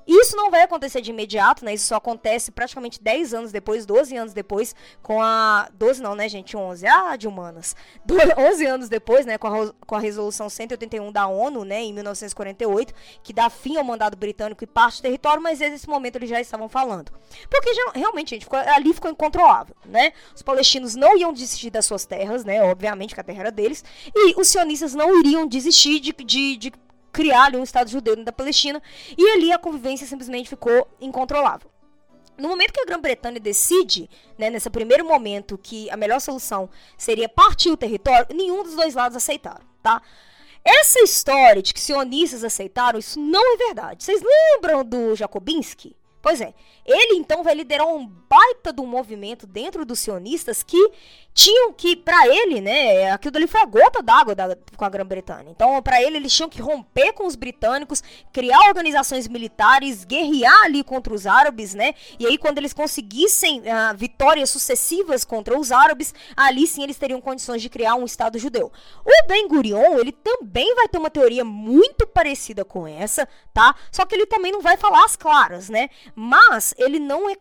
Isso 0.09 0.35
não 0.35 0.49
vai 0.49 0.63
acontecer 0.63 1.01
de 1.01 1.11
imediato, 1.11 1.63
né? 1.63 1.75
Isso 1.75 1.85
só 1.85 1.97
acontece 1.97 2.49
praticamente 2.51 2.99
10 2.99 3.31
anos 3.35 3.51
depois, 3.51 3.85
12 3.85 4.17
anos 4.17 4.33
depois, 4.33 4.73
com 5.03 5.21
a. 5.21 5.69
12 5.71 6.01
não, 6.01 6.15
né, 6.15 6.27
gente? 6.27 6.57
11. 6.57 6.87
Ah, 6.87 7.15
de 7.15 7.27
humanas. 7.27 7.75
11 8.35 8.65
anos 8.65 8.89
depois, 8.89 9.27
né, 9.27 9.37
com 9.37 9.47
a, 9.47 9.71
com 9.71 9.95
a 9.95 9.99
resolução 9.99 10.49
181 10.49 11.11
da 11.11 11.27
ONU, 11.27 11.63
né, 11.63 11.83
em 11.83 11.93
1948, 11.93 12.91
que 13.21 13.31
dá 13.31 13.51
fim 13.51 13.77
ao 13.77 13.83
mandado 13.83 14.17
britânico 14.17 14.63
e 14.63 14.67
parte 14.67 14.97
do 14.97 15.03
território, 15.03 15.43
mas 15.43 15.59
nesse 15.59 15.87
momento 15.87 16.15
eles 16.15 16.29
já 16.29 16.41
estavam 16.41 16.67
falando. 16.67 17.11
Porque 17.47 17.71
já, 17.75 17.91
realmente, 17.93 18.31
gente, 18.31 18.45
ficou, 18.45 18.57
ali 18.57 18.91
ficou 18.91 19.11
incontrolável, 19.11 19.75
né? 19.85 20.11
Os 20.35 20.41
palestinos 20.41 20.95
não 20.95 21.15
iam 21.15 21.31
desistir 21.31 21.69
das 21.69 21.85
suas 21.85 22.07
terras, 22.07 22.43
né? 22.43 22.63
Obviamente 22.63 23.13
que 23.13 23.21
a 23.21 23.23
terra 23.23 23.41
era 23.41 23.51
deles, 23.51 23.83
e 24.15 24.39
os 24.41 24.47
sionistas 24.47 24.95
não 24.95 25.19
iriam 25.19 25.45
desistir 25.45 25.99
de, 25.99 26.11
de, 26.13 26.57
de 26.57 26.71
criar 27.11 27.45
ali 27.45 27.57
um 27.57 27.63
Estado 27.63 27.89
judeu 27.89 28.15
da 28.23 28.31
Palestina, 28.31 28.81
e 29.17 29.29
ali 29.31 29.51
a 29.51 29.57
convivência 29.57 30.07
simplesmente 30.07 30.49
ficou 30.49 30.87
incontrolável. 30.99 31.69
No 32.37 32.47
momento 32.47 32.71
que 32.71 32.79
a 32.79 32.85
Grã-Bretanha 32.85 33.39
decide, 33.39 34.09
né, 34.37 34.49
nesse 34.49 34.69
primeiro 34.69 35.05
momento, 35.05 35.57
que 35.57 35.89
a 35.89 35.97
melhor 35.97 36.21
solução 36.21 36.69
seria 36.97 37.27
partir 37.27 37.69
o 37.69 37.77
território, 37.77 38.33
nenhum 38.33 38.63
dos 38.63 38.75
dois 38.75 38.95
lados 38.95 39.17
aceitaram, 39.17 39.65
tá? 39.83 40.01
Essa 40.63 40.99
história 41.01 41.61
de 41.61 41.73
que 41.73 41.79
sionistas 41.79 42.43
aceitaram, 42.43 42.99
isso 42.99 43.19
não 43.19 43.55
é 43.55 43.57
verdade. 43.57 44.03
Vocês 44.03 44.21
lembram 44.21 44.85
do 44.85 45.15
Jacobinsky? 45.15 45.95
Pois 46.21 46.41
é, 46.41 46.53
ele 46.85 47.15
então 47.15 47.43
vai 47.43 47.55
liderar 47.55 47.87
um 47.87 48.05
baita 48.05 48.73
do 48.73 48.85
movimento 48.85 49.47
dentro 49.47 49.85
dos 49.85 49.99
sionistas 49.99 50.61
que 50.61 50.91
tinham 51.39 51.71
que, 51.71 51.95
para 51.95 52.27
ele, 52.27 52.59
né, 52.59 53.11
aquilo 53.11 53.37
ali 53.37 53.47
foi 53.47 53.61
a 53.61 53.65
gota 53.65 54.03
d'água 54.03 54.35
com 54.75 54.83
a 54.83 54.89
Grã-Bretanha. 54.89 55.49
Então, 55.49 55.81
para 55.81 56.03
ele, 56.03 56.17
eles 56.17 56.33
tinham 56.33 56.49
que 56.49 56.61
romper 56.61 57.13
com 57.13 57.25
os 57.25 57.37
britânicos, 57.37 58.03
criar 58.33 58.59
organizações 58.67 59.25
militares, 59.25 60.03
guerrear 60.03 60.65
ali 60.65 60.83
contra 60.83 61.13
os 61.13 61.25
árabes, 61.25 61.73
né? 61.73 61.93
E 62.19 62.27
aí, 62.27 62.37
quando 62.37 62.57
eles 62.57 62.73
conseguissem 62.73 63.61
uh, 63.61 63.95
vitórias 63.95 64.49
sucessivas 64.49 65.23
contra 65.23 65.57
os 65.57 65.71
árabes, 65.71 66.13
ali 66.35 66.67
sim 66.67 66.83
eles 66.83 66.97
teriam 66.97 67.21
condições 67.21 67.61
de 67.61 67.69
criar 67.69 67.95
um 67.95 68.03
Estado 68.03 68.37
judeu. 68.37 68.69
O 69.05 69.27
Ben 69.27 69.47
Gurion, 69.47 69.97
ele 69.97 70.11
também 70.11 70.75
vai 70.75 70.89
ter 70.89 70.97
uma 70.97 71.09
teoria 71.09 71.45
muito 71.45 72.05
parecida 72.05 72.65
com 72.65 72.85
essa, 72.85 73.25
tá? 73.53 73.73
Só 73.93 74.05
que 74.05 74.13
ele 74.13 74.25
também 74.25 74.51
não 74.51 74.61
vai 74.61 74.75
falar 74.75 75.05
as 75.05 75.15
claras, 75.15 75.69
né? 75.69 75.89
Mas 76.13 76.73
ele 76.77 76.99
não 76.99 77.29
é 77.29 77.35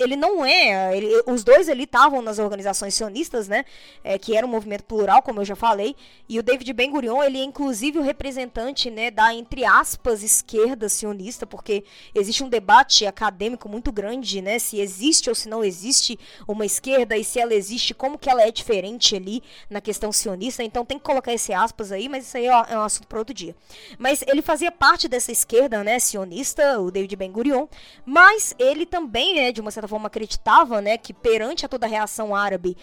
ele 0.00 0.16
não 0.16 0.44
é, 0.44 0.96
ele, 0.96 1.22
os 1.26 1.44
dois 1.44 1.68
ali 1.68 1.84
estavam 1.84 2.20
nas 2.20 2.40
organizações 2.40 2.94
sionistas, 2.94 3.43
né, 3.48 3.64
é, 4.02 4.18
que 4.18 4.36
era 4.36 4.46
um 4.46 4.50
movimento 4.50 4.84
plural, 4.84 5.22
como 5.22 5.40
eu 5.40 5.44
já 5.44 5.56
falei, 5.56 5.96
e 6.28 6.38
o 6.38 6.42
David 6.42 6.72
Ben 6.72 6.90
Gurion, 6.90 7.22
ele 7.22 7.38
é 7.38 7.44
inclusive 7.44 7.98
o 7.98 8.02
representante, 8.02 8.90
né, 8.90 9.10
da 9.10 9.34
entre 9.34 9.64
aspas 9.64 10.22
esquerda 10.22 10.88
sionista, 10.88 11.46
porque 11.46 11.84
existe 12.14 12.42
um 12.42 12.48
debate 12.48 13.06
acadêmico 13.06 13.68
muito 13.68 13.92
grande, 13.92 14.40
né, 14.40 14.58
se 14.58 14.80
existe 14.80 15.28
ou 15.28 15.34
se 15.34 15.48
não 15.48 15.64
existe 15.64 16.18
uma 16.46 16.64
esquerda 16.64 17.16
e 17.16 17.24
se 17.24 17.38
ela 17.38 17.54
existe, 17.54 17.94
como 17.94 18.18
que 18.18 18.30
ela 18.30 18.42
é 18.42 18.50
diferente 18.50 19.16
ali 19.16 19.42
na 19.68 19.80
questão 19.80 20.12
sionista. 20.12 20.62
Então 20.62 20.84
tem 20.84 20.98
que 20.98 21.04
colocar 21.04 21.32
esse 21.32 21.52
aspas 21.52 21.92
aí, 21.92 22.08
mas 22.08 22.26
isso 22.26 22.36
aí 22.36 22.46
é 22.46 22.78
um 22.78 22.82
assunto 22.82 23.06
para 23.06 23.18
outro 23.18 23.34
dia. 23.34 23.54
Mas 23.98 24.22
ele 24.26 24.42
fazia 24.42 24.70
parte 24.70 25.08
dessa 25.08 25.32
esquerda, 25.32 25.82
né, 25.84 25.98
sionista, 25.98 26.80
o 26.80 26.90
David 26.90 27.16
Ben 27.16 27.30
Gurion, 27.30 27.66
mas 28.04 28.54
ele 28.58 28.86
também, 28.86 29.34
né, 29.34 29.52
de 29.52 29.60
uma 29.60 29.70
certa 29.70 29.88
forma 29.88 30.06
acreditava, 30.06 30.80
né, 30.80 30.96
que 30.96 31.12
perante 31.12 31.64
a 31.64 31.68
toda 31.68 31.86
a 31.86 31.88
reação 31.88 32.34
árabe, 32.34 32.76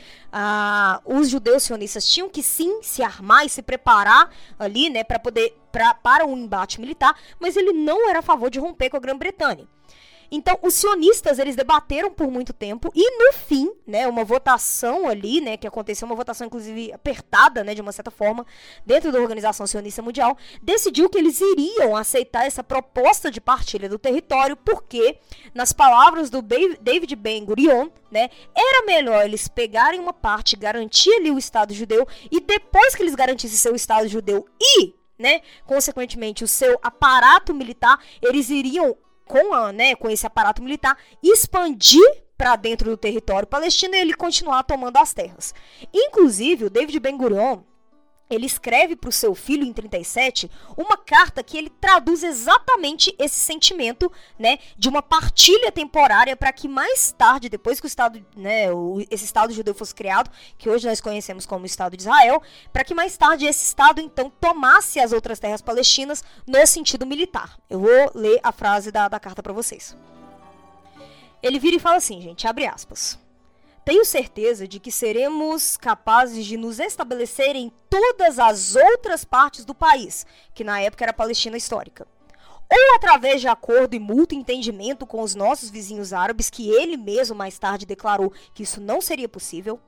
ah, 0.43 0.99
os 1.05 1.29
judeus 1.29 1.61
sionistas 1.61 2.07
tinham 2.07 2.27
que 2.27 2.41
sim 2.41 2.81
se 2.81 3.03
armar 3.03 3.45
e 3.45 3.49
se 3.49 3.61
preparar 3.61 4.31
ali, 4.57 4.89
né, 4.89 5.03
para 5.03 5.19
poder 5.19 5.55
pra, 5.71 5.93
para 5.93 6.25
um 6.25 6.35
embate 6.35 6.81
militar, 6.81 7.15
mas 7.39 7.55
ele 7.55 7.71
não 7.73 8.09
era 8.09 8.19
a 8.19 8.23
favor 8.23 8.49
de 8.49 8.59
romper 8.59 8.89
com 8.89 8.97
a 8.97 8.99
Grã-Bretanha. 8.99 9.67
Então, 10.31 10.57
os 10.61 10.73
sionistas, 10.73 11.39
eles 11.39 11.57
debateram 11.57 12.09
por 12.09 12.31
muito 12.31 12.53
tempo 12.53 12.89
e 12.95 13.17
no 13.17 13.33
fim, 13.33 13.69
né, 13.85 14.07
uma 14.07 14.23
votação 14.23 15.07
ali, 15.07 15.41
né, 15.41 15.57
que 15.57 15.67
aconteceu, 15.67 16.05
uma 16.05 16.15
votação 16.15 16.47
inclusive 16.47 16.93
apertada, 16.93 17.63
né, 17.63 17.75
de 17.75 17.81
uma 17.81 17.91
certa 17.91 18.09
forma, 18.09 18.45
dentro 18.85 19.11
da 19.11 19.19
Organização 19.19 19.67
Sionista 19.67 20.01
Mundial, 20.01 20.37
decidiu 20.61 21.09
que 21.09 21.17
eles 21.17 21.41
iriam 21.41 21.95
aceitar 21.97 22.45
essa 22.45 22.63
proposta 22.63 23.29
de 23.29 23.41
partilha 23.41 23.89
do 23.89 23.99
território, 23.99 24.55
porque, 24.55 25.17
nas 25.53 25.73
palavras 25.73 26.29
do 26.29 26.41
David 26.41 27.13
Ben 27.17 27.43
Gurion, 27.43 27.89
né, 28.09 28.29
era 28.55 28.85
melhor 28.85 29.25
eles 29.25 29.49
pegarem 29.49 29.99
uma 29.99 30.13
parte, 30.13 30.55
garantir 30.55 31.13
ali 31.15 31.29
o 31.29 31.37
Estado 31.37 31.73
judeu 31.73 32.07
e 32.31 32.39
depois 32.39 32.95
que 32.95 33.03
eles 33.03 33.15
garantissem 33.15 33.57
seu 33.57 33.75
Estado 33.75 34.07
judeu 34.07 34.47
e 34.61 34.93
né, 35.21 35.41
consequentemente, 35.65 36.43
o 36.43 36.47
seu 36.47 36.79
aparato 36.81 37.53
militar, 37.53 37.99
eles 38.21 38.49
iriam 38.49 38.97
com, 39.25 39.53
a, 39.53 39.71
né, 39.71 39.95
com 39.95 40.09
esse 40.09 40.25
aparato 40.25 40.61
militar, 40.61 40.97
expandir 41.23 42.03
para 42.37 42.55
dentro 42.55 42.89
do 42.89 42.97
território 42.97 43.47
palestino 43.47 43.95
e 43.95 43.99
ele 43.99 44.13
continuar 44.13 44.63
tomando 44.63 44.97
as 44.97 45.13
terras. 45.13 45.53
Inclusive, 45.93 46.65
o 46.65 46.69
David 46.69 46.99
Ben-Gurion, 46.99 47.61
ele 48.31 48.45
escreve 48.45 48.95
para 48.95 49.09
o 49.09 49.11
seu 49.11 49.35
filho 49.35 49.63
em 49.63 49.73
37 49.73 50.49
uma 50.77 50.97
carta 50.97 51.43
que 51.43 51.57
ele 51.57 51.69
traduz 51.69 52.23
exatamente 52.23 53.13
esse 53.19 53.39
sentimento, 53.39 54.11
né, 54.39 54.57
de 54.77 54.89
uma 54.89 55.01
partilha 55.01 55.71
temporária 55.71 56.35
para 56.35 56.51
que 56.51 56.67
mais 56.67 57.11
tarde, 57.11 57.49
depois 57.49 57.79
que 57.79 57.85
o 57.85 57.87
estado, 57.87 58.25
né, 58.35 58.71
o, 58.71 59.05
esse 59.09 59.25
estado 59.25 59.53
judeu 59.53 59.73
fosse 59.73 59.93
criado, 59.93 60.31
que 60.57 60.69
hoje 60.69 60.87
nós 60.87 61.01
conhecemos 61.01 61.45
como 61.45 61.65
Estado 61.65 61.97
de 61.97 62.03
Israel, 62.03 62.41
para 62.71 62.83
que 62.83 62.93
mais 62.93 63.17
tarde 63.17 63.45
esse 63.45 63.65
estado 63.65 63.99
então 63.99 64.29
tomasse 64.29 64.99
as 64.99 65.11
outras 65.11 65.39
terras 65.39 65.61
palestinas 65.61 66.23
no 66.47 66.65
sentido 66.65 67.05
militar. 67.05 67.57
Eu 67.69 67.79
vou 67.79 68.11
ler 68.13 68.39
a 68.43 68.51
frase 68.51 68.91
da, 68.91 69.07
da 69.07 69.19
carta 69.19 69.43
para 69.43 69.53
vocês. 69.53 69.95
Ele 71.41 71.59
vira 71.59 71.75
e 71.75 71.79
fala 71.79 71.97
assim, 71.97 72.21
gente, 72.21 72.47
abre 72.47 72.65
aspas. 72.67 73.19
Tenho 73.83 74.05
certeza 74.05 74.67
de 74.67 74.79
que 74.79 74.91
seremos 74.91 75.75
capazes 75.75 76.45
de 76.45 76.55
nos 76.55 76.79
estabelecer 76.79 77.55
em 77.55 77.73
todas 77.89 78.37
as 78.37 78.75
outras 78.75 79.25
partes 79.25 79.65
do 79.65 79.73
país, 79.73 80.25
que 80.53 80.63
na 80.63 80.79
época 80.79 81.03
era 81.03 81.13
Palestina 81.13 81.57
histórica. 81.57 82.07
Ou 82.71 82.95
através 82.95 83.41
de 83.41 83.47
acordo 83.47 83.95
e 83.95 83.99
mútuo 83.99 84.37
entendimento 84.37 85.05
com 85.05 85.21
os 85.21 85.35
nossos 85.35 85.69
vizinhos 85.69 86.13
árabes, 86.13 86.49
que 86.49 86.69
ele 86.69 86.95
mesmo 86.95 87.35
mais 87.35 87.57
tarde 87.57 87.85
declarou 87.85 88.31
que 88.53 88.63
isso 88.63 88.79
não 88.79 89.01
seria 89.01 89.27
possível, 89.27 89.79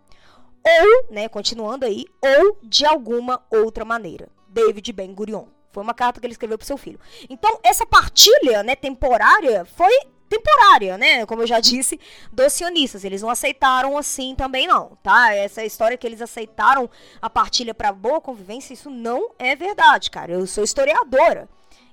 ou, 0.65 1.05
né, 1.11 1.29
continuando 1.29 1.85
aí, 1.85 2.05
ou 2.21 2.57
de 2.63 2.85
alguma 2.85 3.41
outra 3.49 3.85
maneira. 3.85 4.27
David 4.49 4.91
Ben 4.91 5.13
Gurion. 5.13 5.45
Foi 5.71 5.81
uma 5.81 5.93
carta 5.93 6.19
que 6.19 6.25
ele 6.25 6.33
escreveu 6.33 6.57
para 6.57 6.67
seu 6.67 6.77
filho. 6.77 6.99
Então, 7.29 7.59
essa 7.63 7.85
partilha 7.85 8.61
né, 8.63 8.75
temporária 8.75 9.65
foi 9.65 9.91
temporária, 10.33 10.97
né? 10.97 11.25
Como 11.25 11.41
eu 11.41 11.47
já 11.47 11.59
disse, 11.59 11.99
dos 12.31 12.53
sionistas. 12.53 13.03
Eles 13.03 13.21
não 13.21 13.29
aceitaram 13.29 13.97
assim 13.97 14.35
também, 14.35 14.67
não, 14.67 14.97
tá? 15.03 15.33
Essa 15.33 15.63
história 15.63 15.97
que 15.97 16.07
eles 16.07 16.21
aceitaram 16.21 16.89
a 17.21 17.29
partilha 17.29 17.73
para 17.73 17.91
boa 17.91 18.19
convivência, 18.19 18.73
isso 18.73 18.89
não 18.89 19.31
é 19.37 19.55
verdade, 19.55 20.09
cara. 20.09 20.31
Eu 20.31 20.45
sou 20.47 20.63
historiadora. 20.63 21.47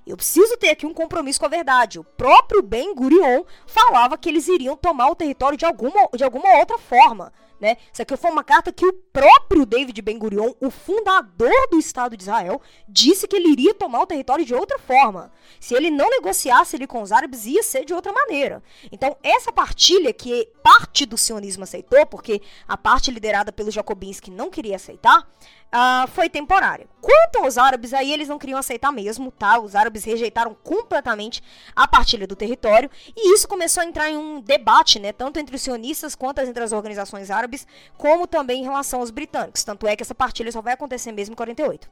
Eu 0.05 0.17
preciso 0.17 0.57
ter 0.57 0.69
aqui 0.69 0.85
um 0.85 0.93
compromisso 0.93 1.39
com 1.39 1.45
a 1.45 1.49
verdade. 1.49 1.99
O 1.99 2.03
próprio 2.03 2.63
Ben 2.63 2.93
Gurion 2.95 3.43
falava 3.67 4.17
que 4.17 4.27
eles 4.27 4.47
iriam 4.47 4.75
tomar 4.75 5.09
o 5.09 5.15
território 5.15 5.57
de 5.57 5.65
alguma, 5.65 6.09
de 6.15 6.23
alguma 6.23 6.57
outra 6.57 6.77
forma. 6.79 7.31
Né? 7.61 7.77
Isso 7.93 8.01
aqui 8.01 8.17
foi 8.17 8.31
uma 8.31 8.43
carta 8.43 8.73
que 8.73 8.83
o 8.83 8.91
próprio 8.91 9.67
David 9.67 10.01
Ben 10.01 10.17
Gurion, 10.17 10.51
o 10.59 10.71
fundador 10.71 11.69
do 11.69 11.77
Estado 11.77 12.17
de 12.17 12.23
Israel, 12.23 12.59
disse 12.89 13.27
que 13.27 13.35
ele 13.35 13.49
iria 13.49 13.75
tomar 13.75 14.01
o 14.01 14.07
território 14.07 14.43
de 14.43 14.55
outra 14.55 14.79
forma. 14.79 15.31
Se 15.59 15.75
ele 15.75 15.91
não 15.91 16.09
negociasse 16.09 16.75
ali 16.75 16.87
com 16.87 17.03
os 17.03 17.11
árabes, 17.11 17.45
ia 17.45 17.61
ser 17.61 17.85
de 17.85 17.93
outra 17.93 18.11
maneira. 18.11 18.63
Então, 18.91 19.15
essa 19.21 19.51
partilha 19.51 20.11
que 20.11 20.49
parte 20.63 21.05
do 21.05 21.17
sionismo 21.17 21.63
aceitou, 21.63 22.03
porque 22.07 22.41
a 22.67 22.75
parte 22.75 23.11
liderada 23.11 23.51
pelos 23.51 23.75
Jacobinsky 23.75 24.31
não 24.31 24.49
queria 24.49 24.77
aceitar, 24.77 25.29
uh, 25.73 26.07
foi 26.09 26.29
temporária. 26.29 26.87
Quanto 27.01 27.39
aos 27.39 27.57
árabes, 27.57 27.93
aí 27.93 28.11
eles 28.11 28.27
não 28.27 28.37
queriam 28.37 28.59
aceitar 28.59 28.91
mesmo, 28.91 29.31
tá? 29.31 29.59
Os 29.59 29.75
árabes 29.75 30.03
rejeitaram 30.03 30.55
completamente 30.63 31.41
a 31.75 31.87
partilha 31.87 32.27
do 32.27 32.35
território 32.35 32.89
e 33.15 33.33
isso 33.33 33.47
começou 33.47 33.81
a 33.81 33.85
entrar 33.85 34.09
em 34.09 34.17
um 34.17 34.41
debate, 34.41 34.99
né? 34.99 35.11
Tanto 35.11 35.39
entre 35.39 35.55
os 35.55 35.61
sionistas 35.61 36.15
quanto 36.15 36.39
entre 36.41 36.63
as 36.63 36.71
organizações 36.71 37.31
árabes, 37.31 37.65
como 37.97 38.27
também 38.27 38.61
em 38.61 38.65
relação 38.65 38.99
aos 38.99 39.09
britânicos. 39.09 39.63
Tanto 39.63 39.87
é 39.87 39.95
que 39.95 40.03
essa 40.03 40.15
partilha 40.15 40.51
só 40.51 40.61
vai 40.61 40.73
acontecer 40.73 41.11
mesmo 41.11 41.33
em 41.33 41.35
48. 41.35 41.89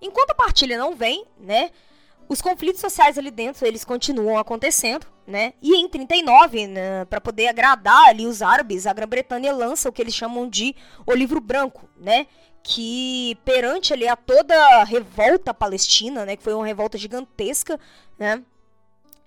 Enquanto 0.00 0.30
a 0.30 0.34
partilha 0.34 0.78
não 0.78 0.94
vem, 0.94 1.26
né? 1.38 1.70
Os 2.30 2.40
conflitos 2.40 2.80
sociais 2.80 3.18
ali 3.18 3.30
dentro, 3.30 3.66
eles 3.66 3.84
continuam 3.84 4.38
acontecendo, 4.38 5.04
né? 5.26 5.52
E 5.60 5.74
em 5.74 5.88
39, 5.88 6.68
né, 6.68 7.04
para 7.06 7.20
poder 7.20 7.48
agradar 7.48 8.08
ali 8.08 8.24
os 8.24 8.40
árabes, 8.40 8.86
a 8.86 8.92
Grã-Bretanha 8.92 9.52
lança 9.52 9.88
o 9.88 9.92
que 9.92 10.00
eles 10.00 10.14
chamam 10.14 10.48
de 10.48 10.76
o 11.04 11.12
livro 11.12 11.40
branco, 11.40 11.90
né? 11.96 12.28
Que 12.62 13.36
perante 13.44 13.92
ali 13.92 14.06
a 14.06 14.16
toda 14.16 14.54
a 14.54 14.84
revolta 14.84 15.52
palestina, 15.52 16.24
né, 16.24 16.36
que 16.36 16.42
foi 16.42 16.54
uma 16.54 16.66
revolta 16.66 16.98
gigantesca, 16.98 17.78
né, 18.18 18.42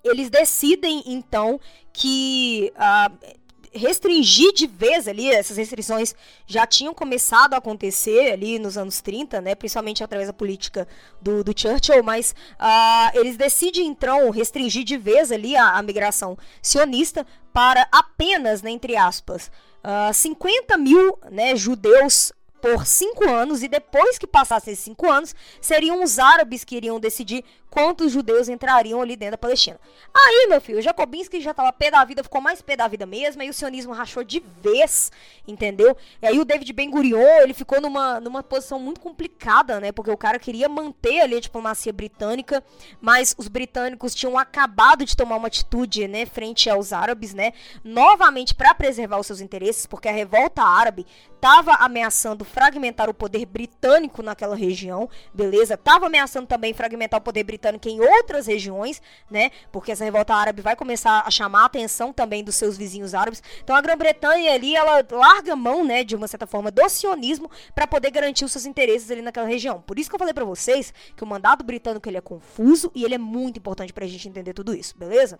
eles 0.03 0.29
decidem 0.29 1.03
então 1.05 1.59
que 1.91 2.71
uh, 2.75 3.33
restringir 3.73 4.53
de 4.53 4.67
vez 4.67 5.07
ali, 5.07 5.29
essas 5.29 5.57
restrições 5.57 6.13
já 6.45 6.65
tinham 6.67 6.93
começado 6.93 7.53
a 7.53 7.57
acontecer 7.57 8.31
ali 8.31 8.59
nos 8.59 8.77
anos 8.77 9.01
30, 9.01 9.41
né, 9.41 9.55
principalmente 9.55 10.03
através 10.03 10.27
da 10.27 10.33
política 10.33 10.87
do, 11.21 11.43
do 11.43 11.57
Churchill, 11.57 12.03
mas 12.03 12.35
uh, 12.59 13.17
eles 13.17 13.35
decidem 13.35 13.87
então 13.87 14.29
restringir 14.29 14.83
de 14.83 14.97
vez 14.97 15.31
ali 15.31 15.55
a, 15.55 15.71
a 15.71 15.81
migração 15.81 16.37
sionista 16.61 17.25
para 17.51 17.87
apenas, 17.91 18.61
né, 18.61 18.71
entre 18.71 18.95
aspas, 18.95 19.47
uh, 19.83 20.09
ah, 20.09 20.13
50 20.13 20.77
mil 20.77 21.17
né, 21.31 21.55
judeus 21.55 22.31
por 22.63 22.85
cinco 22.85 23.29
anos, 23.29 23.61
e 23.61 23.67
depois 23.67 24.17
que 24.17 24.25
passassem 24.25 24.71
esses 24.71 24.85
cinco 24.85 25.11
anos, 25.11 25.35
seriam 25.59 26.01
os 26.01 26.17
árabes 26.17 26.63
que 26.63 26.77
iriam 26.77 26.97
decidir 26.97 27.43
quantos 27.73 28.11
judeus 28.11 28.47
entrariam 28.49 29.01
ali 29.01 29.15
dentro 29.15 29.31
da 29.31 29.37
Palestina. 29.39 29.79
Aí, 30.13 30.45
meu 30.47 30.61
filho, 30.61 30.77
o 30.77 30.81
Jacobinski 30.81 31.41
já 31.41 31.55
tava 31.55 31.73
pé 31.73 31.89
da 31.89 32.05
vida, 32.05 32.21
ficou 32.21 32.39
mais 32.39 32.61
pé 32.61 32.75
da 32.75 32.87
vida 32.87 33.03
mesmo, 33.03 33.41
aí 33.41 33.49
o 33.49 33.53
sionismo 33.53 33.91
rachou 33.91 34.23
de 34.23 34.43
vez, 34.61 35.11
entendeu? 35.47 35.97
E 36.21 36.27
aí 36.27 36.39
o 36.39 36.45
David 36.45 36.71
Ben-Gurion, 36.71 37.41
ele 37.41 37.55
ficou 37.55 37.81
numa, 37.81 38.19
numa 38.19 38.43
posição 38.43 38.77
muito 38.77 39.01
complicada, 39.01 39.79
né? 39.79 39.91
Porque 39.91 40.11
o 40.11 40.17
cara 40.17 40.37
queria 40.37 40.69
manter 40.69 41.21
ali 41.21 41.35
a 41.35 41.39
diplomacia 41.39 41.91
britânica, 41.91 42.63
mas 43.01 43.33
os 43.39 43.47
britânicos 43.47 44.13
tinham 44.13 44.37
acabado 44.37 45.03
de 45.03 45.17
tomar 45.17 45.37
uma 45.37 45.47
atitude, 45.47 46.07
né, 46.07 46.27
frente 46.27 46.69
aos 46.69 46.93
árabes, 46.93 47.33
né? 47.33 47.53
Novamente 47.83 48.53
para 48.53 48.75
preservar 48.75 49.17
os 49.17 49.25
seus 49.25 49.41
interesses, 49.41 49.87
porque 49.87 50.07
a 50.07 50.11
revolta 50.11 50.61
árabe 50.61 51.07
estava 51.33 51.73
ameaçando 51.83 52.45
fragmentar 52.45 53.09
o 53.09 53.15
poder 53.15 53.47
britânico 53.47 54.21
naquela 54.21 54.55
região, 54.55 55.09
beleza? 55.33 55.75
Tava 55.75 56.05
ameaçando 56.05 56.45
também 56.45 56.71
fragmentar 56.71 57.19
o 57.19 57.23
poder 57.23 57.43
britânico 57.43 57.62
em 57.89 58.01
outras 58.01 58.47
regiões, 58.47 59.01
né? 59.29 59.51
Porque 59.71 59.91
essa 59.91 60.03
revolta 60.03 60.33
árabe 60.33 60.61
vai 60.61 60.75
começar 60.75 61.23
a 61.25 61.31
chamar 61.31 61.63
a 61.63 61.65
atenção 61.65 62.11
também 62.11 62.43
dos 62.43 62.55
seus 62.55 62.77
vizinhos 62.77 63.13
árabes. 63.13 63.41
Então 63.63 63.75
a 63.75 63.81
Grã-Bretanha 63.81 64.53
ali, 64.53 64.75
ela 64.75 65.05
larga 65.11 65.55
mão, 65.55 65.83
né, 65.83 66.03
de 66.03 66.15
uma 66.15 66.27
certa 66.27 66.47
forma, 66.47 66.71
do 66.71 66.89
sionismo 66.89 67.49
para 67.73 67.87
poder 67.87 68.11
garantir 68.11 68.45
os 68.45 68.51
seus 68.51 68.65
interesses 68.65 69.09
ali 69.09 69.21
naquela 69.21 69.47
região. 69.47 69.81
Por 69.81 69.99
isso 69.99 70.09
que 70.09 70.15
eu 70.15 70.19
falei 70.19 70.33
para 70.33 70.45
vocês 70.45 70.93
que 71.15 71.23
o 71.23 71.27
mandato 71.27 71.63
britânico 71.63 72.07
ele 72.09 72.17
é 72.17 72.21
confuso 72.21 72.91
e 72.93 73.03
ele 73.03 73.15
é 73.15 73.17
muito 73.17 73.57
importante 73.57 73.93
pra 73.93 74.05
gente 74.05 74.27
entender 74.27 74.53
tudo 74.53 74.73
isso, 74.73 74.97
beleza? 74.97 75.39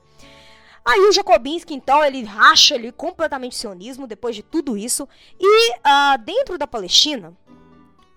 Aí 0.85 0.99
o 0.99 1.11
Jacobinski, 1.13 1.73
então, 1.73 2.03
ele 2.03 2.23
racha 2.23 2.75
ali 2.75 2.91
completamente 2.91 3.53
o 3.53 3.55
sionismo 3.55 4.05
depois 4.05 4.35
de 4.35 4.43
tudo 4.43 4.77
isso. 4.77 5.07
E 5.39 5.71
uh, 5.71 6.17
dentro 6.25 6.57
da 6.57 6.67
Palestina, 6.67 7.33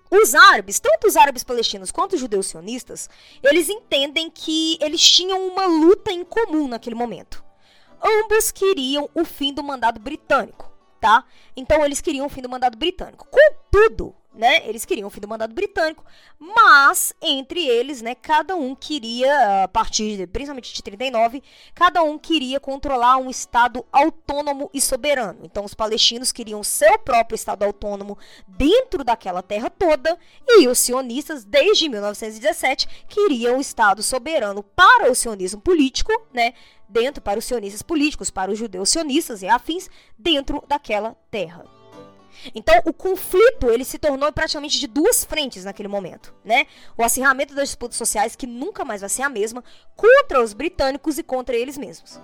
os 0.09 0.33
árabes, 0.33 0.79
tanto 0.79 1.07
os 1.07 1.15
árabes 1.15 1.43
palestinos 1.43 1.91
quanto 1.91 2.13
os 2.13 2.19
judeus 2.19 2.47
sionistas, 2.47 3.09
eles 3.43 3.69
entendem 3.69 4.29
que 4.29 4.77
eles 4.81 5.01
tinham 5.01 5.47
uma 5.47 5.65
luta 5.65 6.11
em 6.11 6.23
comum 6.23 6.67
naquele 6.67 6.95
momento. 6.95 7.43
Ambos 8.01 8.51
queriam 8.51 9.09
o 9.13 9.25
fim 9.25 9.53
do 9.53 9.63
mandado 9.63 9.99
britânico, 9.99 10.71
tá? 11.01 11.25
Então 11.55 11.83
eles 11.83 11.99
queriam 12.01 12.25
o 12.25 12.29
fim 12.29 12.41
do 12.41 12.49
mandado 12.49 12.77
britânico. 12.77 13.27
Contudo, 13.29 14.15
né? 14.37 14.61
Eles 14.67 14.85
queriam 14.85 15.07
o 15.07 15.09
fim 15.09 15.19
do 15.19 15.27
mandado 15.27 15.53
britânico, 15.53 16.05
mas 16.39 17.13
entre 17.21 17.67
eles, 17.67 18.01
né, 18.01 18.13
cada 18.15 18.55
um 18.55 18.75
queria, 18.75 19.63
a 19.63 19.67
partir 19.67 20.15
de, 20.15 20.27
principalmente 20.27 20.73
de 20.73 20.83
39, 20.83 21.43
cada 21.73 22.03
um 22.03 22.17
queria 22.17 22.59
controlar 22.59 23.17
um 23.17 23.29
estado 23.29 23.85
autônomo 23.91 24.69
e 24.73 24.79
soberano. 24.79 25.39
Então 25.43 25.65
os 25.65 25.73
palestinos 25.73 26.31
queriam 26.31 26.63
seu 26.63 26.99
próprio 26.99 27.35
estado 27.35 27.63
autônomo 27.63 28.17
dentro 28.47 29.03
daquela 29.03 29.41
terra 29.41 29.69
toda, 29.69 30.17
e 30.47 30.67
os 30.67 30.77
sionistas 30.77 31.43
desde 31.43 31.89
1917 31.89 32.87
queriam 33.07 33.57
o 33.57 33.61
estado 33.61 34.03
soberano 34.03 34.61
para 34.61 35.11
o 35.11 35.15
sionismo 35.15 35.59
político, 35.59 36.11
né? 36.31 36.53
Dentro 36.87 37.21
para 37.21 37.39
os 37.39 37.45
sionistas 37.45 37.81
políticos, 37.81 38.29
para 38.29 38.51
os 38.51 38.57
judeus 38.57 38.89
sionistas 38.89 39.41
e 39.41 39.47
afins, 39.47 39.89
dentro 40.17 40.63
daquela 40.67 41.15
terra. 41.29 41.76
Então, 42.53 42.75
o 42.85 42.93
conflito 42.93 43.69
ele 43.69 43.83
se 43.83 43.97
tornou 43.97 44.31
praticamente 44.31 44.79
de 44.79 44.87
duas 44.87 45.23
frentes 45.23 45.65
naquele 45.65 45.87
momento, 45.87 46.33
né? 46.43 46.67
O 46.97 47.03
acirramento 47.03 47.53
das 47.53 47.69
disputas 47.69 47.97
sociais, 47.97 48.35
que 48.35 48.47
nunca 48.47 48.85
mais 48.85 49.01
vai 49.01 49.09
ser 49.09 49.23
a 49.23 49.29
mesma, 49.29 49.63
contra 49.95 50.41
os 50.41 50.53
britânicos 50.53 51.17
e 51.17 51.23
contra 51.23 51.55
eles 51.55 51.77
mesmos. 51.77 52.19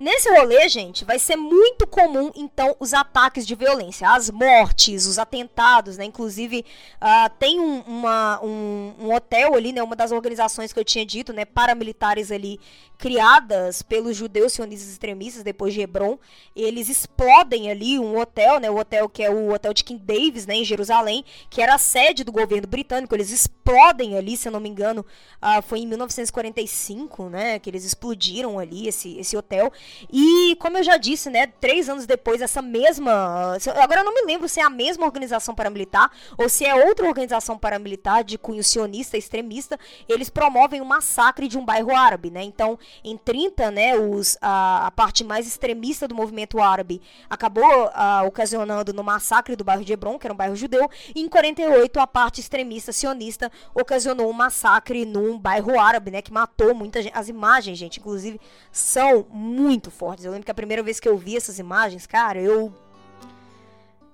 Nesse 0.00 0.30
rolê, 0.30 0.68
gente, 0.68 1.04
vai 1.04 1.18
ser 1.18 1.34
muito 1.34 1.84
comum, 1.84 2.30
então, 2.36 2.76
os 2.78 2.94
ataques 2.94 3.44
de 3.44 3.56
violência, 3.56 4.08
as 4.08 4.30
mortes, 4.30 5.06
os 5.06 5.18
atentados, 5.18 5.98
né? 5.98 6.04
Inclusive, 6.04 6.64
uh, 7.02 7.28
tem 7.36 7.58
um, 7.58 7.80
uma, 7.80 8.40
um, 8.40 8.94
um, 9.00 9.12
hotel 9.12 9.56
ali, 9.56 9.72
né? 9.72 9.82
Uma 9.82 9.96
das 9.96 10.12
organizações 10.12 10.72
que 10.72 10.78
eu 10.78 10.84
tinha 10.84 11.04
dito, 11.04 11.32
né? 11.32 11.44
Paramilitares 11.44 12.30
ali, 12.30 12.60
criadas 12.98 13.80
pelos 13.80 14.16
judeus 14.16 14.52
sionistas 14.52 14.90
extremistas 14.90 15.44
depois 15.44 15.72
de 15.72 15.80
Hebron. 15.80 16.18
Eles 16.54 16.88
explodem 16.88 17.70
ali 17.70 17.98
um 17.98 18.18
hotel, 18.18 18.58
né? 18.58 18.68
O 18.68 18.76
hotel 18.76 19.08
que 19.08 19.22
é 19.22 19.30
o 19.30 19.52
hotel 19.52 19.72
de 19.72 19.84
King 19.84 20.02
Davis, 20.02 20.46
né? 20.46 20.56
Em 20.56 20.64
Jerusalém, 20.64 21.24
que 21.48 21.62
era 21.62 21.76
a 21.76 21.78
sede 21.78 22.24
do 22.24 22.32
governo 22.32 22.66
britânico. 22.66 23.14
Eles 23.14 23.30
explodem 23.30 24.18
ali, 24.18 24.36
se 24.36 24.48
eu 24.48 24.52
não 24.52 24.58
me 24.58 24.68
engano, 24.68 25.06
uh, 25.40 25.62
foi 25.62 25.78
em 25.78 25.86
1945, 25.86 27.28
né? 27.28 27.58
Que 27.60 27.70
eles 27.70 27.84
explodiram 27.84 28.58
ali 28.58 28.88
esse, 28.88 29.16
esse 29.16 29.36
hotel. 29.36 29.72
E, 30.12 30.56
como 30.56 30.78
eu 30.78 30.82
já 30.82 30.96
disse, 30.96 31.30
né, 31.30 31.46
três 31.46 31.88
anos 31.88 32.04
depois, 32.04 32.42
essa 32.42 32.60
mesma. 32.60 33.56
Agora 33.80 34.00
eu 34.00 34.04
não 34.04 34.14
me 34.14 34.22
lembro 34.22 34.48
se 34.48 34.58
é 34.58 34.64
a 34.64 34.70
mesma 34.70 35.06
organização 35.06 35.54
paramilitar 35.54 36.10
ou 36.36 36.48
se 36.48 36.64
é 36.64 36.74
outra 36.74 37.06
organização 37.06 37.56
paramilitar 37.56 38.24
de 38.24 38.36
cunho 38.36 38.64
sionista, 38.64 39.16
extremista, 39.16 39.78
eles 40.08 40.28
promovem 40.28 40.80
um 40.80 40.84
massacre 40.84 41.46
de 41.46 41.56
um 41.56 41.64
bairro 41.64 41.94
árabe, 41.94 42.30
né? 42.30 42.42
Então, 42.42 42.76
em 43.04 43.16
30, 43.16 43.70
né, 43.70 43.96
os, 43.96 44.36
a, 44.40 44.86
a 44.86 44.90
parte 44.90 45.24
mais 45.24 45.46
extremista 45.46 46.06
do 46.06 46.14
movimento 46.14 46.60
árabe 46.60 47.00
acabou 47.28 47.90
a, 47.92 48.22
ocasionando 48.22 48.92
no 48.92 49.02
massacre 49.02 49.56
do 49.56 49.64
bairro 49.64 49.84
de 49.84 49.92
Hebron, 49.92 50.18
que 50.18 50.26
era 50.26 50.34
um 50.34 50.36
bairro 50.36 50.56
judeu, 50.56 50.88
e 51.14 51.20
em 51.20 51.28
48 51.28 52.00
a 52.00 52.06
parte 52.06 52.40
extremista 52.40 52.92
sionista 52.92 53.50
ocasionou 53.74 54.28
um 54.28 54.32
massacre 54.32 55.04
num 55.04 55.38
bairro 55.38 55.78
árabe, 55.78 56.10
né, 56.10 56.22
que 56.22 56.32
matou 56.32 56.74
muita 56.74 57.02
gente. 57.02 57.16
As 57.16 57.28
imagens, 57.28 57.78
gente, 57.78 58.00
inclusive, 58.00 58.40
são 58.70 59.26
muito 59.30 59.90
fortes. 59.90 60.24
Eu 60.24 60.32
lembro 60.32 60.44
que 60.44 60.50
a 60.50 60.54
primeira 60.54 60.82
vez 60.82 61.00
que 61.00 61.08
eu 61.08 61.16
vi 61.16 61.36
essas 61.36 61.58
imagens, 61.58 62.06
cara, 62.06 62.40
eu 62.40 62.72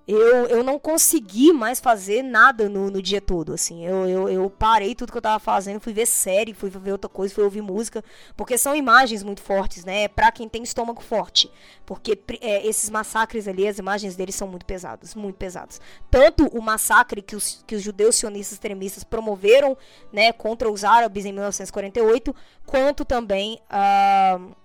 eu, 0.07 0.47
eu 0.49 0.63
não 0.63 0.79
consegui 0.79 1.51
mais 1.53 1.81
fazer 1.81 2.23
nada 2.23 2.69
no, 2.69 2.91
no 2.91 3.01
dia 3.01 3.21
todo, 3.21 3.55
assim. 3.55 3.87
Eu, 3.87 4.07
eu, 4.07 4.29
eu 4.29 4.51
parei 4.51 4.95
tudo 4.95 5.11
que 5.11 5.17
eu 5.17 5.23
tava 5.23 5.39
fazendo, 5.39 5.81
fui 5.81 5.95
ver 5.95 6.07
série, 6.07 6.53
fui 6.53 6.69
ver 6.69 6.93
outra 6.93 7.09
coisa, 7.09 7.35
fui 7.35 7.43
ouvir 7.43 7.63
música, 7.63 8.05
porque 8.37 8.59
são 8.59 8.77
imagens 8.77 9.23
muito 9.23 9.41
fortes, 9.41 9.85
né? 9.85 10.07
Pra 10.09 10.31
quem 10.31 10.47
tem 10.47 10.63
estômago 10.63 11.03
forte. 11.03 11.51
Porque 11.87 12.19
é, 12.43 12.67
esses 12.67 12.91
massacres 12.91 13.49
ali, 13.49 13.67
as 13.67 13.79
imagens 13.79 14.15
deles 14.15 14.35
são 14.35 14.47
muito 14.47 14.67
pesadas, 14.67 15.15
muito 15.15 15.37
pesadas. 15.37 15.81
Tanto 16.11 16.47
o 16.49 16.61
massacre 16.61 17.23
que 17.23 17.35
os, 17.35 17.65
que 17.67 17.75
os 17.75 17.83
judeus 17.83 18.17
sionistas 18.17 18.53
extremistas 18.53 19.05
promoveram, 19.05 19.77
né, 20.13 20.33
contra 20.33 20.71
os 20.71 20.85
árabes 20.85 21.25
em 21.25 21.33
1948, 21.33 22.35
quanto 22.67 23.05
também... 23.07 23.59
Uh, 23.71 24.64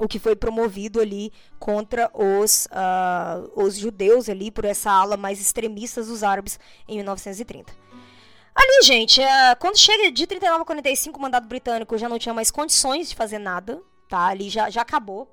o 0.00 0.08
que 0.08 0.18
foi 0.18 0.34
promovido 0.34 0.98
ali 0.98 1.30
contra 1.58 2.10
os, 2.14 2.66
uh, 2.66 3.62
os 3.62 3.76
judeus 3.76 4.30
ali 4.30 4.50
por 4.50 4.64
essa 4.64 4.90
ala 4.90 5.16
mais 5.16 5.40
extremista 5.40 6.02
dos 6.02 6.22
árabes 6.22 6.58
em 6.88 6.96
1930. 6.96 7.70
Ali, 8.54 8.82
gente, 8.82 9.20
uh, 9.20 9.56
quando 9.60 9.76
chega 9.76 10.10
de 10.10 10.26
39 10.26 10.62
a 10.62 10.64
45, 10.64 11.18
o 11.18 11.22
mandado 11.22 11.46
britânico 11.46 11.98
já 11.98 12.08
não 12.08 12.18
tinha 12.18 12.34
mais 12.34 12.50
condições 12.50 13.10
de 13.10 13.14
fazer 13.14 13.38
nada, 13.38 13.82
tá? 14.08 14.26
Ali 14.26 14.48
já, 14.48 14.70
já 14.70 14.80
acabou. 14.80 15.30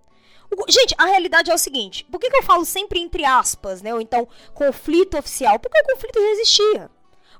O, 0.51 0.72
gente, 0.72 0.93
a 0.97 1.05
realidade 1.05 1.49
é 1.49 1.53
o 1.53 1.57
seguinte: 1.57 2.05
por 2.05 2.20
que, 2.20 2.30
que 2.30 2.38
eu 2.38 2.43
falo 2.43 2.65
sempre 2.65 2.99
entre 2.99 3.24
aspas, 3.24 3.82
né? 3.82 3.93
Ou 3.93 4.01
então 4.01 4.28
conflito 4.53 5.18
oficial? 5.18 5.57
Porque 5.59 5.80
o 5.80 5.95
conflito 5.95 6.22
já 6.22 6.30
existia. 6.32 6.91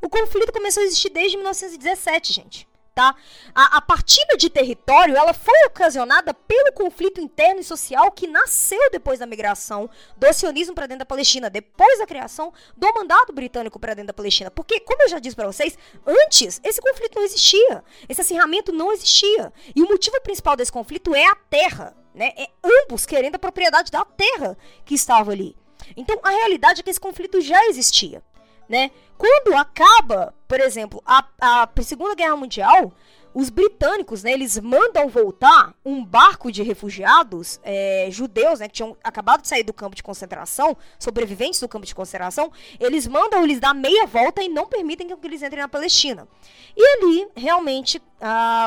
O 0.02 0.10
conflito 0.10 0.54
começou 0.54 0.82
a 0.82 0.86
existir 0.86 1.10
desde 1.10 1.36
1917, 1.36 2.34
gente 2.34 2.68
tá? 2.98 3.16
A, 3.54 3.78
a 3.78 3.82
partilha 3.82 4.36
de 4.36 4.50
território, 4.50 5.16
ela 5.16 5.32
foi 5.32 5.54
ocasionada 5.68 6.34
pelo 6.34 6.74
conflito 6.74 7.22
interno 7.22 7.62
e 7.62 7.64
social 7.64 8.12
que 8.12 8.26
nasceu 8.26 8.89
depois 8.89 9.20
da 9.20 9.28
migração 9.28 9.88
do 10.18 10.34
sionismo 10.34 10.74
para 10.74 10.88
dentro 10.88 11.00
da 11.00 11.06
Palestina, 11.06 11.48
depois 11.48 12.00
da 12.00 12.08
criação 12.08 12.52
do 12.76 12.91
mandato 12.95 13.32
britânico 13.32 13.80
para 13.80 13.93
dentro 13.93 14.08
da 14.08 14.14
Palestina. 14.14 14.50
Porque, 14.50 14.80
como 14.80 15.04
eu 15.04 15.10
já 15.10 15.20
disse 15.20 15.36
para 15.36 15.45
vocês, 15.45 15.78
antes 16.08 16.60
esse 16.64 16.82
conflito 16.82 17.18
não 17.18 17.24
existia, 17.24 17.84
esse 18.10 18.22
acirramento 18.22 18.72
não 18.72 18.91
existia. 18.91 19.54
E 19.76 19.84
o 19.84 19.88
motivo 19.88 20.20
principal 20.22 20.56
desse 20.56 20.72
conflito 20.72 21.14
é 21.14 21.24
a 21.28 21.36
terra, 21.36 21.95
né? 22.16 22.34
É 22.36 22.48
ambos 22.64 23.06
querendo 23.06 23.36
a 23.36 23.39
propriedade 23.39 23.91
da 23.91 24.04
terra 24.04 24.58
que 24.84 24.95
estava 24.95 25.32
ali. 25.32 25.56
Então, 25.95 26.20
a 26.24 26.32
realidade 26.32 26.80
é 26.80 26.84
que 26.84 26.89
esse 26.89 27.00
conflito 27.00 27.39
já 27.41 27.64
existia 27.68 28.24
né? 28.68 28.91
Quando 29.18 29.55
acaba, 29.55 30.34
por 30.47 30.59
exemplo, 30.59 31.01
a, 31.05 31.26
a 31.41 31.70
Segunda 31.82 32.15
Guerra 32.15 32.36
Mundial, 32.36 32.93
os 33.34 33.51
britânicos, 33.51 34.24
né, 34.24 34.32
eles 34.32 34.57
mandam 34.59 35.07
voltar 35.09 35.72
um 35.86 36.03
barco 36.03 36.51
de 36.51 36.63
refugiados 36.63 37.59
é, 37.63 38.07
judeus, 38.09 38.59
né, 38.59 38.68
que 38.68 38.74
tinham 38.74 38.97
acabado 39.03 39.43
de 39.43 39.47
sair 39.47 39.61
do 39.61 39.72
campo 39.72 39.95
de 39.95 40.01
concentração, 40.01 40.76
sobreviventes 40.97 41.59
do 41.59 41.68
campo 41.68 41.86
de 41.86 41.93
concentração, 41.93 42.51
eles 42.80 43.05
mandam 43.05 43.43
eles 43.43 43.59
dar 43.59 43.76
meia 43.76 44.07
volta 44.07 44.41
e 44.41 44.49
não 44.49 44.65
permitem 44.65 45.07
que 45.07 45.28
eles 45.28 45.43
entrem 45.43 45.61
na 45.61 45.68
Palestina. 45.68 46.28
E 46.76 46.84
ali, 46.84 47.28
realmente, 47.36 48.01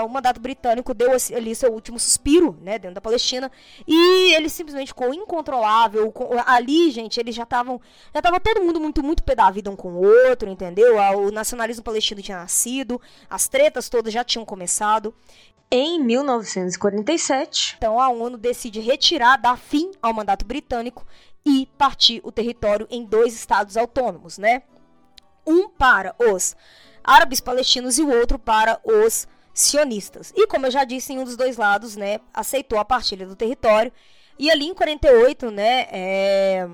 o 0.05 0.09
mandato 0.09 0.41
britânico 0.41 0.95
deu 0.95 1.11
ali 1.37 1.55
seu 1.55 1.73
último 1.73 1.99
suspiro, 1.99 2.57
né, 2.63 2.79
dentro 2.79 2.95
da 2.95 3.01
Palestina, 3.01 3.51
e 3.87 4.33
ele 4.35 4.49
simplesmente 4.49 4.89
ficou 4.89 5.13
incontrolável. 5.13 6.13
Ali, 6.47 6.91
gente, 6.91 7.19
eles 7.19 7.35
já 7.35 7.43
estavam, 7.43 7.81
já 8.15 8.23
tava 8.23 8.39
todo 8.39 8.63
mundo 8.63 8.81
muito, 8.81 9.03
muito 9.03 9.25
pé 9.25 9.35
da 9.35 9.51
vida 9.51 9.71
um 9.71 9.77
com 9.77 9.89
o 9.89 10.29
outro, 10.29 10.49
entendeu? 10.49 10.97
O 11.19 11.31
nacionalismo 11.33 11.83
palestino 11.83 12.23
tinha 12.23 12.39
nascido, 12.39 13.01
as 13.29 13.49
tretas 13.49 13.89
todas 13.89 14.13
já 14.13 14.23
tinham 14.23 14.45
começado. 14.45 15.15
Em 15.73 16.03
1947, 16.03 17.77
então 17.79 18.01
a 18.01 18.09
ONU 18.09 18.37
decide 18.37 18.81
retirar, 18.81 19.37
dar 19.37 19.57
fim 19.57 19.93
ao 20.03 20.13
mandato 20.13 20.45
britânico 20.45 21.07
e 21.47 21.69
partir 21.79 22.21
o 22.25 22.33
território 22.33 22.89
em 22.91 23.05
dois 23.05 23.35
estados 23.35 23.77
autônomos, 23.77 24.37
né? 24.37 24.63
Um 25.47 25.69
para 25.69 26.15
os 26.19 26.57
árabes 27.05 27.41
palestinos 27.41 27.99
e 27.99 28.03
o 28.03 28.11
outro 28.11 28.37
para 28.37 28.81
os 28.85 29.29
sionistas. 29.53 30.33
E 30.37 30.47
como 30.47 30.67
eu 30.67 30.71
já 30.71 30.85
disse, 30.85 31.13
em 31.13 31.19
um 31.19 31.25
dos 31.25 31.37
dois 31.37 31.57
lados, 31.57 31.97
né, 31.97 32.21
aceitou 32.33 32.79
a 32.79 32.85
partilha 32.85 33.27
do 33.27 33.37
território. 33.37 33.93
E 34.39 34.51
ali 34.51 34.67
em 34.67 34.75
48, 34.75 35.51
né, 35.51 35.87
é, 35.91 36.69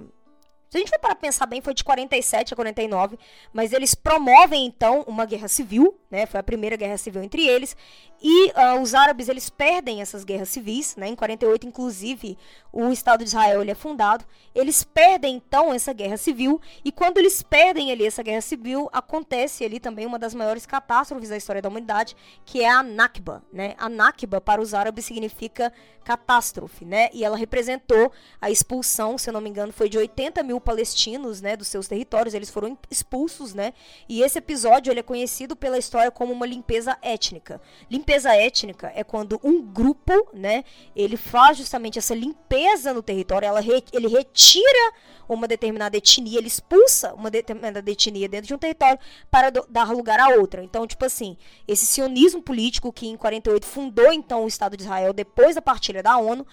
se 0.76 0.80
a 0.80 0.84
gente 0.84 0.90
for 0.90 0.98
para 0.98 1.14
pensar 1.14 1.46
bem, 1.46 1.62
foi 1.62 1.72
de 1.72 1.82
47 1.82 2.52
a 2.52 2.56
49, 2.56 3.18
mas 3.50 3.72
eles 3.72 3.94
promovem 3.94 4.66
então 4.66 5.04
uma 5.06 5.24
guerra 5.24 5.48
civil, 5.48 5.98
né? 6.10 6.26
Foi 6.26 6.38
a 6.38 6.42
primeira 6.42 6.76
guerra 6.76 6.98
civil 6.98 7.22
entre 7.22 7.46
eles, 7.46 7.74
e 8.22 8.48
uh, 8.50 8.80
os 8.80 8.94
árabes 8.94 9.28
eles 9.28 9.48
perdem 9.48 10.00
essas 10.00 10.24
guerras 10.24 10.50
civis, 10.50 10.94
né? 10.96 11.08
Em 11.08 11.14
48, 11.14 11.66
inclusive, 11.66 12.36
o 12.70 12.90
Estado 12.90 13.20
de 13.20 13.28
Israel 13.28 13.62
ele 13.62 13.70
é 13.70 13.74
fundado. 13.74 14.24
Eles 14.54 14.84
perdem 14.84 15.36
então 15.36 15.72
essa 15.72 15.92
guerra 15.94 16.18
civil, 16.18 16.60
e 16.84 16.92
quando 16.92 17.18
eles 17.18 17.42
perdem 17.42 17.90
ali 17.90 18.04
essa 18.04 18.22
guerra 18.22 18.42
civil, 18.42 18.90
acontece 18.92 19.64
ali 19.64 19.80
também 19.80 20.04
uma 20.04 20.18
das 20.18 20.34
maiores 20.34 20.66
catástrofes 20.66 21.30
da 21.30 21.36
história 21.38 21.62
da 21.62 21.68
humanidade, 21.70 22.14
que 22.44 22.62
é 22.62 22.68
a 22.68 22.82
Nakba, 22.82 23.42
né? 23.50 23.74
A 23.78 23.88
Nakba 23.88 24.40
para 24.42 24.60
os 24.60 24.74
árabes 24.74 25.06
significa 25.06 25.72
catástrofe, 26.04 26.84
né? 26.84 27.08
E 27.12 27.24
ela 27.24 27.36
representou 27.36 28.12
a 28.40 28.50
expulsão, 28.50 29.18
se 29.18 29.28
eu 29.28 29.32
não 29.32 29.40
me 29.40 29.50
engano, 29.50 29.72
foi 29.72 29.88
de 29.88 29.98
80 29.98 30.42
mil 30.42 30.60
palestinos, 30.66 31.40
né, 31.40 31.56
dos 31.56 31.68
seus 31.68 31.86
territórios. 31.86 32.34
Eles 32.34 32.50
foram 32.50 32.76
expulsos, 32.90 33.54
né? 33.54 33.72
E 34.08 34.20
esse 34.22 34.38
episódio 34.38 34.90
ele 34.90 34.98
é 34.98 35.02
conhecido 35.02 35.54
pela 35.54 35.78
história 35.78 36.10
como 36.10 36.32
uma 36.32 36.44
limpeza 36.44 36.98
étnica. 37.00 37.60
Limpeza 37.88 38.34
étnica 38.34 38.92
é 38.94 39.04
quando 39.04 39.40
um 39.44 39.62
grupo, 39.62 40.12
né, 40.34 40.64
ele 40.96 41.16
faz 41.16 41.56
justamente 41.56 41.98
essa 41.98 42.14
limpeza 42.14 42.92
no 42.92 43.02
território, 43.02 43.46
ela 43.46 43.60
re, 43.60 43.84
ele 43.92 44.08
retira 44.08 44.92
uma 45.28 45.46
determinada 45.46 45.96
etnia, 45.96 46.38
ele 46.38 46.48
expulsa 46.48 47.14
uma 47.14 47.30
determinada 47.30 47.90
etnia 47.90 48.28
dentro 48.28 48.48
de 48.48 48.54
um 48.54 48.58
território 48.58 48.98
para 49.30 49.50
do, 49.50 49.64
dar 49.68 49.92
lugar 49.92 50.18
a 50.18 50.30
outra. 50.30 50.62
Então, 50.62 50.86
tipo 50.86 51.04
assim, 51.04 51.36
esse 51.66 51.86
sionismo 51.86 52.42
político 52.42 52.92
que 52.92 53.06
em 53.06 53.16
48 53.16 53.66
fundou 53.66 54.12
então 54.12 54.44
o 54.44 54.48
Estado 54.48 54.76
de 54.76 54.82
Israel 54.82 55.12
depois 55.12 55.54
da 55.54 55.62
partilha 55.62 56.02
da 56.02 56.16
ONU, 56.18 56.46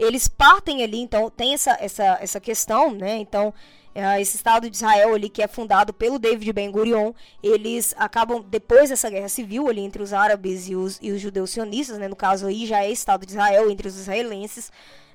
eles 0.00 0.26
partem 0.26 0.82
ali, 0.82 0.98
então 0.98 1.30
tem 1.30 1.54
essa, 1.54 1.76
essa, 1.80 2.18
essa 2.20 2.40
questão, 2.40 2.92
né? 2.92 3.18
Então, 3.18 3.52
é, 3.94 4.20
esse 4.20 4.36
Estado 4.36 4.70
de 4.70 4.76
Israel 4.76 5.14
ali 5.14 5.28
que 5.28 5.42
é 5.42 5.48
fundado 5.48 5.92
pelo 5.92 6.18
David 6.18 6.52
Ben 6.52 6.70
Gurion, 6.70 7.12
eles 7.42 7.94
acabam 7.98 8.42
depois 8.48 8.88
dessa 8.88 9.10
guerra 9.10 9.28
civil 9.28 9.68
ali 9.68 9.80
entre 9.80 10.02
os 10.02 10.12
árabes 10.12 10.68
e 10.68 10.74
os, 10.74 10.98
e 11.02 11.10
os 11.10 11.20
judeus 11.20 11.50
sionistas, 11.50 11.98
né, 11.98 12.08
no 12.08 12.16
caso 12.16 12.46
aí 12.46 12.66
já 12.66 12.82
é 12.82 12.90
Estado 12.90 13.26
de 13.26 13.32
Israel 13.32 13.70
entre 13.70 13.88
os 13.88 13.96
israelenses, 13.96 14.68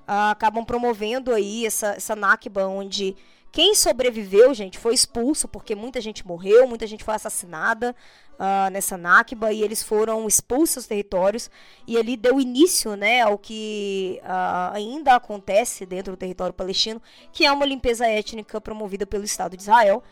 uh, 0.07 0.29
acabam 0.31 0.63
promovendo 0.63 1.33
aí 1.33 1.65
essa, 1.65 1.93
essa 1.95 2.15
Nakba 2.15 2.67
onde 2.67 3.15
quem 3.55 3.73
sobreviveu, 3.73 4.53
gente, 4.53 4.77
foi 4.77 4.93
expulso 4.93 5.47
porque 5.47 5.73
muita 5.73 6.01
gente 6.01 6.27
morreu, 6.27 6.67
muita 6.67 6.85
gente 6.85 7.05
foi 7.05 7.15
assassinada 7.15 7.95
uh, 8.39 8.69
nessa 8.71 8.97
Nakba 8.97 9.51
e 9.51 9.61
eles 9.61 9.83
foram 9.83 10.27
expulsos 10.27 10.75
dos 10.75 10.87
territórios 10.87 11.49
e 11.87 11.97
ali 11.97 12.15
deu 12.15 12.39
início, 12.39 12.95
né, 12.95 13.21
ao 13.21 13.37
que 13.37 14.21
uh, 14.23 14.73
ainda 14.73 15.15
acontece 15.15 15.85
dentro 15.85 16.13
do 16.13 16.17
território 16.17 16.53
palestino, 16.53 17.01
que 17.31 17.45
é 17.45 17.51
uma 17.51 17.65
limpeza 17.65 18.05
étnica 18.05 18.61
promovida 18.61 19.05
pelo 19.05 19.23
Estado 19.23 19.55
de 19.55 19.63
Israel. 19.63 20.03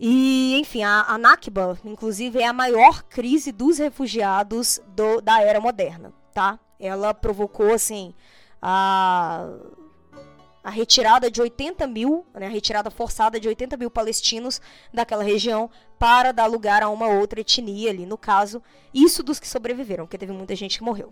E, 0.00 0.56
enfim, 0.60 0.84
a, 0.84 1.06
a 1.08 1.18
Nakba, 1.18 1.76
inclusive, 1.84 2.40
é 2.40 2.46
a 2.46 2.52
maior 2.52 3.02
crise 3.02 3.50
dos 3.50 3.78
refugiados 3.78 4.80
do, 4.94 5.20
da 5.20 5.42
era 5.42 5.60
moderna, 5.60 6.12
tá? 6.32 6.58
Ela 6.78 7.12
provocou, 7.12 7.72
assim, 7.74 8.14
a 8.62 9.48
a 10.68 10.70
retirada 10.70 11.30
de 11.30 11.40
80 11.40 11.86
mil, 11.86 12.26
né, 12.34 12.44
a 12.44 12.50
retirada 12.50 12.90
forçada 12.90 13.40
de 13.40 13.48
80 13.48 13.74
mil 13.78 13.90
palestinos 13.90 14.60
daquela 14.92 15.24
região 15.24 15.70
para 15.98 16.30
dar 16.30 16.44
lugar 16.44 16.82
a 16.82 16.90
uma 16.90 17.08
outra 17.08 17.40
etnia 17.40 17.88
ali, 17.88 18.04
no 18.04 18.18
caso, 18.18 18.62
isso 18.92 19.22
dos 19.22 19.40
que 19.40 19.48
sobreviveram, 19.48 20.04
porque 20.04 20.18
teve 20.18 20.32
muita 20.32 20.54
gente 20.54 20.76
que 20.76 20.84
morreu. 20.84 21.10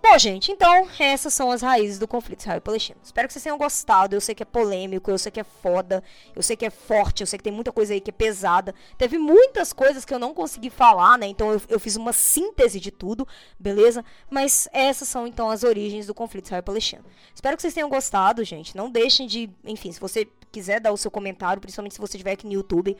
Bom, 0.00 0.16
gente, 0.16 0.52
então 0.52 0.88
essas 0.98 1.34
são 1.34 1.50
as 1.50 1.60
raízes 1.60 1.98
do 1.98 2.06
conflito 2.06 2.40
israel-palestino. 2.40 3.00
Espero 3.02 3.26
que 3.26 3.32
vocês 3.32 3.42
tenham 3.42 3.58
gostado. 3.58 4.14
Eu 4.14 4.20
sei 4.20 4.34
que 4.34 4.42
é 4.42 4.46
polêmico, 4.46 5.10
eu 5.10 5.18
sei 5.18 5.30
que 5.32 5.40
é 5.40 5.44
foda, 5.44 6.02
eu 6.36 6.42
sei 6.42 6.56
que 6.56 6.64
é 6.64 6.70
forte, 6.70 7.20
eu 7.20 7.26
sei 7.26 7.36
que 7.36 7.42
tem 7.42 7.52
muita 7.52 7.72
coisa 7.72 7.92
aí 7.92 8.00
que 8.00 8.10
é 8.10 8.12
pesada. 8.12 8.74
Teve 8.96 9.18
muitas 9.18 9.72
coisas 9.72 10.04
que 10.04 10.14
eu 10.14 10.18
não 10.18 10.32
consegui 10.32 10.70
falar, 10.70 11.18
né? 11.18 11.26
Então 11.26 11.52
eu, 11.52 11.60
eu 11.68 11.80
fiz 11.80 11.96
uma 11.96 12.12
síntese 12.12 12.78
de 12.78 12.92
tudo, 12.92 13.26
beleza? 13.58 14.04
Mas 14.30 14.68
essas 14.72 15.08
são 15.08 15.26
então 15.26 15.50
as 15.50 15.64
origens 15.64 16.06
do 16.06 16.14
conflito 16.14 16.46
israel-palestino. 16.46 17.04
Espero 17.34 17.56
que 17.56 17.62
vocês 17.62 17.74
tenham 17.74 17.88
gostado, 17.88 18.44
gente. 18.44 18.76
Não 18.76 18.88
deixem 18.88 19.26
de, 19.26 19.50
enfim, 19.64 19.90
se 19.90 20.00
você 20.00 20.28
quiser 20.52 20.80
dar 20.80 20.92
o 20.92 20.96
seu 20.96 21.10
comentário, 21.10 21.60
principalmente 21.60 21.94
se 21.94 22.00
você 22.00 22.16
estiver 22.16 22.32
aqui 22.32 22.46
no 22.46 22.52
YouTube, 22.52 22.96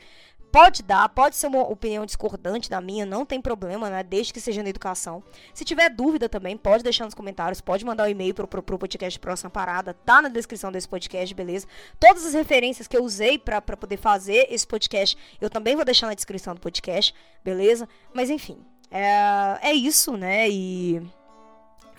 Pode 0.51 0.81
dar, 0.81 1.07
pode 1.09 1.35
ser 1.35 1.47
uma 1.47 1.61
opinião 1.61 2.05
discordante 2.05 2.69
da 2.69 2.81
minha, 2.81 3.05
não 3.05 3.23
tem 3.23 3.39
problema, 3.39 3.89
né? 3.89 4.01
Desde 4.01 4.33
que 4.33 4.41
seja 4.41 4.63
na 4.63 4.69
educação. 4.69 5.23
Se 5.53 5.63
tiver 5.63 5.89
dúvida 5.89 6.27
também, 6.27 6.57
pode 6.57 6.83
deixar 6.83 7.05
nos 7.05 7.13
comentários, 7.13 7.61
pode 7.61 7.85
mandar 7.85 8.05
o 8.05 8.07
um 8.07 8.09
e-mail 8.09 8.33
pro, 8.33 8.47
pro, 8.47 8.63
pro 8.63 8.79
podcast 8.79 9.19
Próxima 9.19 9.49
Parada, 9.49 9.93
tá 9.93 10.21
na 10.21 10.29
descrição 10.29 10.71
desse 10.71 10.89
podcast, 10.89 11.35
beleza? 11.35 11.67
Todas 11.99 12.25
as 12.25 12.33
referências 12.33 12.87
que 12.87 12.97
eu 12.97 13.03
usei 13.03 13.37
para 13.37 13.61
poder 13.61 13.97
fazer 13.97 14.47
esse 14.49 14.65
podcast, 14.65 15.15
eu 15.39 15.49
também 15.49 15.75
vou 15.75 15.85
deixar 15.85 16.07
na 16.07 16.15
descrição 16.15 16.55
do 16.55 16.61
podcast, 16.61 17.13
beleza? 17.43 17.87
Mas 18.11 18.31
enfim, 18.31 18.57
é, 18.89 19.69
é 19.69 19.73
isso, 19.73 20.17
né? 20.17 20.49
E 20.49 20.99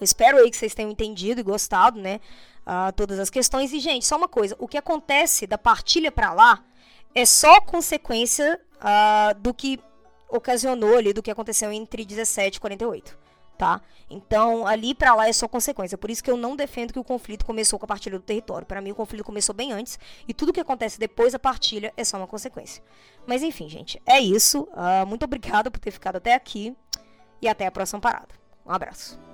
espero 0.01 0.39
aí 0.39 0.51
que 0.51 0.57
vocês 0.57 0.75
tenham 0.75 0.91
entendido 0.91 1.41
e 1.41 1.45
gostado, 1.45 2.01
né? 2.01 2.21
Uh, 2.61 2.93
todas 2.95 3.19
as 3.19 3.31
questões. 3.31 3.73
E, 3.73 3.79
gente, 3.79 4.05
só 4.05 4.17
uma 4.17 4.29
coisa: 4.29 4.57
o 4.59 4.67
que 4.67 4.77
acontece 4.77 5.47
da 5.47 5.57
partilha 5.57 6.11
para 6.11 6.33
lá 6.33 6.65
é 7.15 7.25
só 7.27 7.61
consequência 7.61 8.61
uh, 8.77 9.39
do 9.41 9.53
que 9.53 9.81
ocasionou 10.29 10.97
ali, 10.97 11.13
do 11.13 11.23
que 11.23 11.31
aconteceu 11.31 11.73
entre 11.73 12.05
17 12.05 12.57
e 12.57 12.61
48, 12.61 13.19
tá? 13.59 13.81
Então, 14.09 14.67
ali 14.67 14.95
para 14.95 15.15
lá 15.15 15.29
é 15.29 15.33
só 15.33 15.47
consequência. 15.47 15.97
Por 15.99 16.11
isso 16.11 16.23
que 16.23 16.31
eu 16.31 16.37
não 16.37 16.57
defendo 16.57 16.93
que 16.93 16.99
o 16.99 17.05
conflito 17.05 17.45
começou 17.45 17.79
com 17.79 17.85
a 17.85 17.89
partilha 17.89 18.19
do 18.19 18.25
território. 18.25 18.67
Para 18.67 18.81
mim, 18.81 18.91
o 18.91 18.95
conflito 18.95 19.25
começou 19.25 19.55
bem 19.55 19.73
antes 19.73 19.99
e 20.27 20.35
tudo 20.35 20.53
que 20.53 20.61
acontece 20.61 20.99
depois 20.99 21.33
da 21.33 21.39
partilha 21.39 21.93
é 21.97 22.05
só 22.05 22.17
uma 22.17 22.27
consequência. 22.27 22.83
Mas 23.27 23.43
enfim, 23.43 23.69
gente, 23.69 24.01
é 24.07 24.21
isso. 24.21 24.69
Uh, 24.73 25.07
muito 25.07 25.25
obrigada 25.25 25.71
por 25.71 25.79
ter 25.79 25.91
ficado 25.91 26.17
até 26.17 26.35
aqui 26.35 26.77
e 27.41 27.49
até 27.49 27.67
a 27.67 27.73
próxima 27.73 28.01
parada. 28.01 28.35
Um 28.67 28.73
abraço. 28.73 29.30